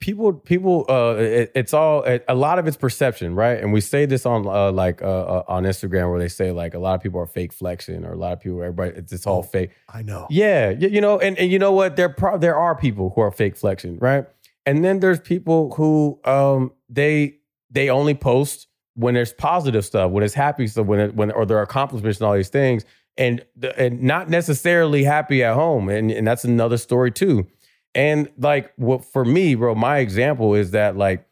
[0.00, 3.80] people people uh it, it's all it, a lot of it's perception right and we
[3.82, 6.94] say this on uh like uh, uh on instagram where they say like a lot
[6.94, 9.70] of people are fake flexing or a lot of people everybody it's, it's all fake
[9.92, 10.26] I know.
[10.30, 11.96] yeah, y- you know, and, and you know what?
[11.96, 14.24] There pro- there are people who are fake flexing, right?
[14.66, 17.36] And then there's people who um they
[17.70, 21.44] they only post when there's positive stuff, when it's happy stuff, when it, when or
[21.44, 22.84] their accomplishments and all these things,
[23.18, 23.44] and
[23.76, 27.46] and not necessarily happy at home, and and that's another story too.
[27.94, 31.26] And like what for me, bro, my example is that like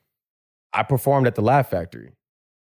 [0.73, 2.13] I performed at the Laugh Factory.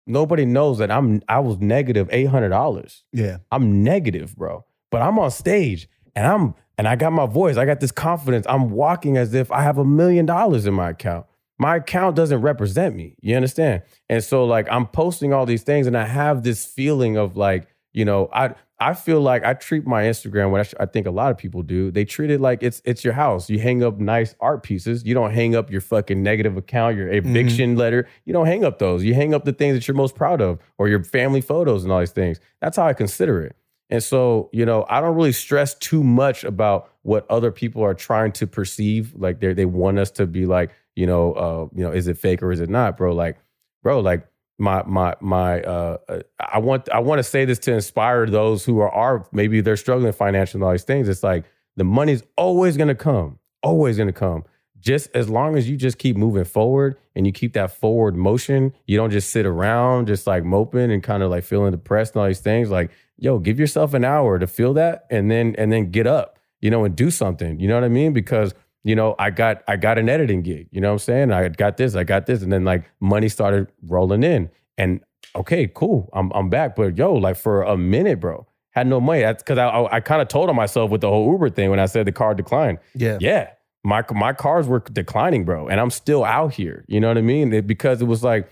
[0.07, 3.03] Nobody knows that I'm I was negative eight hundred dollars.
[3.11, 3.37] Yeah.
[3.51, 4.65] I'm negative, bro.
[4.91, 7.57] But I'm on stage and I'm and I got my voice.
[7.57, 8.45] I got this confidence.
[8.49, 11.25] I'm walking as if I have a million dollars in my account.
[11.57, 13.15] My account doesn't represent me.
[13.21, 13.83] You understand?
[14.09, 17.67] And so like I'm posting all these things and I have this feeling of like,
[17.93, 21.11] you know, I I feel like I treat my Instagram what I, I think a
[21.11, 21.91] lot of people do.
[21.91, 23.49] They treat it like it's it's your house.
[23.49, 25.05] You hang up nice art pieces.
[25.05, 28.07] You don't hang up your fucking negative account, your eviction letter.
[28.25, 29.03] You don't hang up those.
[29.03, 31.93] You hang up the things that you're most proud of or your family photos and
[31.93, 32.39] all these things.
[32.59, 33.55] That's how I consider it.
[33.89, 37.93] And so, you know, I don't really stress too much about what other people are
[37.93, 39.13] trying to perceive.
[39.15, 42.17] Like they they want us to be like, you know, uh, you know, is it
[42.17, 43.13] fake or is it not, bro?
[43.13, 43.37] Like,
[43.83, 47.73] bro, like my my my uh uh, I want I want to say this to
[47.73, 51.09] inspire those who are are maybe they're struggling financially and all these things.
[51.09, 51.45] It's like
[51.75, 54.43] the money's always gonna come, always gonna come.
[54.79, 58.71] Just as long as you just keep moving forward and you keep that forward motion,
[58.85, 62.21] you don't just sit around just like moping and kind of like feeling depressed and
[62.21, 62.69] all these things.
[62.69, 66.37] Like, yo, give yourself an hour to feel that and then and then get up,
[66.61, 67.59] you know, and do something.
[67.59, 68.13] You know what I mean?
[68.13, 68.53] Because
[68.85, 70.69] you know, I got I got an editing gig.
[70.71, 71.31] You know what I'm saying?
[71.33, 74.49] I got this, I got this, and then like money started rolling in.
[74.77, 75.01] And
[75.35, 76.75] okay, cool, I'm I'm back.
[76.77, 79.21] But yo, like for a minute, bro, had no money.
[79.21, 81.69] That's because I I, I kind of told on myself with the whole Uber thing
[81.71, 82.77] when I said the car declined.
[82.93, 83.17] Yeah.
[83.19, 83.49] Yeah,
[83.83, 86.85] my my cars were declining, bro, and I'm still out here.
[86.87, 87.51] You know what I mean?
[87.53, 88.47] It- because it was like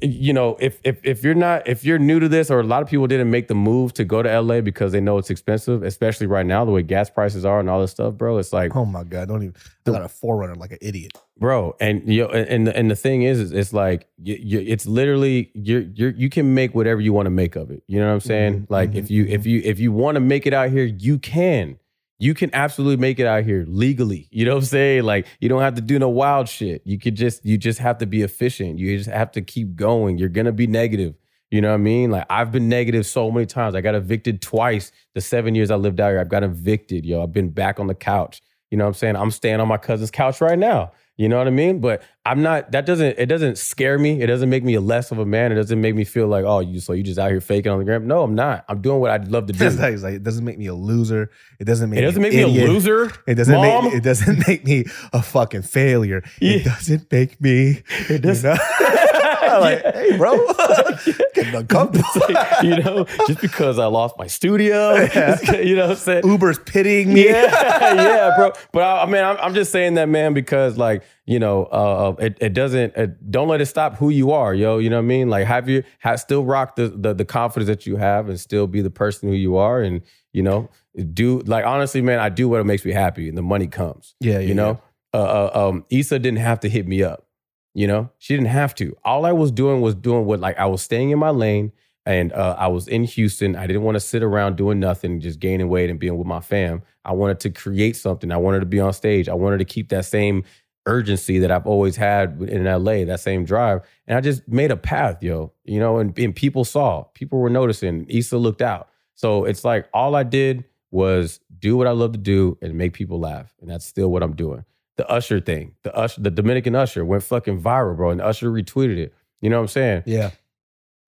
[0.00, 2.82] you know, if if if you're not if you're new to this, or a lot
[2.82, 5.82] of people didn't make the move to go to LA because they know it's expensive,
[5.82, 8.38] especially right now the way gas prices are and all this stuff, bro.
[8.38, 9.54] It's like, Oh my god, don't even.
[9.86, 11.12] I got a 4Runner like an idiot.
[11.38, 14.60] bro, and you know, and the, and the thing is, is it's like you, you,
[14.66, 17.82] it's literally you're you're you can make whatever you want to make of it.
[17.86, 18.54] You know what I'm saying?
[18.54, 19.14] Mm-hmm, like if mm-hmm, mm-hmm.
[19.14, 21.78] you if you if you want to make it out here, you can.
[22.20, 24.28] You can absolutely make it out here legally.
[24.30, 25.04] You know what I'm saying?
[25.04, 26.82] Like you don't have to do no wild shit.
[26.84, 28.78] You could just you just have to be efficient.
[28.78, 30.18] You just have to keep going.
[30.18, 31.14] You're gonna be negative.
[31.50, 32.10] You know what I mean?
[32.10, 33.74] Like I've been negative so many times.
[33.74, 34.90] I got evicted twice.
[35.14, 37.06] The seven years I lived out here, I've got evicted.
[37.06, 38.42] Yo, I've been back on the couch.
[38.70, 39.16] You know what I'm saying?
[39.16, 40.92] I'm staying on my cousin's couch right now.
[41.18, 41.80] You know what I mean?
[41.80, 42.70] But I'm not.
[42.70, 43.18] That doesn't.
[43.18, 44.22] It doesn't scare me.
[44.22, 45.50] It doesn't make me less of a man.
[45.50, 47.78] It doesn't make me feel like, oh, you so you just out here faking on
[47.80, 48.06] the gram.
[48.06, 48.64] No, I'm not.
[48.68, 49.66] I'm doing what I'd love to do.
[49.66, 51.30] It's like, it doesn't make me a loser.
[51.58, 53.86] It doesn't make It doesn't me make me a loser, It doesn't Mom.
[53.86, 56.22] make it doesn't make me a fucking failure.
[56.40, 57.82] It doesn't make me.
[58.08, 58.22] It
[59.48, 60.46] does- like, hey, bro,
[61.34, 62.08] getting uncomfortable.
[62.28, 64.94] Like, you know, just because I lost my studio,
[65.60, 66.26] you know what I'm saying?
[66.26, 67.26] Uber's pitying me.
[67.26, 67.44] yeah,
[67.94, 68.52] yeah, bro.
[68.72, 72.14] But I, I mean, I'm, I'm just saying that, man, because like you know, uh,
[72.18, 72.96] it, it doesn't.
[72.96, 74.78] It, don't let it stop who you are, yo.
[74.78, 75.28] You know what I mean?
[75.28, 78.66] Like, have you have still rock the, the the confidence that you have, and still
[78.66, 80.00] be the person who you are, and
[80.32, 80.70] you know,
[81.12, 84.14] do like honestly, man, I do what makes me happy, and the money comes.
[84.20, 84.80] Yeah, yeah, you know.
[85.14, 87.26] Uh, uh, um, Issa didn't have to hit me up.
[87.74, 88.96] You know, she didn't have to.
[89.04, 91.72] All I was doing was doing what like I was staying in my lane
[92.08, 93.54] and uh, I was in Houston.
[93.54, 96.40] I didn't want to sit around doing nothing, just gaining weight and being with my
[96.40, 96.82] fam.
[97.04, 98.32] I wanted to create something.
[98.32, 99.28] I wanted to be on stage.
[99.28, 100.44] I wanted to keep that same
[100.86, 103.82] urgency that I've always had in LA, that same drive.
[104.06, 105.52] And I just made a path, yo.
[105.64, 108.06] You know, and, and people saw, people were noticing.
[108.08, 108.88] Issa looked out.
[109.14, 112.94] So it's like all I did was do what I love to do and make
[112.94, 113.54] people laugh.
[113.60, 114.64] And that's still what I'm doing.
[114.98, 118.10] The Usher thing, the Usher, the Dominican Usher went fucking viral, bro.
[118.10, 119.14] And Usher retweeted it.
[119.40, 120.02] You know what I'm saying?
[120.06, 120.30] Yeah.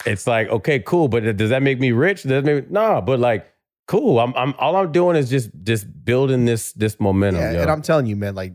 [0.06, 2.22] It's like, okay, cool, but does that make me rich?
[2.22, 3.52] Does that make me, nah, but like,
[3.86, 4.18] cool.
[4.20, 7.42] I'm, I'm all I'm doing is just just building this this momentum.
[7.42, 7.60] Yeah, yo.
[7.62, 8.54] and I'm telling you, man, like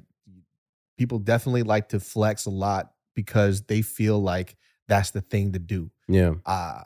[0.98, 4.56] people definitely like to flex a lot because they feel like
[4.88, 5.92] that's the thing to do.
[6.08, 6.84] yeah, Uh,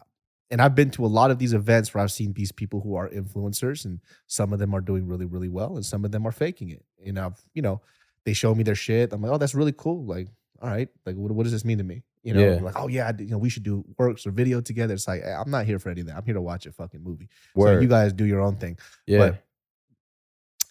[0.50, 2.96] and I've been to a lot of these events where I've seen these people who
[2.96, 6.26] are influencers, and some of them are doing really, really well, and some of them
[6.26, 6.84] are faking it.
[7.06, 7.82] And I've, you know,
[8.26, 9.14] they show me their shit.
[9.14, 10.06] I'm like, oh, that's really cool.
[10.06, 10.28] Like,
[10.62, 12.04] all right, like, what, what does this mean to me?
[12.24, 12.60] You know, Yeah.
[12.62, 14.94] like, oh yeah, you know, we should do works or video together.
[14.94, 16.18] It's like, I'm not here for any of that.
[16.18, 17.30] I'm here to watch a fucking movie.
[17.56, 18.78] So you guys do your own thing.
[19.08, 19.46] yeah, But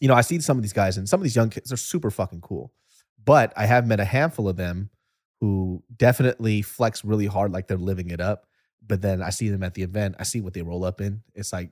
[0.01, 1.77] you know, I see some of these guys and some of these young kids are
[1.77, 2.73] super fucking cool.
[3.25, 4.91] But I have met a handful of them
[5.41, 8.47] who definitely flex really hard, like they're living it up.
[8.87, 11.23] But then I see them at the event, I see what they roll up in.
[11.35, 11.71] It's like,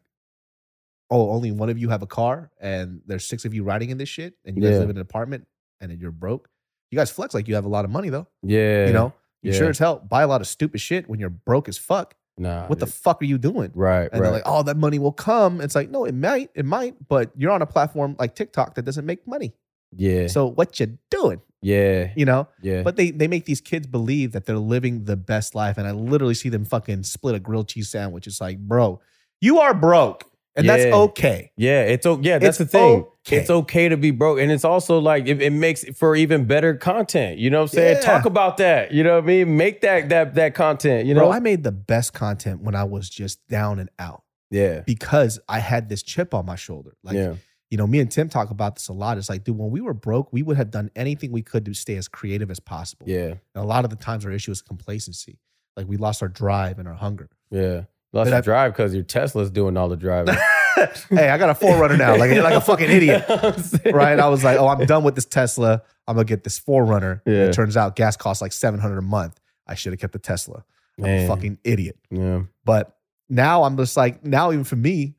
[1.10, 3.98] oh, only one of you have a car and there's six of you riding in
[3.98, 4.80] this shit, and you guys Yeah.
[4.80, 5.46] live in an apartment
[5.80, 6.48] and then you're broke.
[6.90, 8.26] You guys flex like you have a lot of money though.
[8.42, 8.86] yeah.
[8.86, 9.12] You know,
[9.42, 9.58] you yeah.
[9.58, 12.14] sure as hell buy a lot of stupid shit when you're broke as fuck.
[12.38, 13.70] nah, What the fuck are you doing?
[13.74, 14.20] right, And right.
[14.22, 15.60] they're like, oh, that money will come.
[15.60, 18.84] It's like, no, it might, it might, but you're on a platform like TikTok that
[18.84, 19.54] doesn't make money.
[19.96, 20.26] Yeah.
[20.28, 21.40] So what you doing?
[21.62, 22.10] yeah.
[22.14, 22.48] You know?
[22.62, 22.82] Yeah.
[22.82, 25.92] But they they make these kids believe that they're living the best life, and I
[25.92, 28.26] literally see them fucking split a grilled cheese sandwich.
[28.26, 29.00] It's like, bro,
[29.40, 30.24] you are broke,
[30.56, 31.52] and that's okay.
[31.56, 32.28] Yeah, it's okay.
[32.28, 33.06] yeah, that's It's the thing.
[33.26, 33.36] okay.
[33.36, 34.38] It's okay to be broke.
[34.38, 37.38] And it's also like it, it makes for even better content.
[37.38, 37.96] You know what I'm saying?
[37.96, 38.02] Yeah.
[38.02, 38.92] Talk about that.
[38.92, 39.56] You know what I mean?
[39.56, 41.20] Make that that that content, you know?
[41.20, 44.80] Bro, I made the best content when I was just down and out yeah.
[44.80, 46.96] because I had this chip on my shoulder.
[47.02, 47.34] Like, yeah.
[47.70, 49.18] you know, me and Tim talk about this a lot.
[49.18, 51.74] It's like, dude, when we were broke, we would have done anything we could to
[51.74, 53.06] stay as creative as possible.
[53.08, 53.26] Yeah.
[53.26, 55.38] And a lot of the times our issue is complacency.
[55.76, 57.28] Like we lost our drive and our hunger.
[57.50, 57.82] Yeah.
[58.12, 60.34] But I- drive because your Tesla's doing all the driving.
[61.10, 63.24] hey, I got a 4Runner now, like like a fucking idiot.
[63.28, 63.94] You know what I'm saying?
[63.94, 64.18] right?
[64.20, 65.82] I was like, oh, I'm done with this Tesla.
[66.06, 67.20] I'm gonna get this 4Runner.
[67.26, 67.46] Yeah.
[67.46, 69.38] It turns out gas costs like 700 a month.
[69.66, 70.64] I should have kept the Tesla.
[70.98, 71.98] I'm a fucking idiot.
[72.10, 72.42] Yeah.
[72.64, 72.96] But
[73.28, 75.14] now I'm just like, now even for me,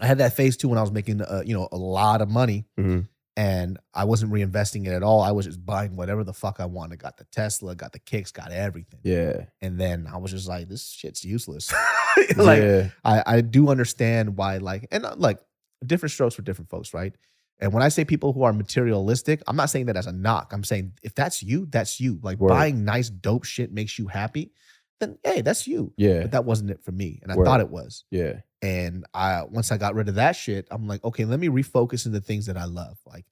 [0.00, 2.28] I had that phase too when I was making, uh, you know, a lot of
[2.28, 3.06] money, Mhm.
[3.36, 5.22] And I wasn't reinvesting it at all.
[5.22, 6.98] I was just buying whatever the fuck I wanted.
[6.98, 9.00] Got the Tesla, got the kicks, got everything.
[9.02, 9.46] Yeah.
[9.60, 11.72] And then I was just like, this shit's useless.
[12.36, 12.88] like, yeah.
[13.04, 15.38] I, I do understand why, like, and uh, like
[15.84, 17.14] different strokes for different folks, right?
[17.60, 20.52] And when I say people who are materialistic, I'm not saying that as a knock.
[20.52, 22.18] I'm saying if that's you, that's you.
[22.22, 22.48] Like Word.
[22.48, 24.52] buying nice, dope shit makes you happy,
[25.00, 25.92] then hey, that's you.
[25.96, 26.22] Yeah.
[26.22, 27.18] But that wasn't it for me.
[27.22, 27.44] And I Word.
[27.46, 28.04] thought it was.
[28.10, 28.40] Yeah.
[28.62, 32.06] And I once I got rid of that shit, I'm like, okay, let me refocus
[32.06, 32.98] into things that I love.
[33.06, 33.24] Like,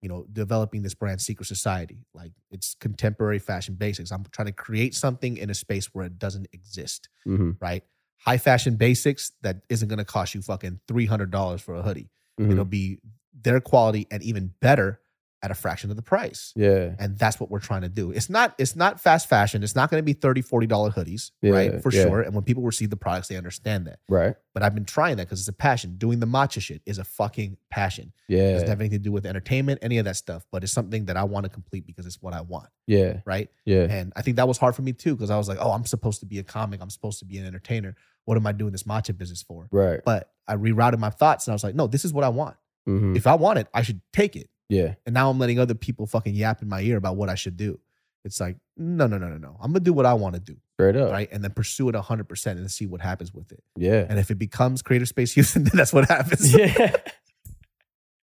[0.00, 2.06] you know, developing this brand Secret Society.
[2.14, 4.10] Like it's contemporary fashion basics.
[4.12, 7.82] I'm trying to create something in a space where it doesn't exist hmm right?
[8.18, 11.82] High fashion basics that isn't going to cost you fucking three hundred dollars for a
[11.82, 12.08] hoodie.
[12.40, 12.52] Mhm.
[12.52, 12.98] It'll be
[13.42, 15.00] their quality and even better
[15.42, 16.52] at a fraction of the price.
[16.56, 16.94] Yeah.
[16.98, 18.10] And that's what we're trying to do.
[18.10, 19.62] It's not it's not fast fashion.
[19.62, 21.82] It's not going to be 30 40 dollar hoodies, Yeah, right?
[21.82, 22.04] For yeah.
[22.04, 22.22] sure.
[22.22, 23.98] And when people receive the products, they understand that.
[24.08, 24.34] Right.
[24.54, 25.96] But I've been trying that because it's a passion.
[25.98, 28.12] Doing the matcha shit is a fucking passion.
[28.28, 28.52] It Yeah.
[28.54, 30.46] doesn't have anything to do with entertainment, any of that stuff.
[30.50, 33.20] But it's something that I want to complete because it's what I want, Yeah.
[33.26, 33.48] right?
[33.66, 33.86] Yeah.
[33.90, 35.84] And I think that was hard for me too, because I was like, oh, I'm
[35.84, 36.80] supposed to be a comic.
[36.80, 37.94] I'm supposed to be an entertainer.
[38.24, 39.68] What am I doing this matcha business for?
[39.70, 40.00] Right.
[40.04, 42.56] But I rerouted my thoughts and I was like, no, this is what I want.
[42.86, 44.48] hmm If I want it, I should take it.
[44.68, 44.94] Yeah.
[45.04, 47.56] And now I'm letting other people fucking yap in my ear about what I should
[47.56, 47.78] do.
[48.24, 49.56] It's like, no, no, no, no, no.
[49.60, 51.12] I'm gonna do what I want to do, Straight up.
[51.12, 51.28] right?
[51.30, 53.62] And then pursue it 100% and see what happens with it.
[53.76, 54.04] Yeah.
[54.08, 56.52] And if it becomes Creative Space Houston, then that's what happens.
[56.54, 56.96] Yeah.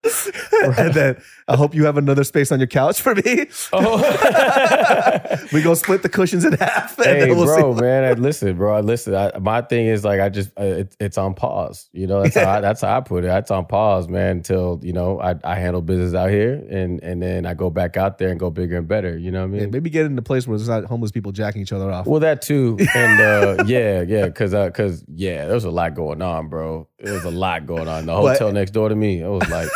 [0.77, 3.47] and then I hope you have another space on your couch for me.
[3.73, 5.37] Oh.
[5.53, 6.97] we go split the cushions in half.
[6.99, 9.13] And hey, we'll bro, man, I- listen, bro, I listen.
[9.15, 11.89] I, my thing is like I just uh, it, it's on pause.
[11.93, 13.27] You know, that's how I, that's how I put it.
[13.27, 17.21] It's on pause, man, until you know I, I handle business out here, and and
[17.21, 19.17] then I go back out there and go bigger and better.
[19.17, 19.61] You know what I mean?
[19.61, 22.07] Yeah, maybe get in a place where there's not homeless people jacking each other off.
[22.07, 26.47] Well, that too, and uh, yeah, yeah, because because yeah, there's a lot going on,
[26.47, 26.87] bro.
[26.99, 28.05] There's a lot going on.
[28.07, 29.67] The But- hotel next door to me, it was like,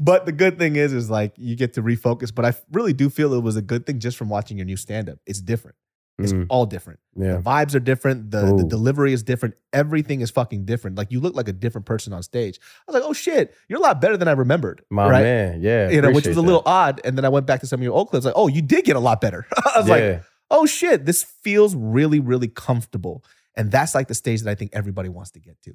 [0.00, 2.34] but the good thing is, is like you get to refocus.
[2.34, 4.76] But I really do feel it was a good thing just from watching your new
[4.76, 5.18] stand up.
[5.26, 5.76] It's different.
[6.18, 6.98] It's mm, all different.
[7.14, 8.30] yeah, The vibes are different.
[8.30, 9.54] The, the delivery is different.
[9.74, 10.96] Everything is fucking different.
[10.96, 12.58] Like you look like a different person on stage.
[12.62, 14.82] I was like, oh shit, you're a lot better than I remembered.
[14.88, 15.22] my right?
[15.22, 16.46] man, yeah, You know, which was a that.
[16.46, 17.02] little odd.
[17.04, 18.86] And then I went back to some of your old clips, like, oh, you did
[18.86, 19.46] get a lot better.
[19.74, 23.22] I was like, oh shit, this feels really, really comfortable.
[23.54, 25.74] And that's like the stage that I think everybody wants to get to.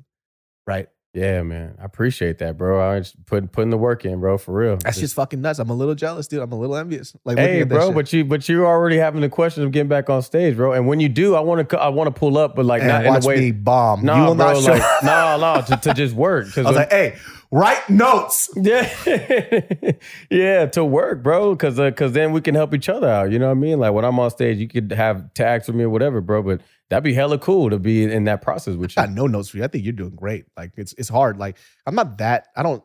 [0.65, 0.87] Right?
[1.13, 2.81] Yeah, man, I appreciate that, bro.
[2.81, 4.77] I just putting putting the work in, bro, for real.
[4.77, 5.59] That's just fucking nuts.
[5.59, 6.41] I'm a little jealous, dude.
[6.41, 7.13] I'm a little envious.
[7.25, 10.21] Like, Hey, bro, but you but you're already having the question of getting back on
[10.21, 10.71] stage, bro.
[10.71, 12.87] And when you do, I want to I want to pull up, but like and
[12.87, 13.39] not watch in a way.
[13.41, 14.05] me bomb.
[14.05, 14.71] No, you will bro, not show.
[14.71, 16.57] like no, no, to, to just work.
[16.57, 17.17] I was like, hey,
[17.51, 18.49] write notes.
[18.55, 18.89] yeah,
[20.29, 21.55] yeah, to work, bro.
[21.55, 23.31] Because because uh, then we can help each other out.
[23.31, 23.79] You know what I mean?
[23.79, 26.41] Like when I'm on stage, you could have tags for me or whatever, bro.
[26.41, 26.61] But
[26.91, 29.01] that'd be hella cool to be in that process with you.
[29.01, 29.63] I got no notes for you.
[29.63, 30.45] I think you're doing great.
[30.55, 31.37] Like it's it's hard.
[31.37, 31.57] Like
[31.87, 32.49] I'm not that.
[32.55, 32.83] I don't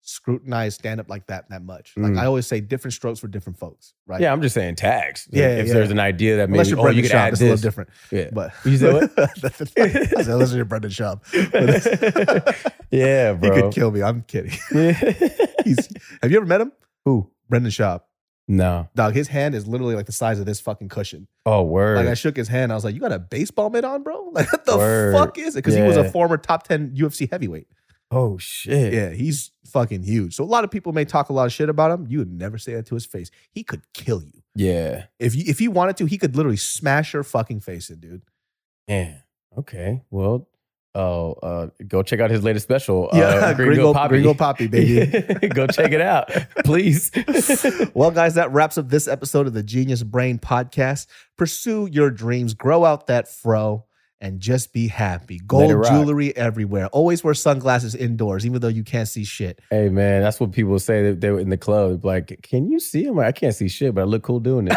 [0.00, 1.92] scrutinize stand up like that that much.
[1.96, 2.18] Like Mm.
[2.18, 3.92] I always say, different strokes for different folks.
[4.06, 4.20] Right?
[4.22, 5.28] Yeah, I'm just saying tags.
[5.30, 5.74] Yeah, if yeah.
[5.74, 7.90] there's an idea that maybe oh you could Schaub, add it's a little different.
[8.10, 9.18] Yeah, But You said what?
[9.18, 11.20] I said, unless you're Brendan Schaub.
[11.52, 13.62] But yeah, he bro.
[13.62, 14.02] could kill me.
[14.02, 14.52] I'm kidding.
[15.64, 15.88] He's,
[16.22, 16.72] have you ever met him?
[17.04, 17.30] Who?
[17.50, 18.00] Brendan Schaub.
[18.50, 18.88] No.
[18.94, 21.28] Dog, his hand is literally like the size of this fucking cushion.
[21.44, 21.98] Oh, word.
[21.98, 22.72] Like I shook his hand.
[22.72, 24.30] I was like, "You got a baseball mitt on, bro?
[24.32, 25.12] Like what the Word.
[25.14, 27.68] fuck is it?" Because he was a former top ten UFC heavyweight.
[28.10, 28.94] oh shit.
[28.94, 30.34] Yeah, he's fucking huge.
[30.34, 32.06] So a lot of people may talk a lot of shit about him.
[32.08, 33.30] You would never say that to his face.
[33.50, 35.04] He could kill you Yeah.
[35.18, 36.06] if you if he wanted to.
[36.06, 38.22] He could literally smash your fucking face in, dude.
[38.88, 39.22] Man.
[39.58, 40.02] Okay.
[40.10, 40.48] Well,
[40.94, 43.08] oh, uh, go check out his latest special.
[43.12, 45.48] Yeah, uh, Gringo- Gringo Papi, baby.
[45.54, 46.30] go check it out,
[46.64, 47.10] please.
[47.94, 51.06] well, guys, that wraps up this episode of the Genius Brain Podcast.
[51.36, 53.84] Pursue your dreams, grow out that fro,
[54.20, 55.40] and just be happy.
[55.46, 56.88] Gold jewelry everywhere.
[56.88, 59.60] Always wear sunglasses indoors, even though you can't see shit.
[59.70, 62.04] Hey man, that's what people say that they were in the club.
[62.04, 63.06] Like, can you see?
[63.06, 64.76] I'm I can't see shit, but I look cool doing it.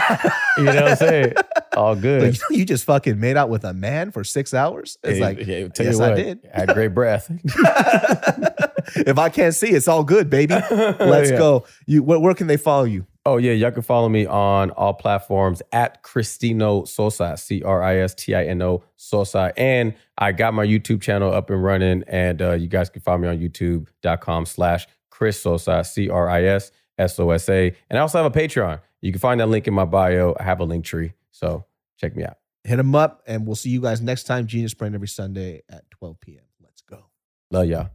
[0.57, 1.33] you know what I'm saying?
[1.75, 2.21] All Like, good.
[2.35, 4.97] you, know, you just fucking made out with a man for six hours.
[5.03, 6.49] It's Hey, like, hey, tell yes, you what, I did.
[6.53, 7.31] I had great breath.
[8.95, 10.53] if I can't see, it's all good, baby.
[10.53, 11.37] Let's Yeah.
[11.37, 11.65] go.
[11.85, 13.05] You, where, where can they follow you?
[13.23, 17.97] Oh yeah, y'all can follow me on all platforms at Cristino Sosa, C R I
[17.97, 22.03] S T I N O Sosa, and I got my YouTube channel up and running,
[22.07, 26.71] and uh, you guys can follow me on YouTube.com/slash Cris Sosa, C R I S
[26.97, 28.79] S O S A, and I also have a Patreon.
[29.01, 30.35] You can find that link in my bio.
[30.39, 31.65] I have a link tree, so
[31.97, 32.37] check me out.
[32.63, 34.45] Hit them up, and we'll see you guys next time.
[34.45, 36.43] Genius Brain every Sunday at 12 p.m.
[36.61, 37.05] Let's go.
[37.49, 37.89] Love y'all.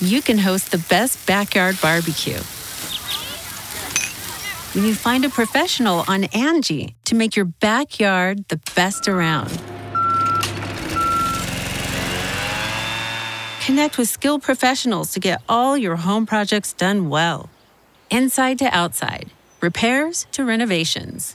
[0.00, 2.38] you can host the best backyard barbecue.
[4.74, 9.48] When you find a professional on Angi to make your backyard the best around.
[13.64, 17.48] Connect with skilled professionals to get all your home projects done well.
[18.10, 19.30] Inside to outside,
[19.60, 21.34] repairs to renovations.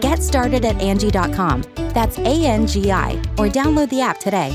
[0.00, 1.64] Get started at Angi.com.
[1.94, 4.52] That's A N G I, or download the app today.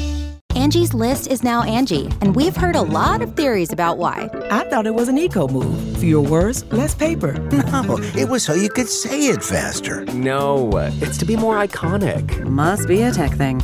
[0.56, 4.30] Angie's list is now Angi, and we've heard a lot of theories about why.
[4.52, 5.98] I thought it was an eco move.
[5.98, 7.34] Fewer words, less paper.
[7.74, 10.06] No, it was so you could say it faster.
[10.14, 10.70] No,
[11.02, 12.42] it's to be more iconic.
[12.44, 13.64] Must be a tech thing.